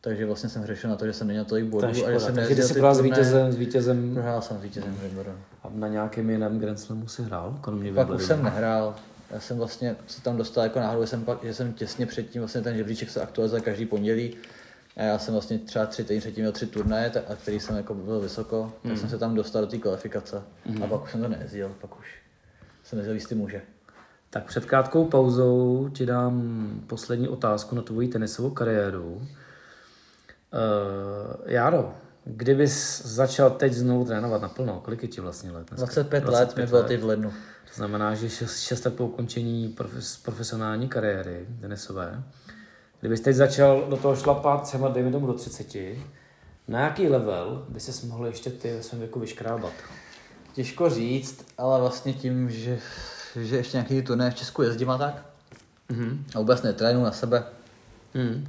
[0.00, 2.62] Takže vlastně jsem řešil na to, že jsem neměl tolik bodů a že jsem Takže
[2.62, 4.14] jsi prohrál s vítězem, s vítězem.
[4.14, 5.24] Prohrál jsem s vítězem mm.
[5.62, 7.58] A na nějakém jiném Grand Slamu si hrál?
[7.60, 8.94] Kromě pak už jsem nehrál.
[9.30, 12.40] Já jsem vlastně se tam dostal jako náhodou, že jsem, pak, že jsem těsně předtím,
[12.40, 14.36] vlastně ten žebříček se aktualizuje každý pondělí
[14.98, 17.94] a já jsem vlastně třeba tři týdny předtím měl tři turnaje, a který jsem jako
[17.94, 18.70] byl vysoko, mm.
[18.70, 18.96] tak hmm.
[18.96, 20.42] jsem se tam dostal do té kvalifikace.
[20.66, 20.82] Mm.
[20.82, 22.06] A pak už jsem to nejezdil, pak už
[22.84, 23.62] jsem nejezdil jistý muže.
[24.30, 29.14] Tak před krátkou pauzou ti dám poslední otázku na tvoji tenisovou kariéru.
[29.14, 29.26] Uh,
[31.46, 31.94] Járo,
[32.24, 35.66] kdybys začal teď znovu trénovat naplno, kolik je ti vlastně let?
[35.68, 35.84] Dneska?
[35.84, 37.30] 25, 25 let mi bylo teď v lednu.
[37.68, 42.22] To znamená, že 6 let po ukončení profes, profesionální kariéry tenisové,
[43.00, 45.76] kdybys teď začal do toho šlapat třeba, dejme tomu do 30,
[46.68, 49.72] na jaký level by ses mohl ještě ty ve svém věku vyškrábat?
[50.54, 52.78] Těžko říct, ale vlastně tím, že,
[53.40, 55.26] že ještě nějaký turné v Česku jezdím a tak,
[55.90, 56.18] mm-hmm.
[56.34, 57.44] a vůbec netrénu na sebe,
[58.14, 58.48] mm.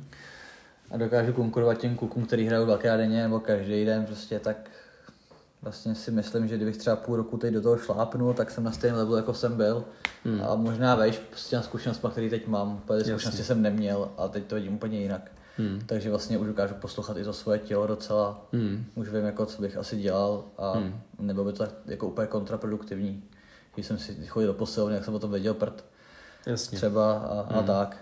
[0.92, 4.58] a dokážu konkurovat těm klukům, který hrajou dvakrát denně nebo každý den prostě, tak
[5.62, 8.72] vlastně si myslím, že kdybych třeba půl roku teď do toho šlápnul, tak jsem na
[8.72, 9.86] stejném levelu, jako jsem byl.
[10.26, 10.42] Hmm.
[10.44, 12.82] A možná vejš s těma zkušenostmi, který teď mám.
[12.86, 15.32] Protože zkušenosti jsem neměl a teď to vidím úplně jinak.
[15.58, 15.82] Hmm.
[15.86, 18.48] Takže vlastně už dokážu poslouchat i to svoje tělo docela.
[18.54, 18.86] Hmm.
[18.96, 21.02] Už vím, jako, co bych asi dělal a hmm.
[21.20, 23.24] nebylo by to jako úplně kontraproduktivní.
[23.74, 25.86] Když jsem si chodil do posilovny, jak jsem o tom věděl prd.
[26.46, 26.78] Jasně.
[26.78, 27.66] Třeba a, a hmm.
[27.66, 27.98] tak.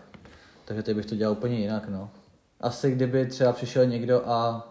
[0.66, 2.10] Takže teď bych to dělal úplně jinak, no.
[2.62, 4.68] Asi kdyby třeba přišel někdo a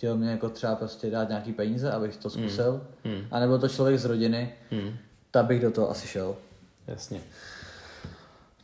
[0.00, 3.12] chtěl mě jako třeba prostě dát nějaký peníze, abych to zkusil, mm.
[3.12, 3.20] Mm.
[3.30, 4.96] a nebo to člověk z rodiny, mm.
[5.30, 6.36] tak bych do toho asi šel.
[6.86, 7.20] Jasně.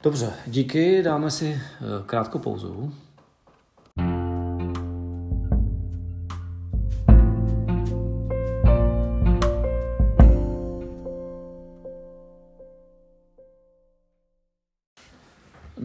[0.02, 2.94] Dobře, díky, dáme si eh, krátkou pauzu.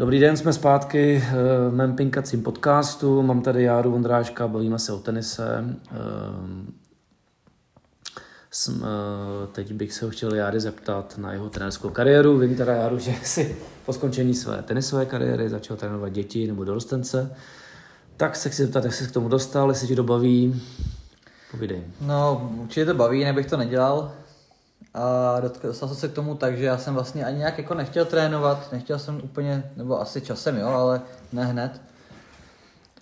[0.01, 3.21] Dobrý den, jsme zpátky v eh, mém pinkacím podcastu.
[3.21, 5.75] Mám tady Járu Vondráška, bavíme se o tenise.
[8.51, 12.37] Jsem, eh, teď bych se ho chtěl Járy zeptat na jeho trenerskou kariéru.
[12.37, 17.35] Vím teda Járu, že si po skončení své tenisové kariéry začal trénovat děti nebo dorostence.
[18.17, 20.61] Tak se chci zeptat, jak jsi k tomu dostal, jestli ti to baví.
[21.51, 21.83] Povídej.
[22.01, 24.11] No, určitě to baví, nebych to nedělal.
[24.93, 28.05] A dostal jsem se k tomu tak, že já jsem vlastně ani nějak jako nechtěl
[28.05, 31.01] trénovat, nechtěl jsem úplně, nebo asi časem jo, ale
[31.33, 31.81] ne hned.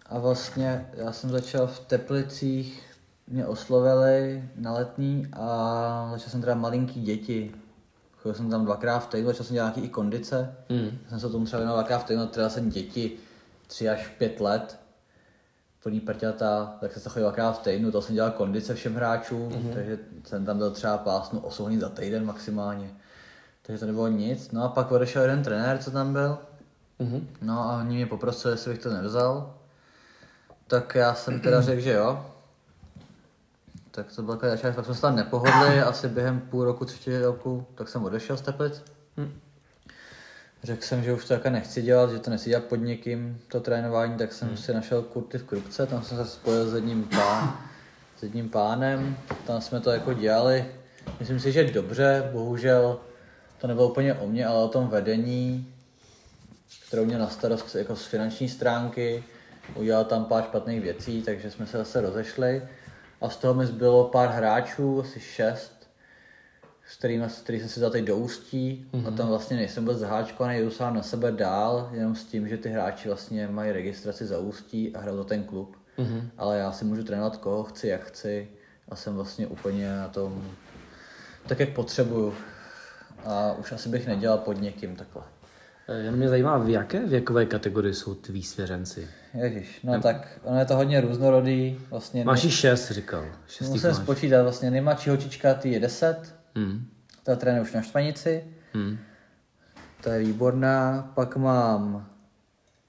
[0.06, 2.84] A vlastně já jsem začal v Teplicích,
[3.28, 7.52] mě oslovili na letní a začal jsem teda malinký děti.
[8.18, 10.56] Chodil jsem tam dvakrát v týdnu, začal jsem dělat nějaký i kondice.
[10.70, 10.98] Mm.
[11.10, 13.12] Jsem se tomu třeba věnoval dvakrát v týdnu, teda jsem děti
[13.68, 14.80] tři až pět let
[15.84, 19.50] plný prťata, tak se to chodil dvakrát v týdnu, to jsem dělal kondice všem hráčům,
[19.50, 19.74] mm-hmm.
[19.74, 22.92] takže jsem tam byl třeba pásnu 8 hodin za týden maximálně.
[23.62, 24.52] Takže to nebylo nic.
[24.52, 26.38] No a pak odešel jeden trenér, co tam byl.
[27.00, 27.22] Mm-hmm.
[27.42, 29.54] No a oni mě poprosili, jestli bych to nevzal.
[30.68, 32.26] Tak já jsem teda řekl, že jo.
[33.92, 37.18] Tak to byl takový začátek, pak jsme se tam nepohodli, asi během půl roku, třetí
[37.18, 38.84] roku, tak jsem odešel z Teplic.
[39.18, 39.32] Mm.
[40.64, 43.60] Řekl jsem, že už to také nechci dělat, že to nechci dělat pod někým, to
[43.60, 44.58] trénování, tak jsem hmm.
[44.58, 47.60] si našel kurty v Krupce, tam jsem se spojil s jedním, pán,
[48.18, 50.66] s jedním pánem, tam jsme to jako dělali.
[51.20, 53.00] Myslím si, že dobře, bohužel
[53.58, 55.74] to nebylo úplně o mě, ale o tom vedení,
[56.88, 59.24] kterou měl na starost jako z finanční stránky,
[59.76, 62.62] udělal tam pár špatných věcí, takže jsme se zase rozešli.
[63.22, 65.79] A z toho mi zbylo pár hráčů, asi šest,
[66.90, 69.08] s kterými, který jsem si dal teď do ústí mm-hmm.
[69.08, 69.18] a mhm.
[69.18, 72.70] tam vlastně nejsem vůbec zaháčkovaný, jdu sám na sebe dál, jenom s tím, že ty
[72.70, 75.76] hráči vlastně mají registraci za ústí a hrajou za ten klub.
[75.98, 76.22] Mm-hmm.
[76.38, 78.48] Ale já si můžu trénovat koho chci, jak chci
[78.90, 80.44] a jsem vlastně úplně na tom
[81.48, 82.34] tak, jak potřebuju.
[83.26, 85.24] A už asi bych nedělal pod někým takhle.
[85.88, 89.08] Eh, jen mě zajímá, v jaké věkové kategorii jsou tví svěřenci?
[89.34, 90.02] Ježíš, no Nem...
[90.02, 91.80] tak ono je to hodně různorodý.
[91.90, 92.52] Vlastně máš ne...
[92.52, 93.26] šest, říkal.
[93.48, 96.88] Šest Musím spočítat, vlastně nejmladší holčička, ty je deset, Hmm.
[97.24, 98.44] Ta trénuje už na Štvanici.
[98.74, 98.98] Hmm.
[100.04, 101.12] To je výborná.
[101.16, 102.10] Pak mám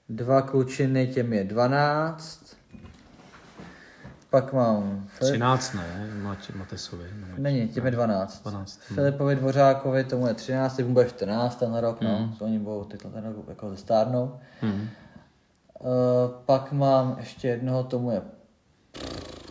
[0.09, 2.57] dva klučiny, těm je 12.
[4.29, 5.05] Pak mám...
[5.07, 5.33] Filip...
[5.33, 6.07] 13 ne,
[6.55, 7.03] Matesovi.
[7.37, 8.41] Není, těm je 12.
[8.41, 8.79] 12.
[8.87, 8.95] Hmm.
[8.95, 12.17] Filipovi Dvořákovi, tomu je 13, mu bude 14 ten rok, no.
[12.17, 12.29] hmm.
[12.29, 12.35] no.
[12.39, 14.39] To oni budou tyhle ten rok jako zestárnou.
[14.61, 14.89] Hmm.
[15.79, 15.89] Uh,
[16.45, 18.21] pak mám ještě jednoho, tomu je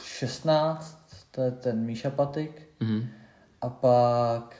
[0.03, 0.99] 16,
[1.31, 2.63] to je ten Míša Patik.
[2.81, 3.09] Hmm.
[3.61, 4.57] A pak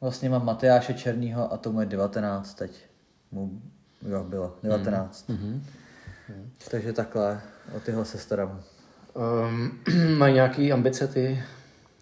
[0.00, 2.86] vlastně mám Matyáše Černýho a tomu je 19 teď.
[3.32, 3.62] Mu,
[4.08, 5.28] jo, bylo 19.
[5.28, 5.60] Mm-hmm.
[6.28, 6.50] Mm.
[6.70, 7.40] Takže takhle,
[7.76, 8.60] o tyhle se starám.
[9.14, 9.78] Um,
[10.18, 11.42] mají nějaký ambice ty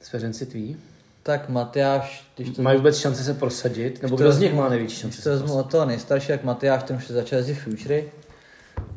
[0.01, 0.77] svěřenci tví?
[1.23, 2.63] Tak Matyáš, když to...
[2.63, 4.03] Mají vůbec šanci se prosadit?
[4.03, 5.15] Nebo kdo z nich má největší šanci?
[5.15, 8.13] Když to vezmu od toho nejstarší, jak Matyáš, ten už se začal jezdit Futury,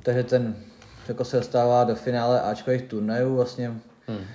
[0.03, 0.55] takže ten
[1.07, 3.67] jako se dostává do finále Ačkových turnajů, vlastně
[4.07, 4.25] hmm.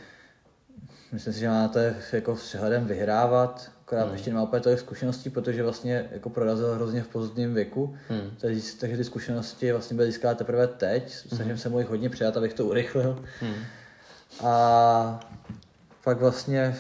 [1.13, 1.79] Myslím si, že má na to
[2.13, 4.13] jako s přehledem vyhrávat, akorát hmm.
[4.13, 8.31] ještě nemá úplně tolik zkušeností, protože vlastně jako prorazil hrozně v pozitivním věku, hmm.
[8.41, 11.59] takže, takže ty zkušenosti vlastně byly získávat teprve teď, snažím hmm.
[11.59, 13.25] se mu jich hodně přijat, abych to urychlil.
[13.41, 13.55] Hmm.
[14.41, 15.21] A
[16.05, 16.77] pak vlastně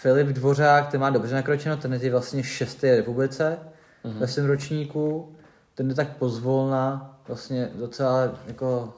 [0.00, 3.58] Filip Dvořák, ten má dobře nakročeno, ten je vlastně šestý republice,
[4.04, 4.18] mm-hmm.
[4.18, 5.36] ve svém ročníku,
[5.74, 8.94] ten jde tak pozvolna, vlastně docela jako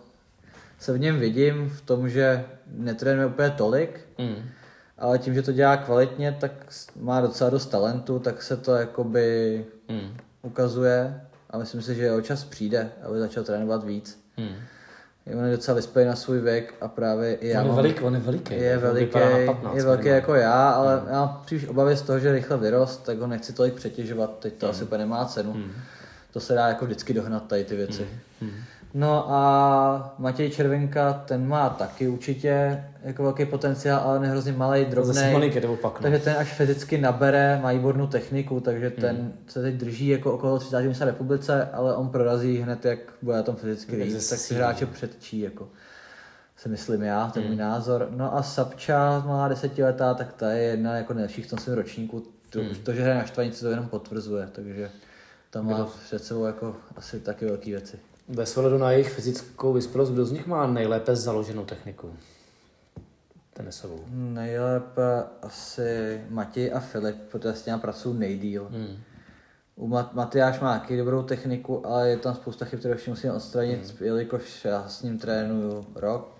[0.78, 4.48] se v něm vidím v tom, že netrénuje úplně tolik, mm.
[4.98, 6.52] Ale tím, že to dělá kvalitně, tak
[6.96, 10.16] má docela dost talentu, tak se to jakoby mm.
[10.42, 11.20] ukazuje
[11.50, 14.24] a myslím si, že jeho čas přijde, aby začal trénovat víc.
[14.36, 14.54] Mm.
[15.38, 18.14] On je docela vyspělý na svůj věk a právě i já on je, velik, on
[18.14, 18.54] je veliký.
[18.54, 19.12] Je veliký,
[19.46, 21.06] 15, je velký jako já, ale mm.
[21.08, 24.54] já mám příliš obavy z toho, že rychle vyrost, tak ho nechci tolik přetěžovat, teď
[24.54, 24.70] to mm.
[24.70, 25.52] asi úplně nemá cenu.
[25.52, 25.72] Mm.
[26.32, 28.08] To se dá jako vždycky dohnat tady ty věci.
[28.40, 28.48] Mm.
[28.48, 28.54] Mm.
[28.94, 34.52] No a Matěj Červenka, ten má taky určitě jako velký potenciál, ale on je hrozně
[34.52, 35.12] malý, drobný.
[36.02, 38.96] Takže ten až fyzicky nabere, má výbornou techniku, takže hmm.
[38.96, 40.82] ten se teď drží jako okolo 30.
[40.82, 44.86] místa republice, ale on prorazí hned, jak bude na tom fyzicky víc, tak si hráče
[44.86, 45.68] předčí, jako
[46.56, 47.64] si myslím já, to je můj hmm.
[47.64, 48.08] názor.
[48.10, 52.24] No a Sapča, má desetiletá, tak ta je jedna jako nejlepších v tom svém ročníku.
[52.50, 52.74] To, hmm.
[52.82, 54.90] to že hraje na štvanici, to jenom potvrzuje, takže
[55.50, 57.98] tam má před sebou jako asi taky velké věci.
[58.28, 62.16] Bez ohledu na jejich fyzickou vyspělost, kdo z nich má nejlépe založenou techniku?
[63.52, 64.04] Tenisovou.
[64.10, 68.68] Nejlépe asi Matěj a Filip, protože s těmi pracují nejdíl.
[68.70, 68.96] Hmm.
[69.76, 73.30] U Mat- Matyáš má taky dobrou techniku, ale je tam spousta chyb, které ještě musím
[73.30, 74.06] odstranit, hmm.
[74.06, 76.32] jelikož já s ním trénuju rok,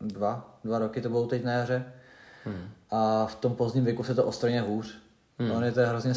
[0.00, 1.92] dva, dva roky to bylo teď na jaře.
[2.44, 2.68] Hmm.
[2.90, 5.05] A v tom pozdním věku se to odstraně hůř.
[5.38, 5.50] Hmm.
[5.50, 6.12] On je to hrozně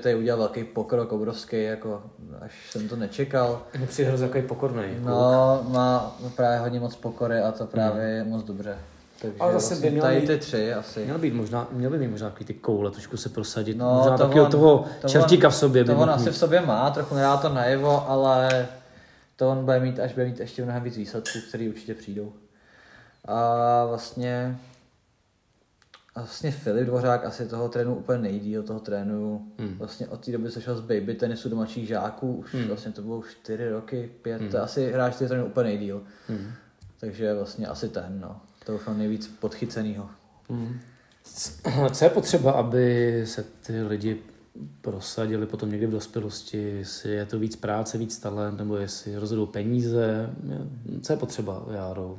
[0.00, 2.02] tady udělal velký pokrok, obrovský, jako
[2.40, 3.62] až jsem to nečekal.
[3.80, 4.82] Je přijde hrozně takový pokorný.
[5.00, 8.16] No, má právě hodně moc pokory a to právě hmm.
[8.16, 8.78] je moc dobře.
[9.22, 11.04] Takže ale zase vlastně by měl tady ty tři asi.
[11.04, 13.76] Měl, být možná, měl by mít možná takový ty koule, trošku se prosadit.
[13.76, 15.84] No, možná to on, toho to čertíka v sobě.
[15.84, 18.66] To on asi v sobě má, trochu nedá to najevo, ale
[19.36, 22.32] to on bude mít, až bude mít ještě mnohem víc výsledků, které určitě přijdou.
[23.24, 24.58] A vlastně
[26.16, 29.46] vlastně Filip Dvořák asi toho trénu úplně nejdíl, toho trénu.
[29.58, 29.78] Hmm.
[29.78, 32.64] Vlastně od té doby se šel z baby tenisu domačích žáků, už hmm.
[32.64, 34.50] vlastně to bylo čtyři roky, pět, hmm.
[34.50, 36.02] to asi hráč, který trénu úplně nejdíl.
[36.28, 36.52] Hmm.
[37.00, 38.40] Takže vlastně asi ten, no.
[38.66, 40.10] To mám nejvíc podchycenýho.
[40.50, 40.80] Hmm.
[41.92, 44.22] Co je potřeba, aby se ty lidi
[44.80, 49.46] prosadili potom někdy v dospělosti, jestli je to víc práce, víc talent, nebo jestli rozhodou
[49.46, 50.30] peníze,
[51.02, 52.16] co je potřeba, Járo?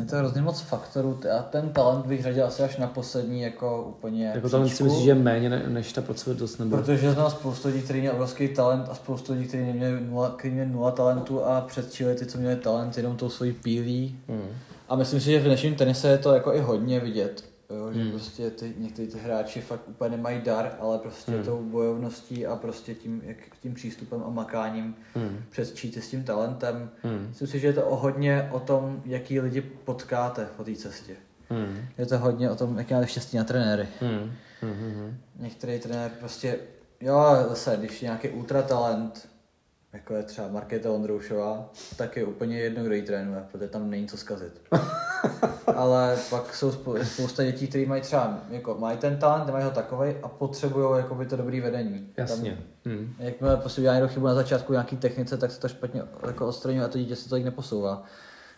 [0.00, 3.82] Je to hrozně moc faktorů a ten talent bych řadil asi až na poslední jako
[3.82, 6.58] úplně Jako talent si myslíš, že je méně než ta procedurnost?
[6.58, 6.76] Nebo...
[6.76, 10.70] Protože znám spoustu lidí, kteří měli obrovský talent a spoustu lidí, kteří měli nula, měli
[10.70, 14.18] nula talentu a předčili ty, co měli talent, jenom tou svojí pílí.
[14.28, 14.48] Hmm.
[14.88, 18.00] A myslím si, že v dnešním tenise je to jako i hodně vidět Jo, že
[18.00, 18.10] hmm.
[18.10, 21.44] prostě ty, někteří ty hráči fakt úplně nemají dar, ale prostě hmm.
[21.44, 25.44] tou bojovností a prostě tím, jak, tím přístupem a makáním hmm.
[25.50, 26.90] předčíte s tím talentem.
[27.02, 27.26] Hmm.
[27.28, 31.16] Myslím si, že je to o hodně o tom, jaký lidi potkáte po té cestě.
[31.50, 31.84] Hmm.
[31.98, 33.88] Je to hodně o tom, jak máte štěstí na trenéry.
[34.00, 34.32] Hmm.
[34.62, 35.18] Hmm.
[35.38, 36.58] Některý trenér prostě,
[37.00, 39.28] jo, zase, když je nějaký ultratalent,
[39.92, 44.06] jako je třeba Markéta Ondroušová, tak je úplně jedno, kdo jí trénuje, protože tam není
[44.08, 44.60] co zkazit.
[45.76, 50.14] Ale pak jsou spousta dětí, kteří mají třeba, jako mají ten talent, nemají ho takový
[50.22, 52.08] a potřebují jako by to dobrý vedení.
[52.16, 52.50] Jasně.
[52.50, 53.14] Tam, hmm.
[53.18, 56.84] Jakmile prostě udělá někdo chybu na začátku nějaký technice, tak se to špatně jako odstraňuje
[56.84, 58.02] a to dítě se tolik neposouvá.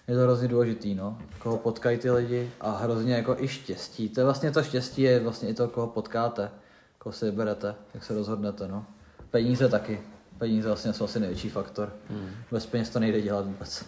[0.09, 1.19] Je to hrozně důležitý, no.
[1.39, 4.09] Koho potkají ty lidi a hrozně jako i štěstí.
[4.09, 6.51] To je vlastně to štěstí, je vlastně i to, koho potkáte,
[6.99, 8.85] koho si vyberete, jak se rozhodnete, no.
[9.31, 10.01] Peníze taky
[10.39, 11.93] peníze vlastně jsou asi největší faktor.
[12.11, 12.31] Hmm.
[12.51, 13.85] Bez peněz to nejde dělat vůbec.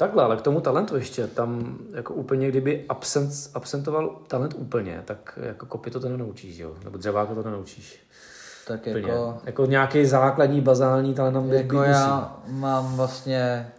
[0.00, 5.38] Takhle, ale k tomu talentu ještě, tam jako úplně, kdyby absent, absentoval talent úplně, tak
[5.42, 6.74] jako kopy to to nenaučíš, jo?
[6.84, 8.06] Nebo dřeváka to nenaučíš.
[8.66, 9.00] Tak úplně.
[9.00, 9.38] jako...
[9.44, 13.72] Jako nějaký základní, bazální talent nám Jako já mám vlastně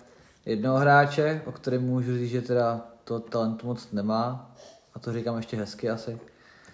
[0.46, 4.52] jednoho hráče, o kterém můžu říct, že teda to talentu moc nemá.
[4.94, 6.20] A to říkám ještě hezky asi.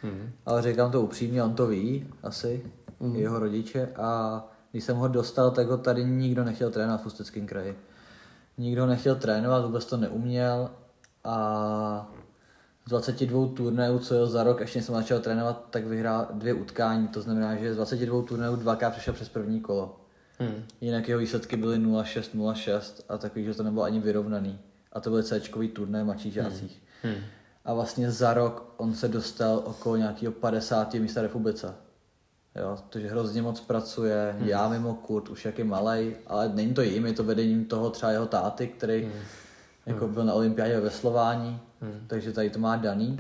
[0.04, 0.32] Hmm.
[0.46, 2.66] Ale říkám to upřímně, on to ví asi,
[3.02, 3.16] hmm.
[3.16, 3.90] jeho rodiče.
[3.96, 7.76] A když jsem ho dostal, tak ho tady nikdo nechtěl trénovat v Ústeckém kraji.
[8.58, 10.70] Nikdo nechtěl trénovat, vůbec to neuměl
[11.24, 12.12] a
[12.86, 17.08] z 22 turnajů, co jel za rok, ještě jsem začal trénovat, tak vyhrál dvě utkání.
[17.08, 20.00] To znamená, že z 22 turnajů dvakrát přišel přes první kolo.
[20.40, 20.64] Hmm.
[20.82, 24.60] Jinak jeho výsledky byly 0-6, 0-6 a takový, že to nebylo ani vyrovnaný.
[24.94, 25.42] A to byly c
[25.74, 26.46] turné v mladších hmm.
[26.46, 26.82] žácích.
[27.04, 27.16] Hmm.
[27.66, 30.94] A vlastně za rok on se dostal okolo nějakého 50.
[30.94, 31.76] místa republice.
[32.62, 34.48] Jo, protože hrozně moc pracuje, hmm.
[34.48, 37.90] já mimo Kurt, už jak je malej, ale není to jim, je to vedením toho
[37.90, 39.14] třeba jeho táty, který hmm.
[39.86, 40.14] jako hmm.
[40.14, 42.04] byl na olympiádě ve veslování, hmm.
[42.08, 43.18] takže tady to má daný.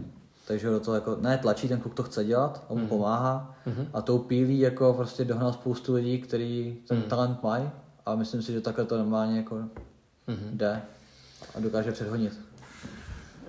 [0.47, 2.89] Takže do toho jako, ne, tlačí, ten kluk to chce dělat, on mu hmm.
[2.89, 3.87] pomáhá hmm.
[3.93, 7.09] a tou pílí jako prostě dohnal spoustu lidí, kteří ten hmm.
[7.09, 7.69] talent mají
[8.05, 10.49] a myslím si, že takhle to normálně jako hmm.
[10.51, 10.81] jde
[11.55, 12.39] a dokáže předhonit.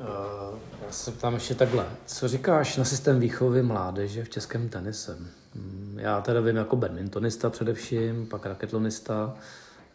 [0.00, 1.86] Uh, já se ptám ještě takhle.
[2.06, 5.28] Co říkáš na systém výchovy mládeže v českém tenisem?
[5.96, 9.34] Já teda vím jako badmintonista především, pak raketlonista,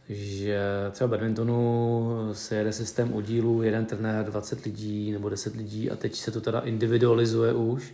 [0.09, 0.59] že
[0.91, 6.15] třeba badmintonu se jede systém oddílů, jeden trenér, 20 lidí nebo 10 lidí a teď
[6.15, 7.93] se to teda individualizuje už.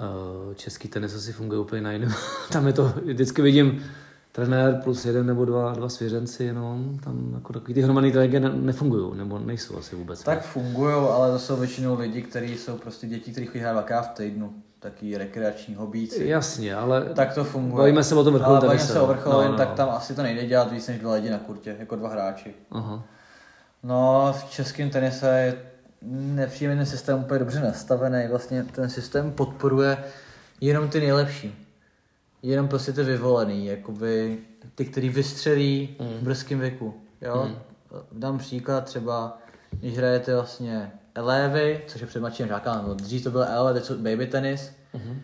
[0.00, 2.12] Eh, český tenis asi funguje úplně na jiném.
[2.52, 3.82] Tam je to, vždycky vidím
[4.32, 8.48] trenér plus jeden nebo dva, dva svěřenci jenom, tam jako takový ty hromadný tréninky ne,
[8.48, 10.22] nefungují, nebo nejsou asi vůbec.
[10.22, 14.14] Tak fungují, ale to jsou většinou lidi, kteří jsou prostě děti, kteří chodí dvakrát v
[14.14, 16.28] týdnu taký rekreační hobíci.
[16.28, 17.78] Jasně, ale tak to funguje.
[17.78, 18.92] Bavíme se o tom vrcholovém tenise.
[18.92, 19.74] se o vrcholovém, no, no, tak no.
[19.74, 22.54] tam asi to nejde dělat víc než dva lidi na kurtě, jako dva hráči.
[22.70, 23.02] Aha.
[23.82, 25.62] No, v českém tenise je
[26.02, 28.26] nepříjemný systém úplně dobře nastavený.
[28.30, 30.04] Vlastně ten systém podporuje
[30.60, 31.66] jenom ty nejlepší.
[32.42, 34.38] Jenom prostě ty vyvolený, jakoby
[34.74, 36.08] ty, který vystřelí mm.
[36.08, 36.94] v brzkém věku.
[37.20, 37.44] Jo?
[37.48, 37.56] Mm.
[38.12, 39.38] Dám příklad třeba,
[39.70, 43.90] když hrajete vlastně elevy, což je před mladším žákám, no, dřív to byl L, teď
[43.90, 45.20] baby tenis, mm-hmm.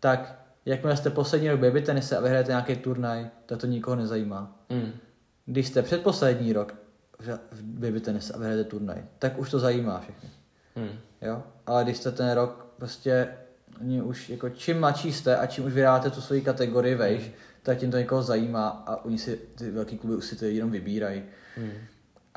[0.00, 0.38] tak
[0.68, 4.56] jakmile jste poslední rok baby tenise a vyhrajete nějaký turnaj, tak to nikoho nezajímá.
[4.68, 4.92] Mm.
[5.46, 6.74] Když jste předposlední rok
[7.52, 10.30] v baby tenise a vyhrajete turnaj, tak už to zajímá všechny.
[10.76, 10.98] Mm.
[11.22, 11.42] Jo?
[11.66, 13.28] Ale když jste ten rok prostě
[13.80, 17.32] oni už jako čím mladší jste a čím už vyhráte tu svoji kategorii vejš, mm.
[17.62, 20.70] tak tím to někoho zajímá a oni si ty velký kluby už si to jenom
[20.70, 21.22] vybírají.
[21.56, 21.72] Mm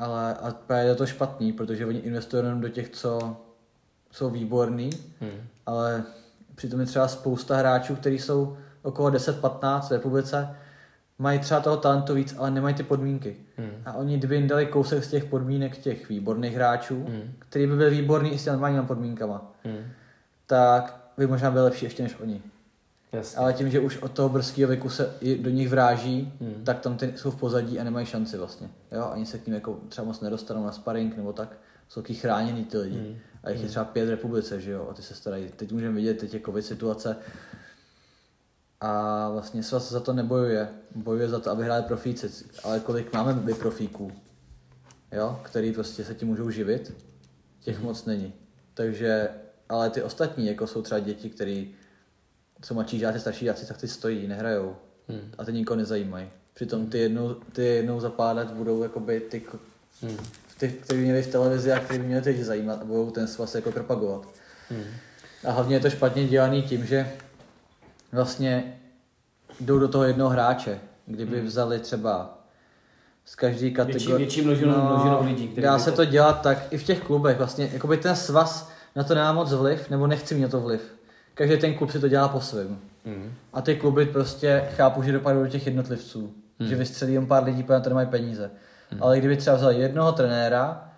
[0.02, 3.36] ale a právě je to špatný, protože oni investují jenom do těch, co
[4.10, 4.90] jsou výborní,
[5.20, 5.46] hmm.
[5.66, 6.04] ale
[6.54, 10.56] přitom je třeba spousta hráčů, kteří jsou okolo 10-15 v republice,
[11.18, 13.36] mají třeba toho talentu víc, ale nemají ty podmínky.
[13.56, 13.70] Hmm.
[13.84, 17.32] A oni, kdyby jim dali kousek z těch podmínek těch výborných hráčů, hmm.
[17.38, 19.84] který by byl výborný i s těmi normálními podmínkama, hmm.
[20.46, 22.42] tak by možná byl lepší ještě než oni.
[23.12, 23.38] Jasně.
[23.38, 26.64] Ale tím, že už od toho brzkého věku se do nich vráží, hmm.
[26.64, 28.70] tak tam ty jsou v pozadí a nemají šanci vlastně.
[28.92, 29.10] Jo?
[29.12, 31.58] Ani se k ním jako třeba moc nedostanou na sparring nebo tak.
[31.88, 32.98] Jsou taky chráněný ty lidi.
[32.98, 33.16] Hmm.
[33.44, 33.70] A jich je hmm.
[33.70, 35.48] třeba pět republice, že jo, a ty se starají.
[35.56, 37.16] Teď můžeme vidět, teď je covid situace.
[38.80, 40.68] A vlastně svaz za to nebojuje.
[40.94, 42.30] Bojuje za to, aby hráli profíci.
[42.64, 44.12] Ale kolik máme by profíků,
[45.12, 46.94] jo, který prostě se tím můžou živit,
[47.60, 47.86] těch hmm.
[47.86, 48.32] moc není.
[48.74, 49.28] Takže,
[49.68, 51.64] ale ty ostatní, jako jsou třeba děti, které
[52.62, 54.76] co mladší žáci, starší žáci, tak ty stojí, nehrajou.
[55.08, 55.32] Hmm.
[55.38, 56.28] A ty nikoho nezajímají.
[56.54, 59.42] Přitom ty jednou, ty jednou za pár let budou jakoby ty,
[60.02, 60.16] hmm.
[60.58, 63.54] ty kteří měli v televizi a kteří by měli teď zajímat a budou ten svaz
[63.54, 64.28] jako propagovat.
[64.70, 64.84] Hmm.
[65.44, 67.10] A hlavně je to špatně dělaný tím, že
[68.12, 68.80] vlastně
[69.60, 70.80] jdou do toho jednoho hráče.
[71.06, 71.46] Kdyby hmm.
[71.46, 72.38] vzali třeba
[73.24, 74.06] z každé kategorie.
[74.06, 75.60] Větší, větší množinu, no, množinu lidí.
[75.60, 77.38] Dá se to dělat tak i v těch klubech.
[77.38, 80.82] Vlastně, jakoby ten svaz na to nemá moc vliv, nebo nechci mít na to vliv
[81.34, 82.78] každý ten klub si to dělá po svém.
[83.04, 83.32] Mm.
[83.52, 86.34] A ty kluby prostě chápu, že dopadou do těch jednotlivců.
[86.58, 86.66] Mm.
[86.66, 88.50] Že vystřelí jen pár lidí, protože to nemají peníze.
[88.92, 89.02] Mm.
[89.02, 90.88] Ale kdyby třeba vzal jednoho trenéra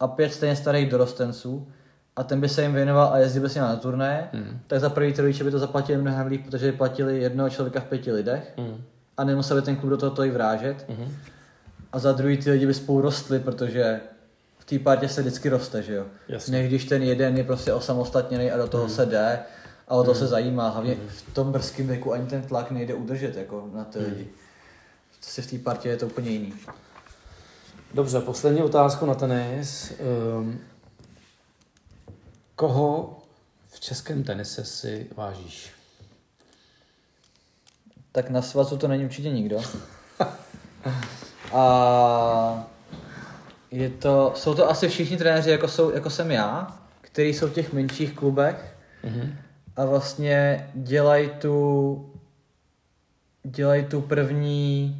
[0.00, 1.68] a pět stejně starých dorostenců
[2.16, 4.60] a ten by se jim věnoval a jezdil by si na turné, mm.
[4.66, 7.80] tak za první ty rodiče by to zaplatili mnohem líp, protože by platili jednoho člověka
[7.80, 8.84] v pěti lidech mm.
[9.16, 10.84] a nemusel by ten klub do toho tolik vrážet.
[10.88, 11.16] Mm.
[11.92, 14.00] A za druhý ty lidi by spolu rostli, protože
[14.58, 16.04] v té partě se vždycky roste, že jo.
[16.28, 16.58] Jasně.
[16.58, 18.90] Než když ten jeden je prostě osamostatněný a do toho mm.
[18.90, 19.38] se jde
[19.88, 20.20] a o to hmm.
[20.20, 20.68] se zajímá.
[20.68, 21.08] Hlavně hmm.
[21.08, 24.08] v tom brzkém věku ani ten tlak nejde udržet jako na ty hmm.
[24.08, 24.30] lidi.
[25.20, 26.54] To si v té partě je to úplně jiný.
[27.94, 29.92] Dobře, poslední otázku na tenis.
[30.38, 30.60] Um,
[32.56, 33.18] koho
[33.70, 35.72] v českém tenise si vážíš?
[38.12, 39.60] Tak na svazu to není určitě nikdo.
[41.52, 42.66] A
[43.70, 47.52] je to, jsou to asi všichni trenéři, jako, jsou, jako jsem já, kteří jsou v
[47.52, 48.76] těch menších klubech.
[49.04, 49.32] Mm-hmm
[49.76, 52.12] a vlastně dělají tu
[53.44, 54.96] dělají tu první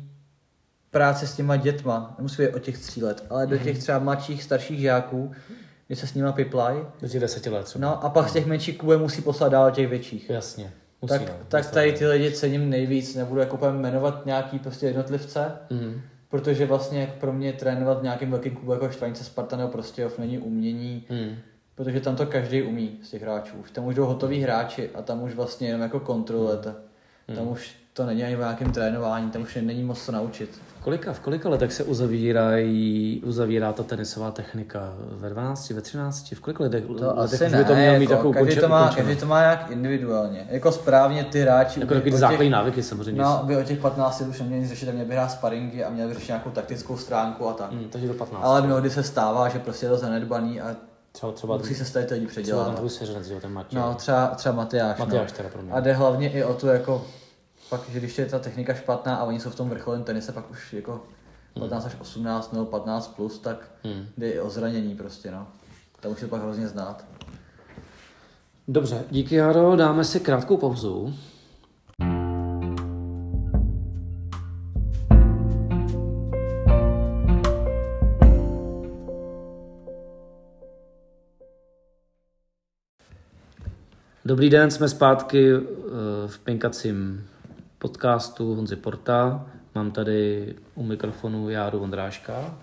[0.91, 3.65] práci s těma dětma, nemusí být o těch tří let, ale do mhm.
[3.65, 5.33] těch třeba mladších, starších žáků,
[5.87, 6.87] kdy se s nima piplaj.
[7.01, 7.89] Do těch deseti let třeba.
[7.89, 10.31] No a pak z těch menších klubů musí poslat dál těch větších.
[10.31, 10.73] Jasně.
[11.03, 15.53] Musí, tak, no, tak tady ty lidi cením nejvíc, nebudu jako jmenovat nějaký prostě jednotlivce,
[15.71, 16.01] mm.
[16.29, 20.39] protože vlastně pro mě trénovat v nějakém velkém klubu jako Štvanice Sparta nebo prostě není
[20.39, 21.37] umění, mm
[21.75, 23.57] Protože tam to každý umí z těch hráčů.
[23.57, 26.75] Už tam už jdou hotoví hráči a tam už vlastně jenom jako kontrolujete.
[27.29, 27.37] Hmm.
[27.37, 30.61] Tam už to není ani v nějakém trénování, tam už není moc co naučit.
[30.79, 34.93] V kolika, v kolika letech se uzavírají, uzavírá ta tenisová technika?
[34.99, 36.33] Ve 12, ve 13?
[36.33, 38.95] V kolika letech, to letech asi ne, to měl mít jako, takovou každý, to má,
[38.95, 40.47] každý to má nějak individuálně.
[40.51, 41.81] Jako správně ty hráči...
[41.81, 43.23] Jako takový základní návyky samozřejmě.
[43.23, 46.09] No, by o těch 15 už neměli řešit, a měli by hrát sparingy a měli
[46.09, 47.73] by řešit nějakou taktickou stránku a tak.
[47.73, 48.43] Hmm, takže do 15.
[48.45, 50.77] Ale mnohdy se stává, že prostě je to zanedbaný a
[51.13, 52.63] Třeba, třeba Musí se stát lidi předělat.
[52.63, 53.79] Třeba ten tvůj svěřenec, ten Matěj.
[53.79, 54.99] No, třeba, třeba Matyáš.
[54.99, 55.07] No.
[55.07, 55.37] Matyáš no.
[55.37, 55.73] teda pro mě.
[55.73, 57.07] A jde hlavně i o to, jako,
[57.71, 60.51] pak, že když je ta technika špatná a oni jsou v tom vrcholovém tenise, pak
[60.51, 61.01] už jako
[61.55, 61.93] 15 hmm.
[61.93, 64.07] až 18 nebo 15 plus, tak hmm.
[64.17, 65.47] jde i o zranění prostě, no.
[66.01, 67.05] To už je pak hrozně znát.
[68.69, 71.15] Dobře, díky Jaro, dáme si krátkou pauzu
[84.25, 85.61] Dobrý den, jsme zpátky eh,
[86.27, 87.29] v pinkacím
[87.79, 89.47] podcastu Honzi Porta.
[89.75, 92.55] Mám tady u mikrofonu Járu Vondráška.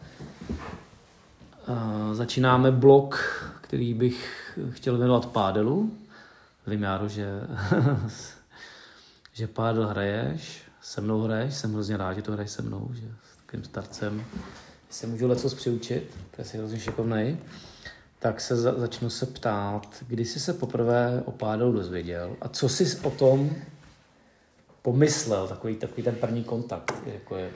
[1.68, 3.20] A Začínáme blok,
[3.62, 5.91] který bych chtěl věnovat pádelu.
[6.68, 7.41] Vím, Járo, že,
[9.34, 13.07] že pádel hraješ, se mnou hraješ, jsem hrozně rád, že to hraješ se mnou, že
[13.34, 14.24] s takovým starcem
[14.89, 17.38] se můžu leco přiučit, to je si hrozně šikovnej.
[18.20, 22.70] Tak se za, začnu se ptát, kdy jsi se poprvé o pádelu dozvěděl a co
[22.70, 23.50] jsi o tom
[24.82, 27.50] pomyslel, takový, takový ten první kontakt, jako je,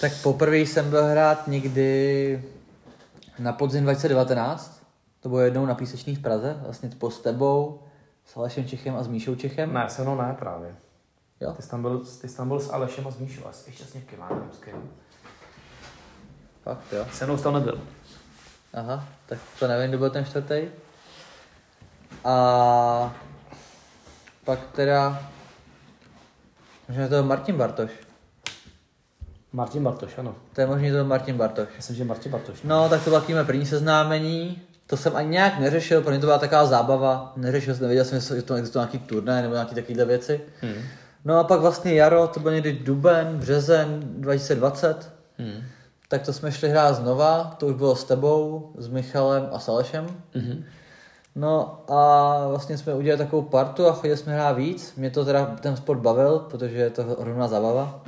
[0.00, 2.44] Tak poprvé jsem byl hrát někdy
[3.38, 4.82] na podzim 2019.
[5.20, 7.80] To bylo jednou na Písečný v Praze, vlastně po s tebou,
[8.26, 9.72] s Alešem Čechem a s Míšou Čechem.
[9.74, 10.76] Ne, se mnou ne právě.
[11.40, 11.52] Jo?
[11.52, 13.66] Ty jsi tam byl, ty jsi tam byl s Alešem a s Míšou, a s-
[13.66, 14.18] ještě s někým.
[16.62, 17.06] Fakt jo.
[17.12, 17.80] Se mnou tam nebyl.
[18.74, 20.62] Aha, tak to nevím, kdo byl ten čtvrtý.
[22.24, 23.14] A
[24.44, 25.22] pak teda,
[26.88, 27.90] možná to byl Martin Bartoš.
[29.52, 30.34] Martin Bartoš, ano.
[30.52, 31.68] To je možný, že to byl Martin Bartoš.
[31.76, 32.62] Myslím, že Martin Bartoš.
[32.64, 34.62] No, tak to bylo mé první seznámení.
[34.86, 37.32] To jsem ani nějak neřešil, pro mě to byla taková zábava.
[37.36, 40.40] Neřešil jsem, nevěděl jsem, že to existuje nějaký turné nebo nějaké takovéhle věci.
[40.60, 40.82] Hmm.
[41.24, 45.12] No a pak vlastně jaro, to byl někdy duben, březen 2020.
[45.38, 45.62] Hmm.
[46.08, 49.68] Tak to jsme šli hrát znova, to už bylo s tebou, s Michalem a s
[49.68, 50.06] Alešem.
[50.34, 50.64] Mhm.
[51.36, 54.94] No a vlastně jsme udělali takovou partu a chodili jsme hrát víc.
[54.96, 58.02] Mě to teda ten sport bavil, protože je to hromná zábava.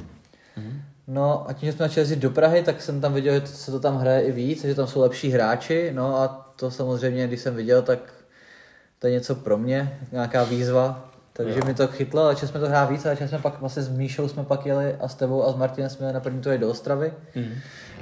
[1.07, 3.71] No a tím, že jsme začali jezdit do Prahy, tak jsem tam viděl, že se
[3.71, 5.91] to tam hraje i víc, že tam jsou lepší hráči.
[5.95, 7.99] No a to samozřejmě, když jsem viděl, tak
[8.99, 11.11] to je něco pro mě, nějaká výzva.
[11.37, 13.89] Takže mi to chytlo, ale jsme to hrát víc a začali jsme pak vlastně s
[13.89, 16.69] Míšou jsme pak jeli a s tebou a s Martinem jsme na první turnej do
[16.71, 17.13] Ostravy.
[17.37, 17.53] Mhm.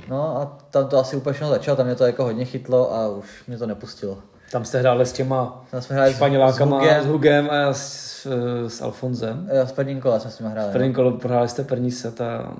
[0.08, 3.44] No a tam to asi úplně začalo, tam mě to jako hodně chytlo a už
[3.46, 4.18] mě to nepustilo.
[4.52, 7.02] Tam jste hráli s těma Tam jsme hráli s- Španělákama, s Hugem.
[7.02, 8.26] s Hugem a s,
[8.68, 9.48] s Alfonzem.
[9.56, 10.68] Jo, s prvním kole jsme s nimi hráli.
[10.68, 12.52] V prvním kole prohráli jste první set a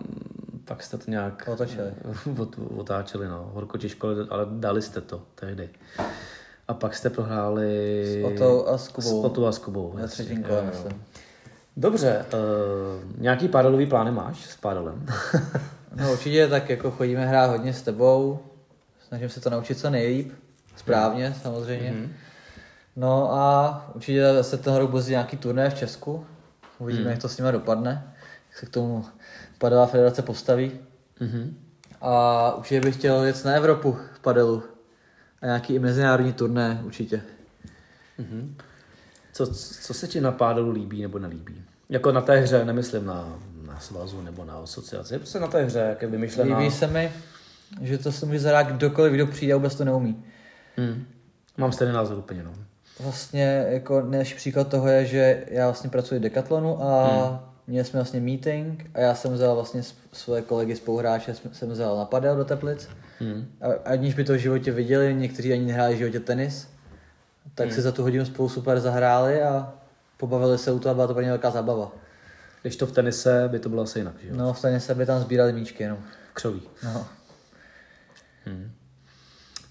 [0.65, 1.91] pak jste to nějak Otočili.
[2.39, 3.51] Ot, otáčeli, no.
[3.55, 5.69] Horko těžko, ale dali jste to tehdy.
[6.69, 8.05] A pak jste prohráli...
[8.23, 9.23] S Otou a s Kubou.
[9.23, 9.97] S Otou a s Kubou.
[9.97, 11.03] Na třetím kole, myslím.
[11.77, 15.07] Dobře, uh, nějaký pádelový plány máš s pádelem?
[15.97, 18.39] No určitě tak jako chodíme hrát hodně s tebou.
[19.09, 20.33] Snažím se to naučit co nejlíp.
[20.77, 21.91] Správně, samozřejmě.
[21.91, 22.13] Mhm.
[22.97, 26.27] No a určitě se ten rok bude nějaký turné v Česku.
[26.79, 28.15] Uvidíme, jak to s nimi dopadne.
[28.49, 29.05] Jak se k tomu
[29.59, 30.73] padelová federace postaví.
[31.21, 31.57] Mhm.
[32.01, 34.63] A určitě bych chtěl jet na Evropu v padelu.
[35.45, 37.23] A nějaký i mezinárodní turné určitě.
[38.19, 38.57] Mhm.
[39.33, 39.47] Co,
[39.83, 41.63] co se ti na pádelu líbí nebo nelíbí?
[41.89, 45.79] Jako na té hře, nemyslím na, na svazu nebo na asociaci, prostě na té hře,
[45.79, 46.59] jak je vymyšlená.
[46.59, 47.13] Líbí se mi,
[47.81, 50.25] že to se může zahrát kdokoliv, kdo přijde a vůbec to neumí.
[50.77, 51.07] Hmm.
[51.57, 52.53] Mám stejný názor úplně, no.
[53.01, 57.39] Vlastně jako nejlepší příklad toho je, že já vlastně pracuji v Decathlonu a hmm.
[57.67, 61.97] Měli jsme vlastně meeting a já jsem vzal vlastně s- svoje kolegy spoluhráče, jsem- vzal
[61.97, 62.89] na padel do Teplic.
[63.21, 63.47] Hmm.
[63.61, 66.69] A aniž by to v životě viděli, někteří ani nehráli v životě tenis,
[67.55, 69.73] tak si za tu hodinu spolu super zahráli a
[70.17, 71.93] pobavili se u toho a byla to pro ně velká zábava.
[72.63, 74.35] Když to v tenise by to bylo asi jinak, že jo?
[74.37, 75.99] No, stejně se by tam sbírali míčky jenom.
[76.31, 76.63] V křoví.
[76.85, 77.07] No.
[78.45, 78.71] Hmm.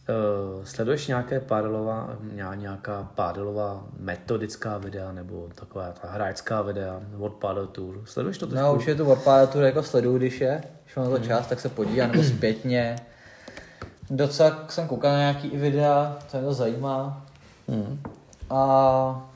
[0.10, 7.36] Uh, sleduješ nějaké pádelová, ně- nějaká pádelová metodická videa nebo taková ta hráčská videa, World
[7.38, 8.01] Paddle Tour?
[8.06, 8.45] Sleduješ to?
[8.45, 11.70] No, určitě tu Warpada Tour jako sleduju, když je, když mám to čas, tak se
[11.70, 12.95] podívám, nebo zpětně.
[14.10, 17.26] Docela jsem koukal na nějaký i videa, co mě to zajímá.
[17.70, 17.99] Hmm.
[18.49, 19.30] A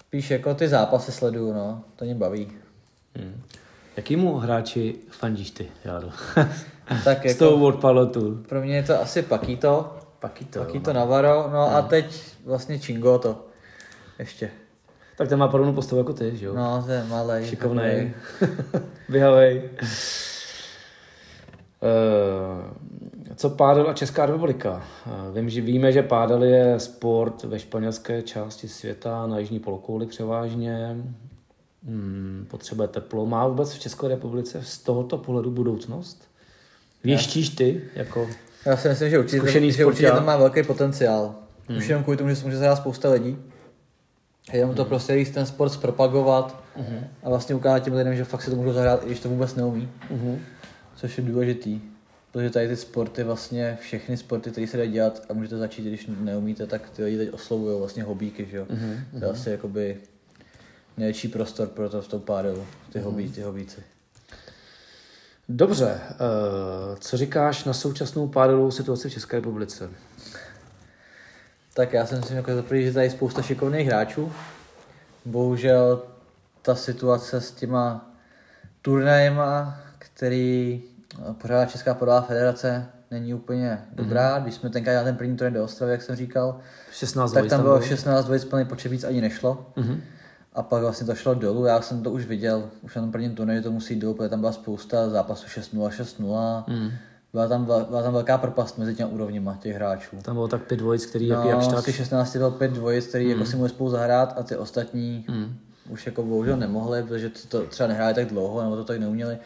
[0.00, 2.52] spíš jako ty zápasy sleduju, no, to mě baví.
[3.16, 3.42] Hmm.
[3.96, 6.08] Jakýmu hráči fandíš ty, Járo?
[7.04, 8.34] Tak S tou jako, World Paddle Tour.
[8.48, 10.58] pro mě je to asi Pakito, Pakito.
[10.58, 13.44] Pakito Navarro, no a teď vlastně Chingoto.
[14.18, 14.50] Ještě.
[15.16, 16.54] Tak ten má podobnou postavu jako ty, že jo?
[16.54, 17.46] No, to je malej.
[17.46, 18.12] Šikovnej.
[19.08, 19.62] Vyhavej.
[21.82, 24.82] Eh, Co pádel a Česká republika?
[25.06, 30.06] Eh, Vím, že víme, že pádel je sport ve španělské části světa, na jižní polokouli
[30.06, 30.96] převážně.
[31.86, 33.26] Hmm, potřebuje teplo.
[33.26, 36.28] Má vůbec v České republice z tohoto pohledu budoucnost?
[37.04, 38.28] Věštíš ty jako
[38.66, 41.34] Já si myslím, že určitě, Zkušený že určitě to má velký potenciál.
[41.68, 41.78] Hmm.
[41.78, 43.38] Už jenom kvůli tomu, že se může zahrát spousta lidí.
[44.52, 47.06] Jenom to prostě jít ten sport zpropagovat Mhm.
[47.22, 49.54] a vlastně ukázat těm lidem, že fakt si to můžou zahrát, i když to vůbec
[49.54, 49.88] neumí.
[50.14, 50.38] uh-huh.
[50.96, 51.80] Což je důležitý.
[52.32, 56.08] Protože tady ty sporty, vlastně všechny sporty, které se dají dělat a můžete začít, když
[56.20, 58.66] neumíte, tak ty lidi teď oslovují vlastně hobíky, že jo.
[58.70, 59.96] Mhm, To je asi jakoby
[60.96, 63.04] největší prostor pro to v tom pádelu, ty Mhm.
[63.04, 63.80] hobí, ty hobíci.
[65.54, 66.16] Dobře, eh,
[67.00, 69.90] co říkáš na současnou pádelovou situaci v České republice?
[71.74, 74.32] Tak já jsem si jako za že tady je spousta šikovných hráčů.
[75.24, 76.02] Bohužel
[76.62, 78.10] ta situace s těma
[78.82, 80.82] turnajema, který
[81.42, 84.38] pořádá Česká podává federace, není úplně dobrá.
[84.38, 84.42] Mm-hmm.
[84.42, 86.60] Když jsme tenkrát dělali ten první turnaj do Ostravy, jak jsem říkal,
[86.92, 89.66] 16 tak tam bylo 16 dvojic plný počet víc ani nešlo.
[89.76, 90.02] Mhm.
[90.54, 93.34] A pak vlastně to šlo dolů, já jsem to už viděl, už na tom prvním
[93.34, 96.64] turnaji to musí dolů, protože tam byla spousta zápasů 6-0, 6-0.
[96.68, 96.90] Mm.
[97.32, 100.16] Byla tam, byla tam velká propast mezi těmi úrovněma těch hráčů.
[100.22, 101.84] Tam bylo tak pět dvojic, který No, jak, jak z tak.
[101.84, 105.56] těch 16 bylo pět dvojic, který jako si mohli spolu zahrát a ty ostatní Mm.
[105.88, 109.38] už jako bohužel nemohli, protože to, to třeba nehráli tak dlouho, nebo to tak neuměli.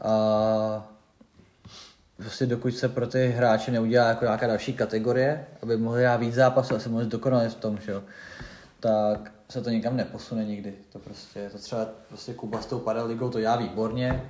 [0.00, 0.88] A
[2.16, 6.34] prostě dokud se pro ty hráče neudělá jako nějaká další kategorie, aby mohli hrát víc
[6.34, 8.02] zápasů a se mohli zdokonalit v tom, že jo,
[8.80, 10.74] tak se to nikam neposune nikdy.
[10.92, 14.24] To prostě, to třeba prostě Kuba s tou padel ligou to já výborně,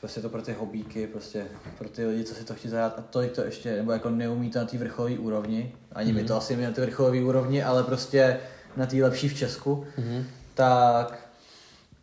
[0.00, 1.46] prostě to pro ty hobíky, prostě
[1.78, 2.98] pro ty lidi, co si to chtějí zahrát.
[2.98, 6.36] A to, to ještě, nebo jako neumí to na té vrcholové úrovni, ani my to
[6.36, 8.40] asi my na té vrcholové úrovni, ale prostě
[8.76, 10.24] na té lepší v Česku, Mhm.
[10.54, 11.28] tak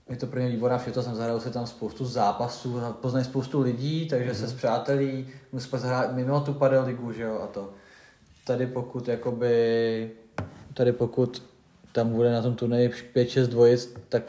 [0.09, 4.07] je to pro ně výborná všechno, jsem zahrál si tam spoustu zápasů, poznají spoustu lidí,
[4.07, 7.73] takže se zpřátelí, musí pak zahrát mimo tu padel ligu, že jo, a to.
[8.45, 10.11] Tady pokud jakoby,
[10.73, 11.43] tady pokud
[11.91, 14.23] tam bude na tom turnaji 5-6 dvojic, tak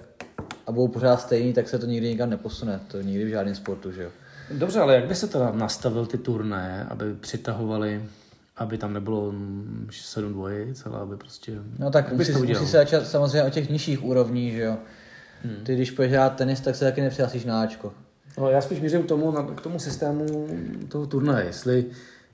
[0.66, 3.92] a budou pořád stejný, tak se to nikdy nikam neposune, to nikdy v žádném sportu,
[3.92, 4.10] že jo.
[4.50, 8.04] Dobře, ale jak by se teda nastavil ty turné, aby přitahovali,
[8.56, 11.52] aby tam nebylo mm, sedm dvojic, ale aby prostě...
[11.78, 12.62] No tak musí, to udělal?
[12.62, 14.76] musí se začít samozřejmě o těch nižších úrovních, že jo.
[15.44, 15.56] Hmm.
[15.64, 17.92] Ty když půjdeš hrát tenis, tak se taky nepřihlásíš na Ačko.
[18.38, 20.48] No, já spíš mířím k tomu, na- k tomu systému
[20.88, 21.86] toho turnaje, jestli,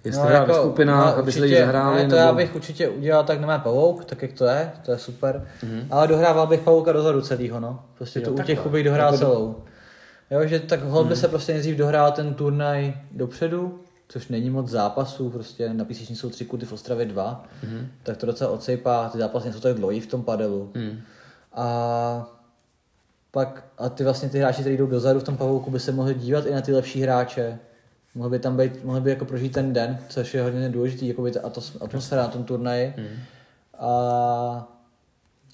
[0.05, 3.25] jestli No, jako, ve skupinách, no, aby určitě, zahráli, no, to já bych určitě udělal
[3.25, 5.47] tak na mé pavouk, tak jak to je, to je super.
[5.63, 5.87] Mhm.
[5.91, 7.83] Ale dohrával bych pavouka dozadu celýho, no.
[7.95, 8.55] Prostě Jo, to u takhle.
[8.55, 9.57] těch bych dohrál Jako do- celou.
[10.31, 14.69] Jo, že tak hol by se prostě nejdřív dohrál ten turnaj dopředu, což není moc
[14.69, 17.89] zápasů, prostě na písečně jsou tři kuty v Ostravě dva, Mhm.
[18.03, 20.71] tak to docela odsejpá, ty zápasy nejsou tak dlouhý v tom padelu.
[20.77, 20.99] Hmm.
[21.53, 22.31] A
[23.31, 26.15] pak a ty vlastně ty hráči, kteří jdou dozadu v tom pavouku, by se mohli
[26.15, 27.59] dívat i na ty lepší hráče.
[28.17, 31.23] Mohli by tam být, mohli by jako prožít ten den, což je hodně důležitý, jako
[31.23, 31.41] by ta
[31.81, 32.95] atmosféra na tom turnaji.
[32.97, 33.19] Hmm.
[33.79, 34.73] A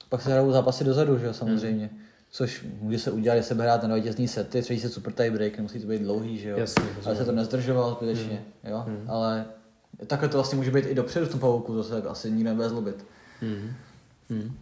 [0.09, 1.91] pak se hrajou zápasy dozadu, že jo, samozřejmě.
[2.31, 5.31] Což může se udělat, že se bude hrát na vítězný sety, třeba se super tie
[5.31, 6.59] break, nemusí to být dlouhý, že jo.
[6.59, 8.87] Jasně, ale se to nezdržovalo zbytečně, jo.
[9.09, 9.45] Ale
[10.07, 12.69] takhle to vlastně může být i dopředu v tom pavouku, to se asi nikdo nebude
[12.69, 13.05] zlobit.
[13.41, 13.71] Hmm.
[14.31, 14.57] Hmm.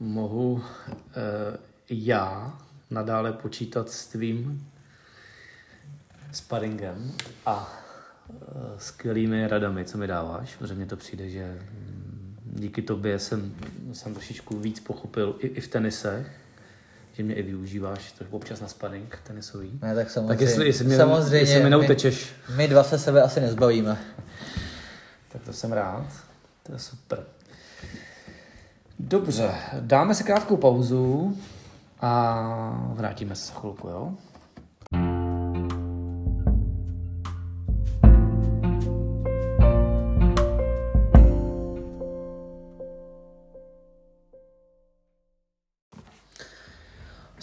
[0.00, 0.62] Mohu
[1.10, 1.58] eh,
[1.90, 2.58] já
[2.90, 4.69] nadále počítat s tvým
[6.32, 7.12] sparingem
[7.46, 7.72] a
[8.30, 8.44] eh,
[8.78, 13.54] skvělými radami, co mi dáváš, protože mně to přijde, že mm, díky tobě jsem,
[13.92, 16.26] jsem trošičku víc pochopil i, i v tenisech,
[17.12, 19.78] že mě i využíváš trochu občas na sparring tenisový.
[19.82, 20.28] Ne, tak samozřejmě.
[20.28, 23.98] Tak jestli, jestli, mě, samozřejmě jestli mi my- neutečeš, My dva se sebe asi nezbavíme.
[25.32, 26.06] tak to jsem rád.
[26.62, 27.24] To je super.
[28.98, 31.36] Dobře, dáme si krátkou pauzu
[32.00, 34.14] a vrátíme se za chvilku, jo?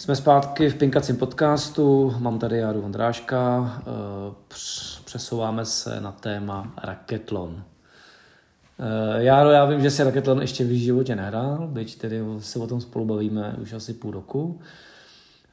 [0.08, 3.84] Jsme zpátky v Pinkacím podcastu, mám tady Járu Vondráška, eh,
[4.48, 7.62] př- přesouváme se na téma raketlon.
[8.78, 12.66] Eh, Járo, já vím, že si raketlon ještě v životě nehrál, byť tedy se o
[12.66, 14.60] tom spolu bavíme už asi půl roku.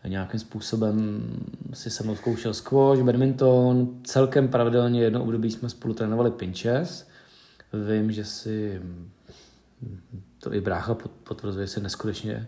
[0.08, 1.24] Nějakým způsobem
[1.74, 7.08] si se mnou zkoušel squash, badminton, celkem pravidelně jedno období jsme spolu trénovali pinches.
[7.92, 8.82] Vím, že si
[10.40, 12.48] to i brácha pot- potvrzuje, že jsi neskutečně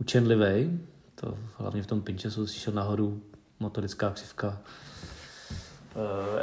[0.00, 0.80] učenlivý.
[1.20, 3.20] To hlavně v tom pinchesu si šel nahoru,
[3.60, 4.58] motorická křivka.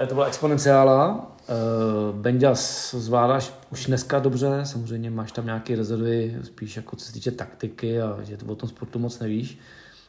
[0.01, 1.32] Uh, to byla exponenciála.
[1.49, 7.13] Uh, Benďas zvládáš už dneska dobře, samozřejmě máš tam nějaké rezervy, spíš jako co se
[7.13, 9.59] týče taktiky a že o tom sportu moc nevíš,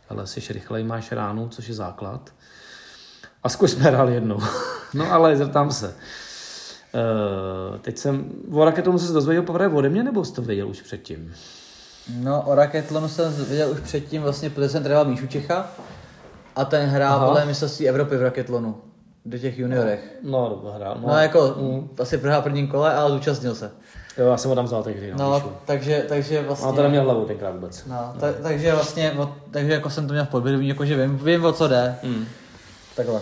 [0.09, 2.35] ale jsi rychlej, máš ránu, což je základ.
[3.43, 4.41] A zkuš jsme hráli jednou.
[4.95, 5.95] no ale zeptám se.
[6.95, 10.83] Uh, teď jsem, o raketonu se dozvěděl poprvé ode mě, nebo jsi to věděl už
[10.83, 11.35] předtím?
[12.23, 15.67] No, o raketlonu jsem viděl už předtím, vlastně, protože jsem trénoval Míšu Čecha
[16.57, 18.77] a ten hrál podle mistrovství Evropy v raketlonu
[19.25, 20.15] do těch juniorech.
[20.23, 20.97] No, dobře, hrál.
[21.07, 21.89] No, jako, Mm.
[22.03, 23.71] asi prohrál v prvním kole, ale zúčastnil se.
[24.19, 25.53] Jo, já jsem ho tam vzal tehdy, no, No, píšu.
[25.65, 26.69] takže, takže vlastně...
[26.69, 27.85] A to neměl hlavu tenkrát vůbec.
[27.87, 31.19] No, ta, takže vlastně, o, takže jako jsem to měl v podvědomí, jako že vím,
[31.19, 31.97] vím, o co jde.
[32.03, 32.25] Mm.
[32.97, 33.21] Takhle.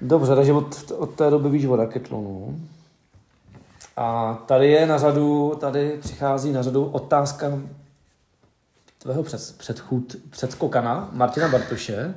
[0.00, 2.60] Dobře, takže od, od té doby víš o raketlonu.
[3.96, 7.46] A tady je na řadu, tady přichází na řadu otázka
[9.02, 12.14] tvého před, předchůd, předskokana Martina Bartoše,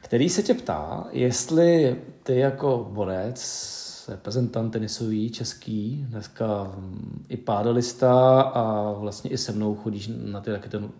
[0.00, 3.74] který se tě ptá, jestli ty jako borec
[4.08, 6.72] reprezentant tenisový český, dneska
[7.28, 10.90] i pádelista a vlastně i se mnou chodíš na ty raketon,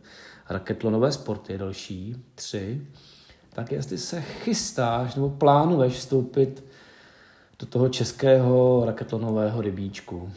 [0.49, 2.87] raketlonové sporty, další tři,
[3.53, 6.64] tak jestli se chystáš nebo plánuješ vstoupit
[7.59, 10.30] do toho českého raketlonového rybíčku.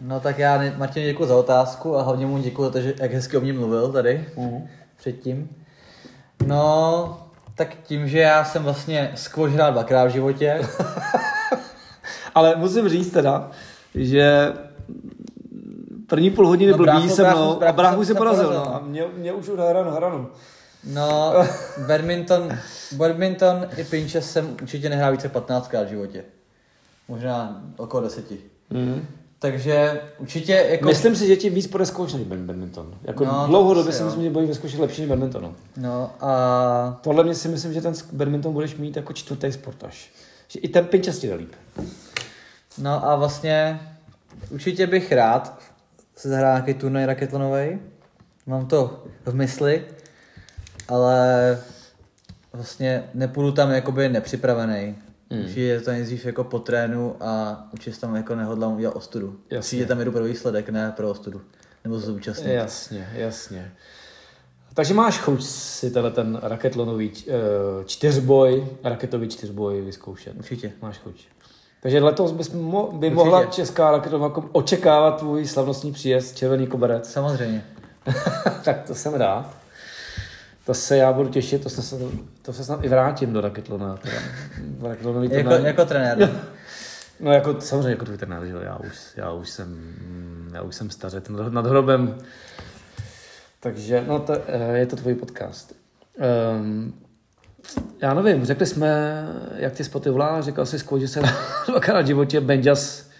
[0.00, 3.12] No tak já Martin děkuji za otázku a hlavně mu děkuji za to, že jak
[3.12, 4.66] hezky o mě mluvil tady Uh-huh.
[4.96, 5.48] předtím.
[6.46, 7.20] No,
[7.54, 10.60] tak tím, že já jsem vlastně squash hrál dvakrát v životě,
[12.34, 13.50] Ale musím říct teda,
[13.94, 14.52] že
[16.06, 18.44] první půl hodiny No, blbý bráchu- se bráchu- mnou a bráchu bráchu jsem- se porazil.
[18.46, 18.74] porazil, No.
[18.74, 20.28] A mě, mě už hra na hranu.
[20.84, 21.32] no,
[21.86, 22.58] badminton,
[22.96, 26.24] badminton i pinče jsem určitě nehrál více 15 krát v životě.
[27.08, 28.38] Možná okolo deseti.
[28.70, 29.06] Mm.
[29.38, 30.88] Takže určitě jako...
[30.88, 31.66] Myslím si, že ti víc
[32.14, 32.94] než badminton.
[33.02, 34.06] Jako No, dlouhodobě si jo.
[34.06, 35.54] myslím, že bojí vyzkoušet lepší než badminton.
[35.76, 36.10] No.
[36.20, 40.10] A Podle mě si myslím, že ten badminton budeš mít jako čtvrtý sport až.
[40.48, 41.52] Že i ten pinčas ti líp.
[42.78, 43.80] No a vlastně
[44.50, 45.58] určitě bych rád
[46.16, 47.78] se zahrál nějaký turnaj raketlonový.
[48.46, 49.84] Mám to v mysli,
[50.88, 51.58] ale
[52.52, 54.94] vlastně nepůjdu tam jakoby nepřipravený.
[55.30, 55.40] Mm.
[55.40, 59.36] Určitě to nejdřív jako po trénu a určitě tam jako nehodlám udělat ostudu.
[59.50, 59.58] Jasně.
[59.76, 61.40] Určitě tam jedu pro výsledek, ne pro ostudu.
[61.84, 62.52] Nebo se zúčastnit.
[62.52, 63.72] Jasně, jasně.
[64.74, 67.32] Takže máš chuť si tenhle ten raketlonový eh,
[67.86, 70.36] čtyřboj, raketový čtyřboj vyzkoušet.
[70.36, 70.72] Určitě.
[70.82, 71.24] Máš chuť.
[71.82, 73.14] Takže letos bys mo- by Určitě.
[73.14, 77.10] mohla česká raketová kom- očekávat tvůj slavnostní příjezd, červený koberec.
[77.12, 77.64] Samozřejmě.
[78.64, 79.54] tak to jsem rád.
[80.66, 81.96] To se já budu těšit, to se,
[82.42, 83.98] to se snad i vrátím do raketlona.
[84.82, 86.30] Raketlonový Jako, jako trenér.
[87.20, 89.94] No jako samozřejmě jako tvůj trenér, že jo, já už, já už jsem,
[90.54, 92.18] já už jsem stařec nad, nad hrobem.
[93.60, 95.72] Takže, no to, eh, je to tvůj podcast.
[96.60, 96.94] Um,
[98.02, 99.24] já nevím, řekli jsme,
[99.56, 101.22] jak ty spoty volá, říkal jsi skvěl, že se
[101.68, 103.10] dvakrát v životě, Benjas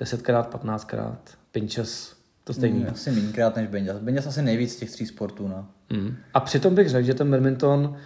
[0.00, 1.16] 10krát, 15krát,
[1.52, 2.15] Pinchas,
[2.46, 2.78] to stejný.
[2.80, 3.98] Mm, asi mínkrát než Benjas.
[3.98, 5.66] Benjas asi nejvíc z těch tří sportů, no.
[5.90, 6.16] Mm.
[6.34, 7.96] A přitom bych řekl, že ten badminton,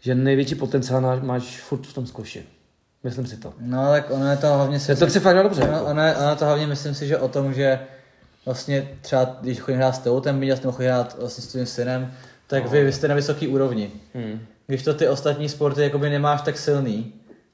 [0.00, 2.42] že největší potenciál máš, furt v tom zkoši.
[3.04, 3.54] Myslím si to.
[3.60, 4.78] No tak ono je to hlavně...
[4.88, 5.62] Je to si fakt dobře.
[5.62, 5.84] Ono, Jako.
[5.86, 7.78] ono, je, ono je to hlavně myslím si, že o tom, že
[8.46, 11.66] vlastně třeba když chodím hrát s tebou ten Benjas nebo chodím hrát vlastně s tvým
[11.66, 12.12] synem,
[12.46, 12.70] tak No.
[12.70, 13.90] vy, vy jste na vysoké úrovni.
[14.14, 14.40] Mm.
[14.66, 17.12] Když to ty ostatní sporty jakoby nemáš tak silný,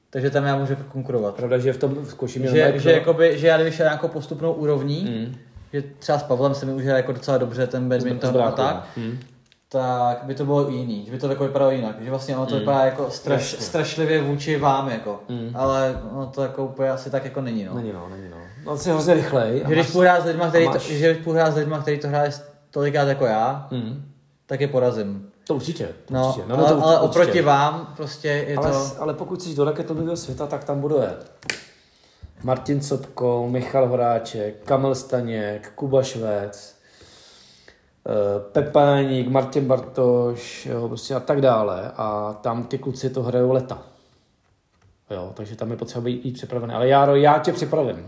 [0.09, 1.35] takže tam já můžu konkurovat.
[1.35, 4.53] Pravda, že v tom zkoši mě Že, že, jakoby, že já kdybych šel nějakou postupnou
[4.53, 5.35] úrovní, Mm.
[5.75, 9.19] Že třeba s Pavlem se mi už jako docela dobře ten badminton a tak, mm.
[9.69, 12.53] tak by to bylo jiný, že by to jako vypadalo jinak, že vlastně ono to
[12.53, 12.59] Mm.
[12.59, 13.65] vypadá jako straš, Jasně.
[13.67, 15.51] strašlivě vůči vám jako, Mm.
[15.53, 17.73] ale ono to jako úplně asi tak jako není no.
[17.75, 18.37] Není no, není no.
[18.65, 19.63] No jsi hrozně rychlej.
[19.67, 22.31] Že když hrát s lidma, který to, že když s lidma, který to hraje
[22.71, 24.05] tolikrát jako já, Mm.
[24.45, 25.29] tak je porazím.
[25.47, 25.87] To určitě.
[26.05, 26.53] To No, určitě.
[26.53, 27.19] ale, to ale určitě.
[27.21, 28.91] oproti vám prostě je ale, to...
[28.99, 30.95] ale pokud jsi do raketlového světa, tak tam bude
[32.45, 36.75] Martin Sobko, Michal Horáček, Kamil Staněk, Kuba Švec,
[38.07, 41.91] eh, Pepáník, Martin Bartoš, jo, prostě a tak dále.
[41.97, 43.81] A tam ty kluci to hrajou leta.
[45.09, 46.73] Jo, takže tam je potřeba být, být připravený.
[46.73, 48.07] Ale Járo, já tě připravím.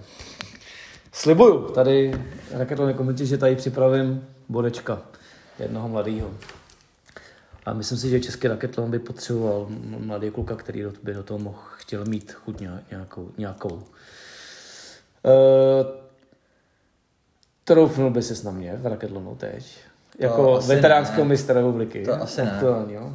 [1.11, 2.21] Slibuju tady
[2.51, 5.01] raketové komunitě, že tady připravím bodečka
[5.59, 6.31] jednoho mladého.
[7.65, 9.67] A myslím si, že český raketlon by potřeboval
[9.99, 13.31] mladý kluka, který by do toho mohl chtěl mít chuť ně- nějakou.
[13.37, 13.83] nějakou.
[15.27, 15.91] Uh,
[17.63, 19.77] troufnul by ses na mě v raketlonu teď.
[20.19, 22.05] Jako veteránského mistra republiky.
[22.05, 22.51] To asi ne.
[22.51, 23.13] Aktuálního.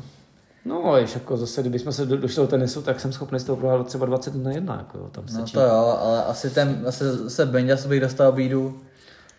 [0.64, 3.56] No, víš, jako zase, kdybychom se do, došli do tenisu, tak jsem schopný z toho
[3.56, 5.52] prohrát třeba 20 na 1, jako jo, tam No stačí.
[5.52, 8.80] to jo, ale asi ten, asi se Benjas bych dostal bídu.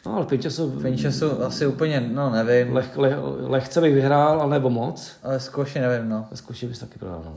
[0.06, 4.70] No, ale Pinčasu Finčesu asi úplně, no nevím, leh, leh, lehce bych vyhrál, ale nebo
[4.70, 5.12] moc.
[5.24, 6.28] ale zkouši nevím, no.
[6.34, 7.22] Zkuši bys taky prohrál.
[7.26, 7.34] No.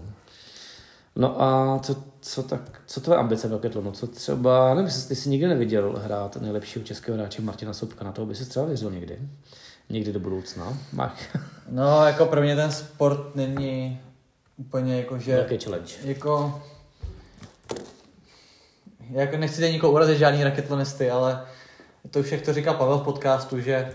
[1.16, 3.92] No a co, co, tak, co tvoje ambice v raketlonu?
[3.92, 8.12] Co třeba, nevím, jestli ty jsi nikdy neviděl hrát nejlepšího českého hráče Martina Sobka, na
[8.12, 9.18] toho by si třeba věřil někdy?
[9.90, 10.78] Někdy do budoucna?
[10.92, 11.28] Máš
[11.68, 14.00] No, jako pro mě ten sport není
[14.56, 15.36] úplně jako, že...
[15.36, 15.94] velký challenge.
[16.04, 16.62] Jako...
[19.10, 21.46] Jako nechci tady nikoho urazit, žádný raketlonisty, ale
[22.10, 23.94] to už jak to říká Pavel v podcastu, že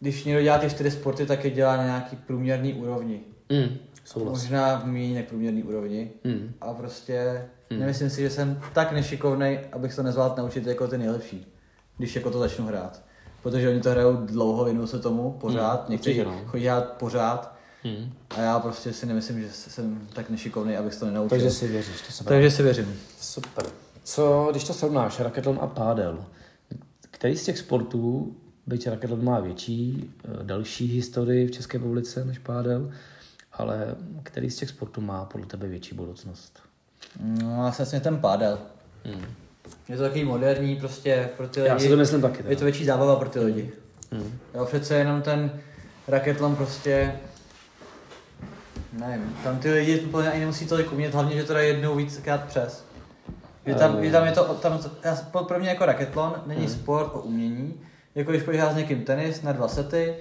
[0.00, 3.20] když někdo dělá ty čtyři sporty, tak je dělá na nějaký průměrný úrovni.
[3.48, 3.78] Mm,
[4.12, 4.42] souhlas.
[4.42, 6.10] Možná méně než průměrný úrovni.
[6.24, 6.52] Mm.
[6.60, 11.46] A prostě nemyslím si, že jsem tak nešikovnej, abych se nezvládl naučit jako ty nejlepší,
[11.98, 13.02] když jako to začnu hrát.
[13.42, 16.42] Protože oni to hrajou dlouho, věnují se tomu pořád, Mm, někteří no.
[16.46, 18.12] chodí hrát pořád Mm.
[18.30, 21.28] a já prostě si nemyslím, že jsem tak nešikovný, abych se to nenaučil.
[21.28, 22.94] Takže si věříš, to se Takže si věřím.
[23.20, 23.64] Super.
[24.04, 26.24] Co, když to srovnáš, raketlon a pádel,
[27.10, 28.36] který z těch sportů,
[28.66, 32.90] byť raketlon má větší, eh, další historii v České republice než pádel,
[33.52, 36.58] ale který z těch sportů má podle tebe větší budoucnost?
[37.20, 38.58] No, já jsem si ten pádel.
[39.04, 39.24] Hmm.
[39.88, 41.68] Je to takový moderní prostě pro ty lidi.
[41.72, 42.36] Já si to myslím taky.
[42.38, 42.58] Je Teda.
[42.58, 43.72] to větší zábava pro ty lidi.
[44.12, 44.38] Hmm.
[44.54, 45.50] Jo, přece jenom ten
[46.08, 47.14] raketlon prostě...
[48.92, 52.44] Nevím, tam ty lidi úplně ani nemusí tolik umět, hlavně, že to dají jednou víckrát
[52.44, 52.84] přes.
[53.66, 54.04] Že tam, Eh.
[54.06, 56.74] že tam je to, tam, já, pro mě jako raketlon není Hmm.
[56.74, 57.80] sport o umění.
[58.14, 60.14] Jako když půjdeš s někým tenis na dva sety,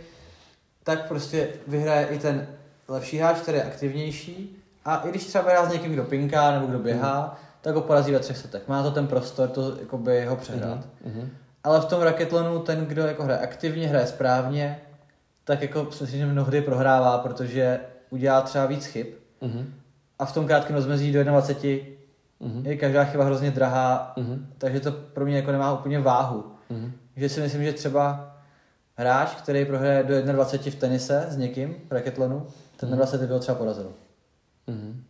[0.84, 2.48] tak prostě vyhraje i ten
[2.92, 4.58] lepší hráč, který je aktivnější.
[4.86, 8.12] A i když třeba hrá s někým, kdo pinká nebo kdo běhá, tak ho porazí
[8.12, 8.68] ve třech setech.
[8.68, 10.80] Má to ten prostor to jakoby ho přehrát.
[11.06, 11.30] Mhm.
[11.64, 14.80] Ale v tom raketlonu ten, kdo jako hraje aktivně, hraje správně,
[15.44, 19.08] tak jako si myslím, že mnohdy prohrává, protože udělá třeba víc chyb.
[19.42, 19.74] Mhm.
[20.20, 21.86] A v tom krátkém rozmezí do 21
[22.40, 22.66] Mhm.
[22.66, 24.48] je každá chyba hrozně drahá, Mhm.
[24.58, 26.44] takže to pro mě jako nemá úplně váhu.
[26.70, 26.92] Mhm.
[27.16, 28.36] Že si myslím, že třeba
[28.98, 32.48] hráč, který prohraje do 21 v tenise s někým v raketlonu,
[32.82, 33.86] ten na 20 byl třeba porazen.
[34.68, 35.04] Mhm.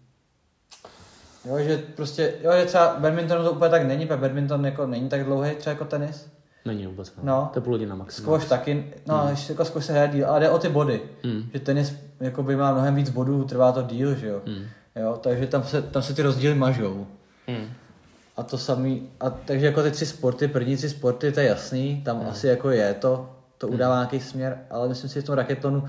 [1.45, 5.09] Jo, že prostě, jo, že třeba badminton to úplně tak není, protože badminton jako není
[5.09, 6.27] tak dlouhý třeba jako tenis.
[6.65, 7.13] Není vůbec.
[7.23, 7.49] No.
[7.53, 8.25] To je půl hodina maximum.
[8.25, 11.01] Squash taky, no, ještě jako squash se hraje díl, ale jde o ty body.
[11.23, 11.49] Mm.
[11.53, 14.41] Že tenis jakoby má mnohem víc bodů, trvá to díl, že jo.
[14.45, 14.65] Mm.
[14.95, 17.07] jo takže tam se, tam se ty rozdíly mažou.
[17.47, 17.67] Mm.
[18.37, 22.01] A to samý, a takže jako ty tři sporty, první tři sporty, to je jasný,
[22.05, 25.35] tam asi jako je to, to udává nějaký směr, ale myslím si, že v tom
[25.35, 25.87] raketlonu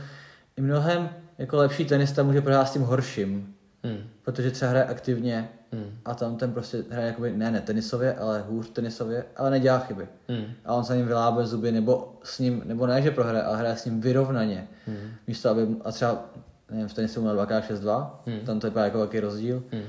[0.57, 1.09] i mnohem
[1.43, 3.55] jako lepší tenista může prohrát s tím horším,
[3.85, 4.09] Mm.
[4.23, 5.99] protože třeba hraje aktivně Mm.
[6.05, 10.09] a tam ten prostě hraje jakoby, ne, ne tenisově, ale hůř tenisově, ale nedělá chyby.
[10.29, 10.45] Mm.
[10.65, 13.77] A on se ním vylábe zuby, nebo s ním, nebo ne, že prohraje, ale hraje
[13.77, 14.69] s ním vyrovnaně.
[14.87, 14.97] Mm.
[15.27, 16.25] Místo, aby, a třeba,
[16.71, 18.41] nevím, v tenisu má 2x6-2, Hmm.
[18.41, 19.83] tam to vypadá jako velký rozdíl, Mm.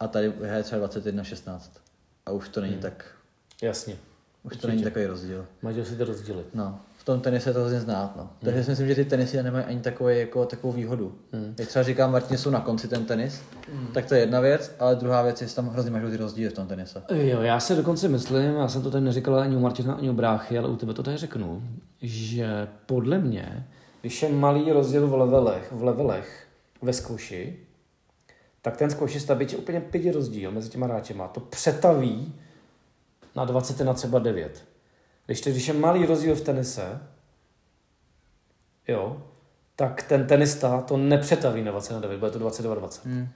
[0.00, 1.70] a tady hraje třeba 21-16.
[2.26, 2.70] A už to Hmm.
[2.70, 3.04] není tak,
[3.62, 3.96] Jasně.
[4.42, 5.46] už to není takový rozdíl.
[5.62, 6.46] Máš si to rozdělit.
[6.54, 8.30] No, v tom tenise je to hrozně znát, no.
[8.40, 11.12] Takže si myslím, že ty tenisy nemají ani takový, jako, takovou výhodu.
[11.32, 11.54] Hmm.
[11.58, 13.42] Jak třeba říkám, Martin, jsou na konci ten tenis,
[13.92, 16.50] tak to je jedna věc, ale druhá věc je, že tam hrozně máš ty rozdíly
[16.50, 17.02] v tom tenise.
[17.14, 20.12] Jo, já si dokonce myslím, já jsem to tady neříkal ani u Martina, ani u
[20.12, 21.62] bráchy, ale u tebe to tady řeknu,
[22.02, 23.66] že podle mě,
[24.00, 26.46] když je malý rozdíl v levelech, v levelech
[26.82, 27.58] ve zkouši,
[28.62, 32.34] tak ten zkoušista, byť je úplně pěti rozdíl mezi těma hráčema, to přetaví
[33.36, 34.73] na 20 na třeba 9.
[35.26, 37.00] Když, to, když je malý rozdíl v tenise,
[38.88, 39.22] jo,
[39.76, 43.04] tak ten tenista to nepřetaví na 20 na 9, bude to 22 20.
[43.04, 43.28] Hmm.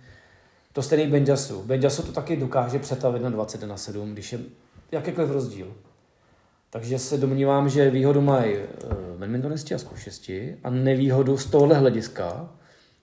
[0.73, 1.63] To stejný Benjasu.
[1.63, 4.39] Benjasu to taky dokáže přetavit na 20 na 7, když je
[4.93, 5.75] jakýkoliv rozdíl.
[6.71, 8.63] Takže se domnívám, že výhodu mají uh,
[9.19, 12.49] badmintonisti a zkušesti a nevýhodu z tohohle hlediska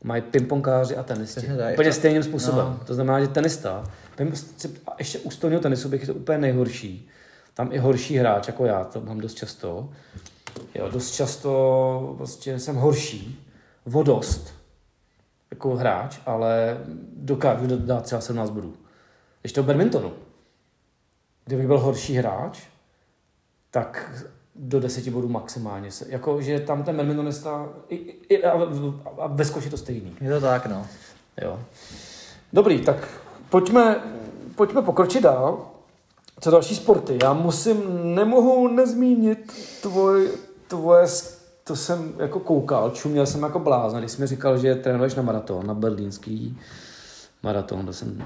[0.04, 1.48] mají pingpongáři a tenisti.
[1.74, 2.66] Úplně stejným způsobem.
[2.66, 2.80] no.
[2.86, 3.84] To znamená, že tenista,
[4.18, 7.10] ping- a ještě u stolního tenisu bych je to úplně nejhorší.
[7.56, 9.90] Tam i horší hráč, jako já, to mám dost často.
[10.76, 13.50] Jo, dost často prostě jsem horší,
[13.86, 14.54] vodost,
[15.52, 16.78] jako hráč, ale
[17.16, 18.74] dokážu dát třeba 17 bodů.
[19.42, 20.14] Když to v badmintonu,
[21.46, 22.62] kdybych byl horší hráč,
[23.72, 24.24] tak
[24.56, 25.92] do 10 bodů maximálně.
[25.92, 27.96] Se, jako, že tam ten badmintonista, i,
[28.30, 28.52] i, a,
[29.18, 30.16] a ve skoči to stejný.
[30.22, 30.88] Je to tak, no.
[31.42, 31.60] Jo.
[32.54, 33.08] Dobrý, tak
[33.50, 33.96] pojďme,
[34.56, 35.75] pojďme pokročit dál.
[36.40, 37.18] Co další sporty?
[37.24, 37.78] Já musím,
[38.16, 40.30] nemohu nezmínit tvoj,
[40.68, 41.06] tvoje,
[41.64, 45.24] to jsem jako koukal, čuměl jsem jako blázen, když jsi mi říkal, že trénuješ na
[45.24, 46.58] maraton, na berlínský
[47.44, 47.86] maraton.
[47.86, 48.24] To jsem,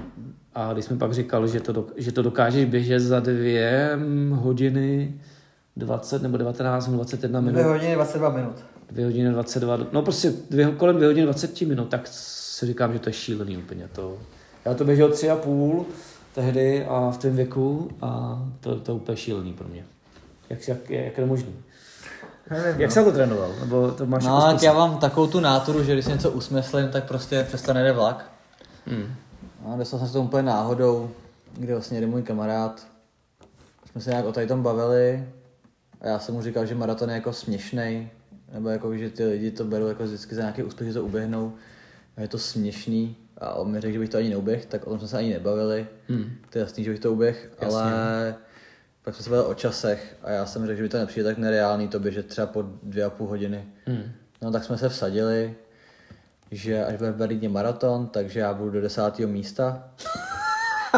[0.54, 3.98] a když jsi mi pak říkal, že to, že to dokážeš běžet za dvě
[4.32, 5.20] hodiny
[5.76, 7.58] 20 nebo 19 nebo 21 minut.
[7.58, 8.54] 2 hodiny 22 minut.
[8.90, 12.98] 2 hodiny 22, no prostě dvě, kolem 2 hodiny 20 minut, tak si říkám, že
[12.98, 13.88] to je šílený úplně.
[13.92, 14.18] To.
[14.64, 15.86] Já to běžel tři a půl
[16.34, 19.84] tehdy a v tom věku a to, to je úplně šílený pro mě.
[20.50, 21.54] Jak, jak, jak je to možný?
[22.50, 23.50] Nevím, Jak jsi na to trénoval?
[23.60, 24.62] Nebo to máš No, jako tak způsob?
[24.66, 28.30] já mám takovou tu náturu, že když si něco usmyslím, tak prostě přestane jde vlak.
[28.86, 29.14] Hmm.
[29.66, 31.10] No, dostal jsem se tomu úplně náhodou,
[31.58, 32.86] kde vlastně jde můj kamarád.
[33.90, 35.28] Jsme se nějak o tady tom bavili
[36.00, 38.10] a já jsem mu říkal, že maraton je jako směšný,
[38.52, 41.52] nebo jako, že ty lidi to berou jako vždycky za nějaký úspěch, že to uběhnou.
[42.16, 43.16] A je to směšný.
[43.40, 45.32] A on mi řekl, že bych to ani neuběh, tak o tom jsme se ani
[45.32, 45.86] nebavili.
[46.08, 46.30] Hmm.
[46.50, 47.78] To je jasný, že bych to uběh, Jasně.
[47.78, 48.34] ale
[49.02, 51.38] pak jsme se bavili o časech a já jsem řekl, že by to nepřijde tak
[51.38, 53.64] nereálný to běžet třeba po dvě a půl hodiny.
[53.86, 54.12] Hmm.
[54.42, 55.54] No tak jsme se vsadili,
[56.50, 59.88] že až bude v Berlíně maraton, takže já budu do desátého místa.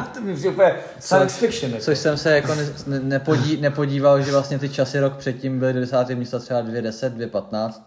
[0.15, 1.73] to mi přijde úplně science fiction.
[1.73, 1.85] Jako.
[1.85, 5.73] Což jsem se jako ne, ne, nepodí, nepodíval, že vlastně ty časy rok předtím byly
[5.73, 7.83] do desátého místa třeba 2.10, 2.15,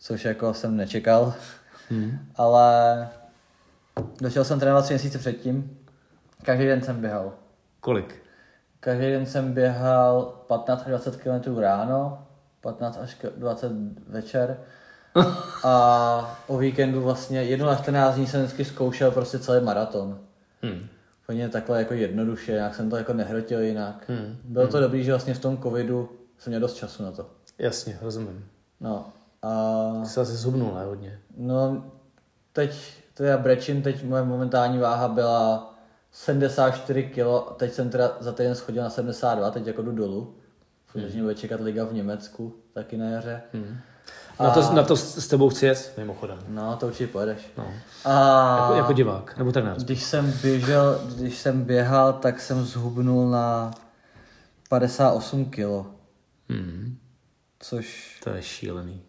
[0.00, 1.34] což jako jsem nečekal.
[1.90, 2.18] Hmm.
[2.36, 3.08] Ale
[4.20, 5.78] došel jsem trénovat tři měsíce předtím.
[6.44, 7.32] Každý den jsem běhal.
[7.80, 8.22] Kolik?
[8.80, 12.26] Každý den jsem běhal 15 až 20 km ráno,
[12.60, 13.72] 15 až 20
[14.08, 14.60] večer.
[15.64, 20.18] A o víkendu vlastně jednou na 14 dní jsem vždycky zkoušel prostě celý maraton.
[20.62, 20.86] Hmm.
[21.28, 24.04] hodně takhle jako jednoduše, jak jsem to jako nehrotil jinak.
[24.08, 24.36] Hmm.
[24.44, 26.08] Bylo to dobrý, že vlastně v tom covidu
[26.38, 27.26] jsem měl dost času na to.
[27.58, 28.44] Jasně, rozumím.
[28.80, 29.06] No
[29.42, 29.50] a
[30.02, 31.18] Ty se asi zhubnul, ne, hodně.
[31.36, 31.84] no
[32.52, 35.74] teď, to já brečím, teď moje momentální váha byla
[36.12, 40.34] 74 kg, teď jsem teda za týden schodil na 72, teď jako jdu dolů.
[40.92, 43.42] Protože mě bude čekat liga v Německu, taky na jaře.
[43.52, 43.78] Hmm.
[44.40, 46.38] Na, to, na to s tebou chci jet, mimochodem.
[46.48, 47.38] No, to určitě pojedeš.
[47.58, 47.66] No.
[48.04, 49.76] A Jako, jako divák, nebo trenér.
[49.76, 53.70] když jsem běžel, když jsem běhal, tak jsem zhubnul na
[54.68, 55.58] 58 kg,
[56.48, 56.96] Hmm.
[57.58, 59.02] což, To je šílený.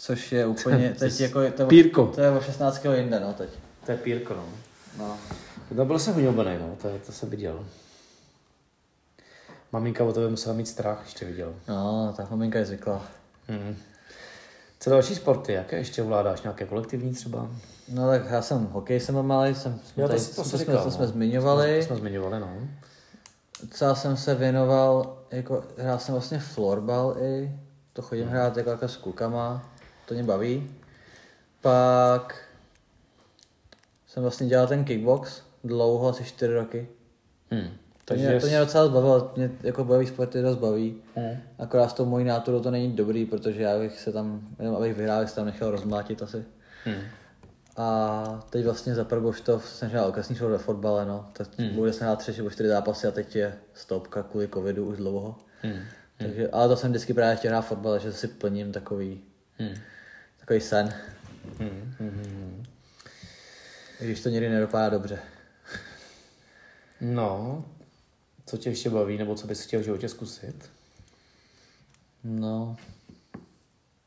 [0.00, 2.06] Což je úplně, teď jako, to, je o- pírko.
[2.06, 3.48] to je o 16 kg jinde, no teď.
[3.86, 4.44] To je pírko, no.
[4.98, 5.16] No.
[5.70, 7.64] No byl jsem huňobený, no, to, to jsem viděl.
[9.72, 11.54] Maminka o tebe musela mít strach, když tě viděl.
[11.68, 13.02] no, ta maminka je zvyklá.
[13.48, 13.76] Hmm.
[14.80, 16.42] Co další sporty, jaké ještě ovládáš?
[16.42, 17.50] Nějaké kolektivní třeba?
[17.88, 20.58] No tak já jsem hokej jsem malý, jsem, jsme, Jo, to tady, to to, jsme,
[20.58, 21.12] říkal, to jsme no.
[21.12, 21.78] zmiňovali.
[21.80, 22.48] To jsme zmiňovali, no.
[23.62, 27.52] Docela jsem se věnoval, jako hrál jsem vlastně florbal i,
[27.92, 28.32] to chodím Hmm.
[28.32, 29.70] hrát jako, jako s klukama,
[30.08, 30.70] to mě baví.
[31.60, 32.44] Pak
[34.06, 36.88] jsem vlastně dělal ten kickbox dlouho, asi 4 roky.
[37.50, 37.68] Hmm.
[38.04, 41.02] To mě, to mě docela bavilo, mě jako bojový sporty dost baví.
[41.16, 41.36] Hmm.
[41.58, 44.96] Akorát s tou mojí náturou to není dobrý, protože já bych se tam, jenom abych
[44.96, 46.44] vyhrál, bych se tam nechal rozmlátit asi.
[46.84, 47.00] Hmm.
[47.76, 51.30] A teď vlastně za Prboštov jsem hrál okresní školu ve fotbale, no.
[51.32, 51.68] Tak Hmm.
[51.74, 55.36] bude se hrát tři nebo čtyři zápasy a teď je stopka kvůli covidu už dlouho.
[55.62, 55.80] Hmm.
[56.18, 59.20] Takže, ale to jsem vždycky právě chtěl hrát fotbal, že si plním takový,
[59.58, 59.74] Hmm.
[60.48, 60.94] Takový sen.
[61.58, 61.94] Hmm.
[61.98, 62.64] Hmm.
[64.00, 65.18] I když to někdy nedopadá dobře.
[67.00, 67.64] No,
[68.46, 70.70] co tě ještě baví, nebo co bys chtěl v životě zkusit?
[72.24, 72.76] No,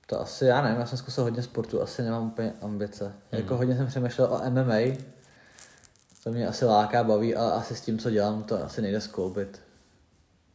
[0.05, 3.05] to asi já nevím, já jsem zkusil hodně sportu, asi nemám úplně ambice.
[3.05, 3.41] Hmm.
[3.41, 4.97] Jako hodně jsem přemýšlel o MMA,
[6.23, 9.61] to mě asi láká, baví, ale asi s tím, co dělám, to asi nejde skloubit.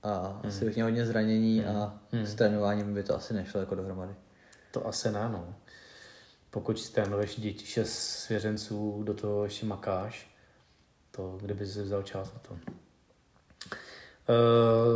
[0.02, 0.66] A asi Hmm.
[0.66, 4.14] bych měl hodně zranění a s trénováním by to asi nešlo jako dohromady.
[4.70, 5.54] To asi ne, no.
[6.56, 10.30] Pokud trénuješ děti šest svěřenců, do toho ještě makáš,
[11.10, 12.54] to kdyby si vzal čas na to.
[12.54, 12.58] Uh,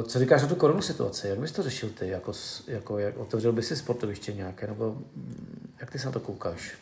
[0.06, 1.28] co říkáš na tu korunu situaci?
[1.28, 2.08] Jak bys to řešil ty?
[2.08, 2.32] Jako,
[2.66, 4.66] jako jak, otevřel bys si sportoviště nějaké?
[4.66, 4.98] Nebo
[5.80, 6.78] jak ty se na to koukáš?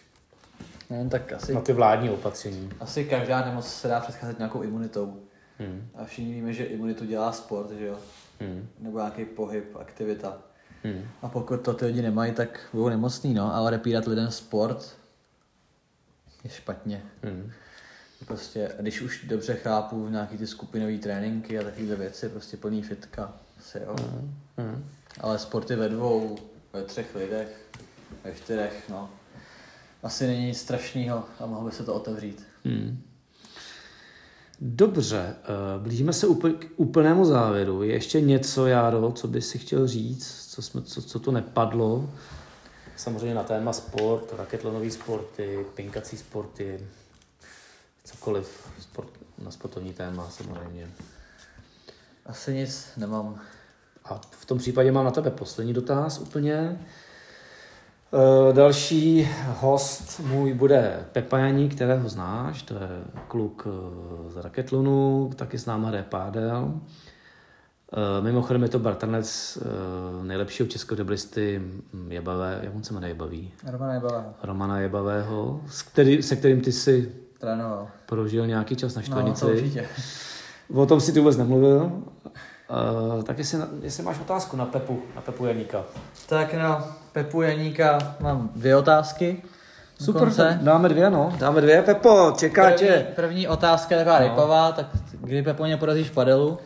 [0.90, 2.70] Nevím, tak asi, Na ty vládní opatření.
[2.80, 5.20] asi každá nemoc se dá předcházet nějakou imunitou.
[5.58, 5.88] Hmm.
[5.94, 7.98] A všichni víme, že imunitu dělá sport, že jo?
[8.40, 8.68] Hmm.
[8.78, 10.38] Nebo nějaký pohyb, aktivita.
[10.84, 11.04] Hmm.
[11.22, 13.54] A pokud to ty lidi nemají, tak budou nemocný, no.
[13.54, 14.96] Ale odepírat lidem sport
[16.44, 17.02] je špatně.
[17.22, 17.50] Hmm.
[18.26, 23.32] Prostě, když už dobře chápu nějaký ty skupinové tréninky a takovéhle věci, prostě plný fitka,
[23.58, 23.96] asi jo.
[24.56, 24.84] Hmm.
[25.20, 26.38] Ale sporty ve dvou,
[26.72, 27.68] ve třech lidech,
[28.24, 29.10] ve čtyřech, no.
[30.02, 32.46] Asi není nic strašného a mohlo by se to otevřít.
[32.64, 33.02] Hmm.
[34.60, 37.82] Dobře, eh, blížíme se k úplnému závěru.
[37.82, 42.10] Je ještě něco, Járo, co bys si chtěl říct, co, jsme, co, co tu nepadlo?
[42.96, 46.86] Samozřejmě na téma sport, raketlonový sporty, pinkací sporty,
[48.04, 49.08] cokoliv sport,
[49.44, 50.88] na sportovní téma samozřejmě.
[52.26, 53.40] Asi nic nemám.
[54.04, 56.78] A v tom případě mám na tebe poslední dotaz úplně.
[58.12, 59.28] Eh, Další
[59.60, 62.88] host můj bude Pepa Janí, kterého znáš, to je
[63.28, 66.80] kluk eh, z Raketlonu, taky s náma hraje pádel.
[67.92, 71.58] Eh, Mimochodem je to bratranec eh, nejlepšího českého deblisty
[71.92, 73.52] mm, Jabavé, jak on se jmenuje Jabavý?
[73.66, 74.24] Romana Jebala.
[74.42, 77.88] Romana Jabavého, s který, se kterým ty si Trénoval.
[78.06, 79.40] prožil nějaký čas na No, štvanici.
[79.40, 79.86] to určitě.
[80.74, 81.92] O tom si ty vůbec nemluvil.
[83.16, 85.84] Uh, tak jestli, jestli máš otázku na Pepu, na Pepu Janíka.
[86.28, 89.42] Tak na Pepu Janíka mám dvě otázky.
[90.00, 90.42] Super, Dokonce.
[90.42, 91.32] tak dáme dvě, no.
[91.38, 93.06] Dáme dvě, Pepo, čeká První, tě.
[93.16, 94.24] první otázka je taková no.
[94.28, 94.86] rypová, tak
[95.20, 96.58] kdy Pepo mě porazíš v padelu?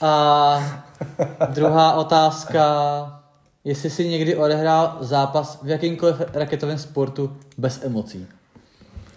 [0.00, 0.58] A
[1.50, 2.62] druhá otázka,
[3.64, 8.26] jestli jsi někdy odehrál zápas v jakýmkoliv raketovém sportu bez emocí.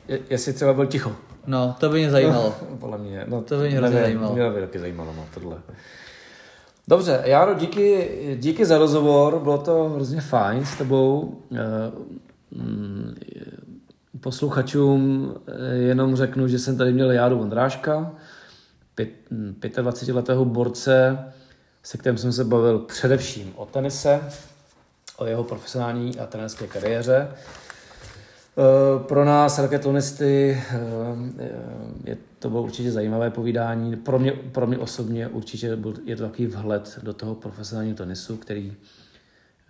[0.08, 1.16] Je, jestli třeba byl ticho.
[1.48, 2.56] No, to by mě zajímalo.
[2.80, 4.34] Podle mě, no, To by mě hrozně zajímalo.
[4.34, 5.58] Mě by taky zajímalo, no, tohle.
[6.88, 11.38] Dobře, Jaro, díky, díky za rozhovor, bylo to hrozně fajn s tebou.
[11.56, 11.92] Eh,
[12.52, 13.16] mm,
[14.22, 18.12] Posluchačům eh, jenom řeknu, že jsem tady měl Járu Vondráška,
[19.04, 21.18] 25-letého borce,
[21.84, 24.22] se kterým jsem se bavil především o tenise,
[25.18, 27.28] o jeho profesionální a trenérské kariéře.
[28.60, 31.50] Eh, Pro nás, raketlonisty, eh,
[32.04, 33.96] je to bylo určitě zajímavé povídání.
[33.96, 38.38] Pro mě, pro mě osobně určitě byl, je to takový vhled do toho profesionálního tenisu,
[38.38, 38.74] který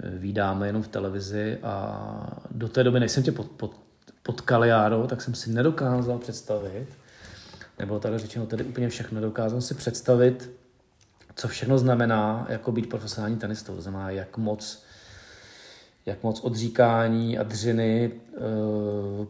[0.04, 3.76] eh, vídáme jenom v televizi a do té doby, než jsem tě pod, pod,
[4.24, 6.88] potkal, Járo, tak jsem si nedokázal představit,
[7.80, 9.22] nebo tady řečeno tedy úplně všechno.
[9.22, 10.52] Dokázal si představit,
[11.36, 13.76] co všechno znamená jako být profesionální tenistou.
[13.76, 14.84] To znamená, jak moc,
[16.06, 18.40] jak moc odříkání a dřiny e,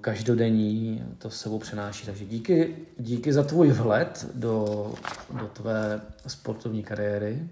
[0.02, 2.06] každodenní to s sebou přenáší.
[2.06, 4.94] Takže díky, díky za tvůj vhled do,
[5.40, 7.48] do tvé sportovní kariéry.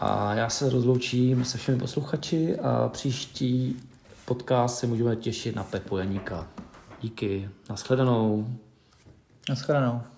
[0.00, 3.76] A já se rozloučím se všemi posluchači a příští
[4.24, 6.48] podcast se můžeme těšit na Pepu Janíka.
[7.00, 8.46] Díky, nashledanou.
[9.48, 10.11] Nashledanou.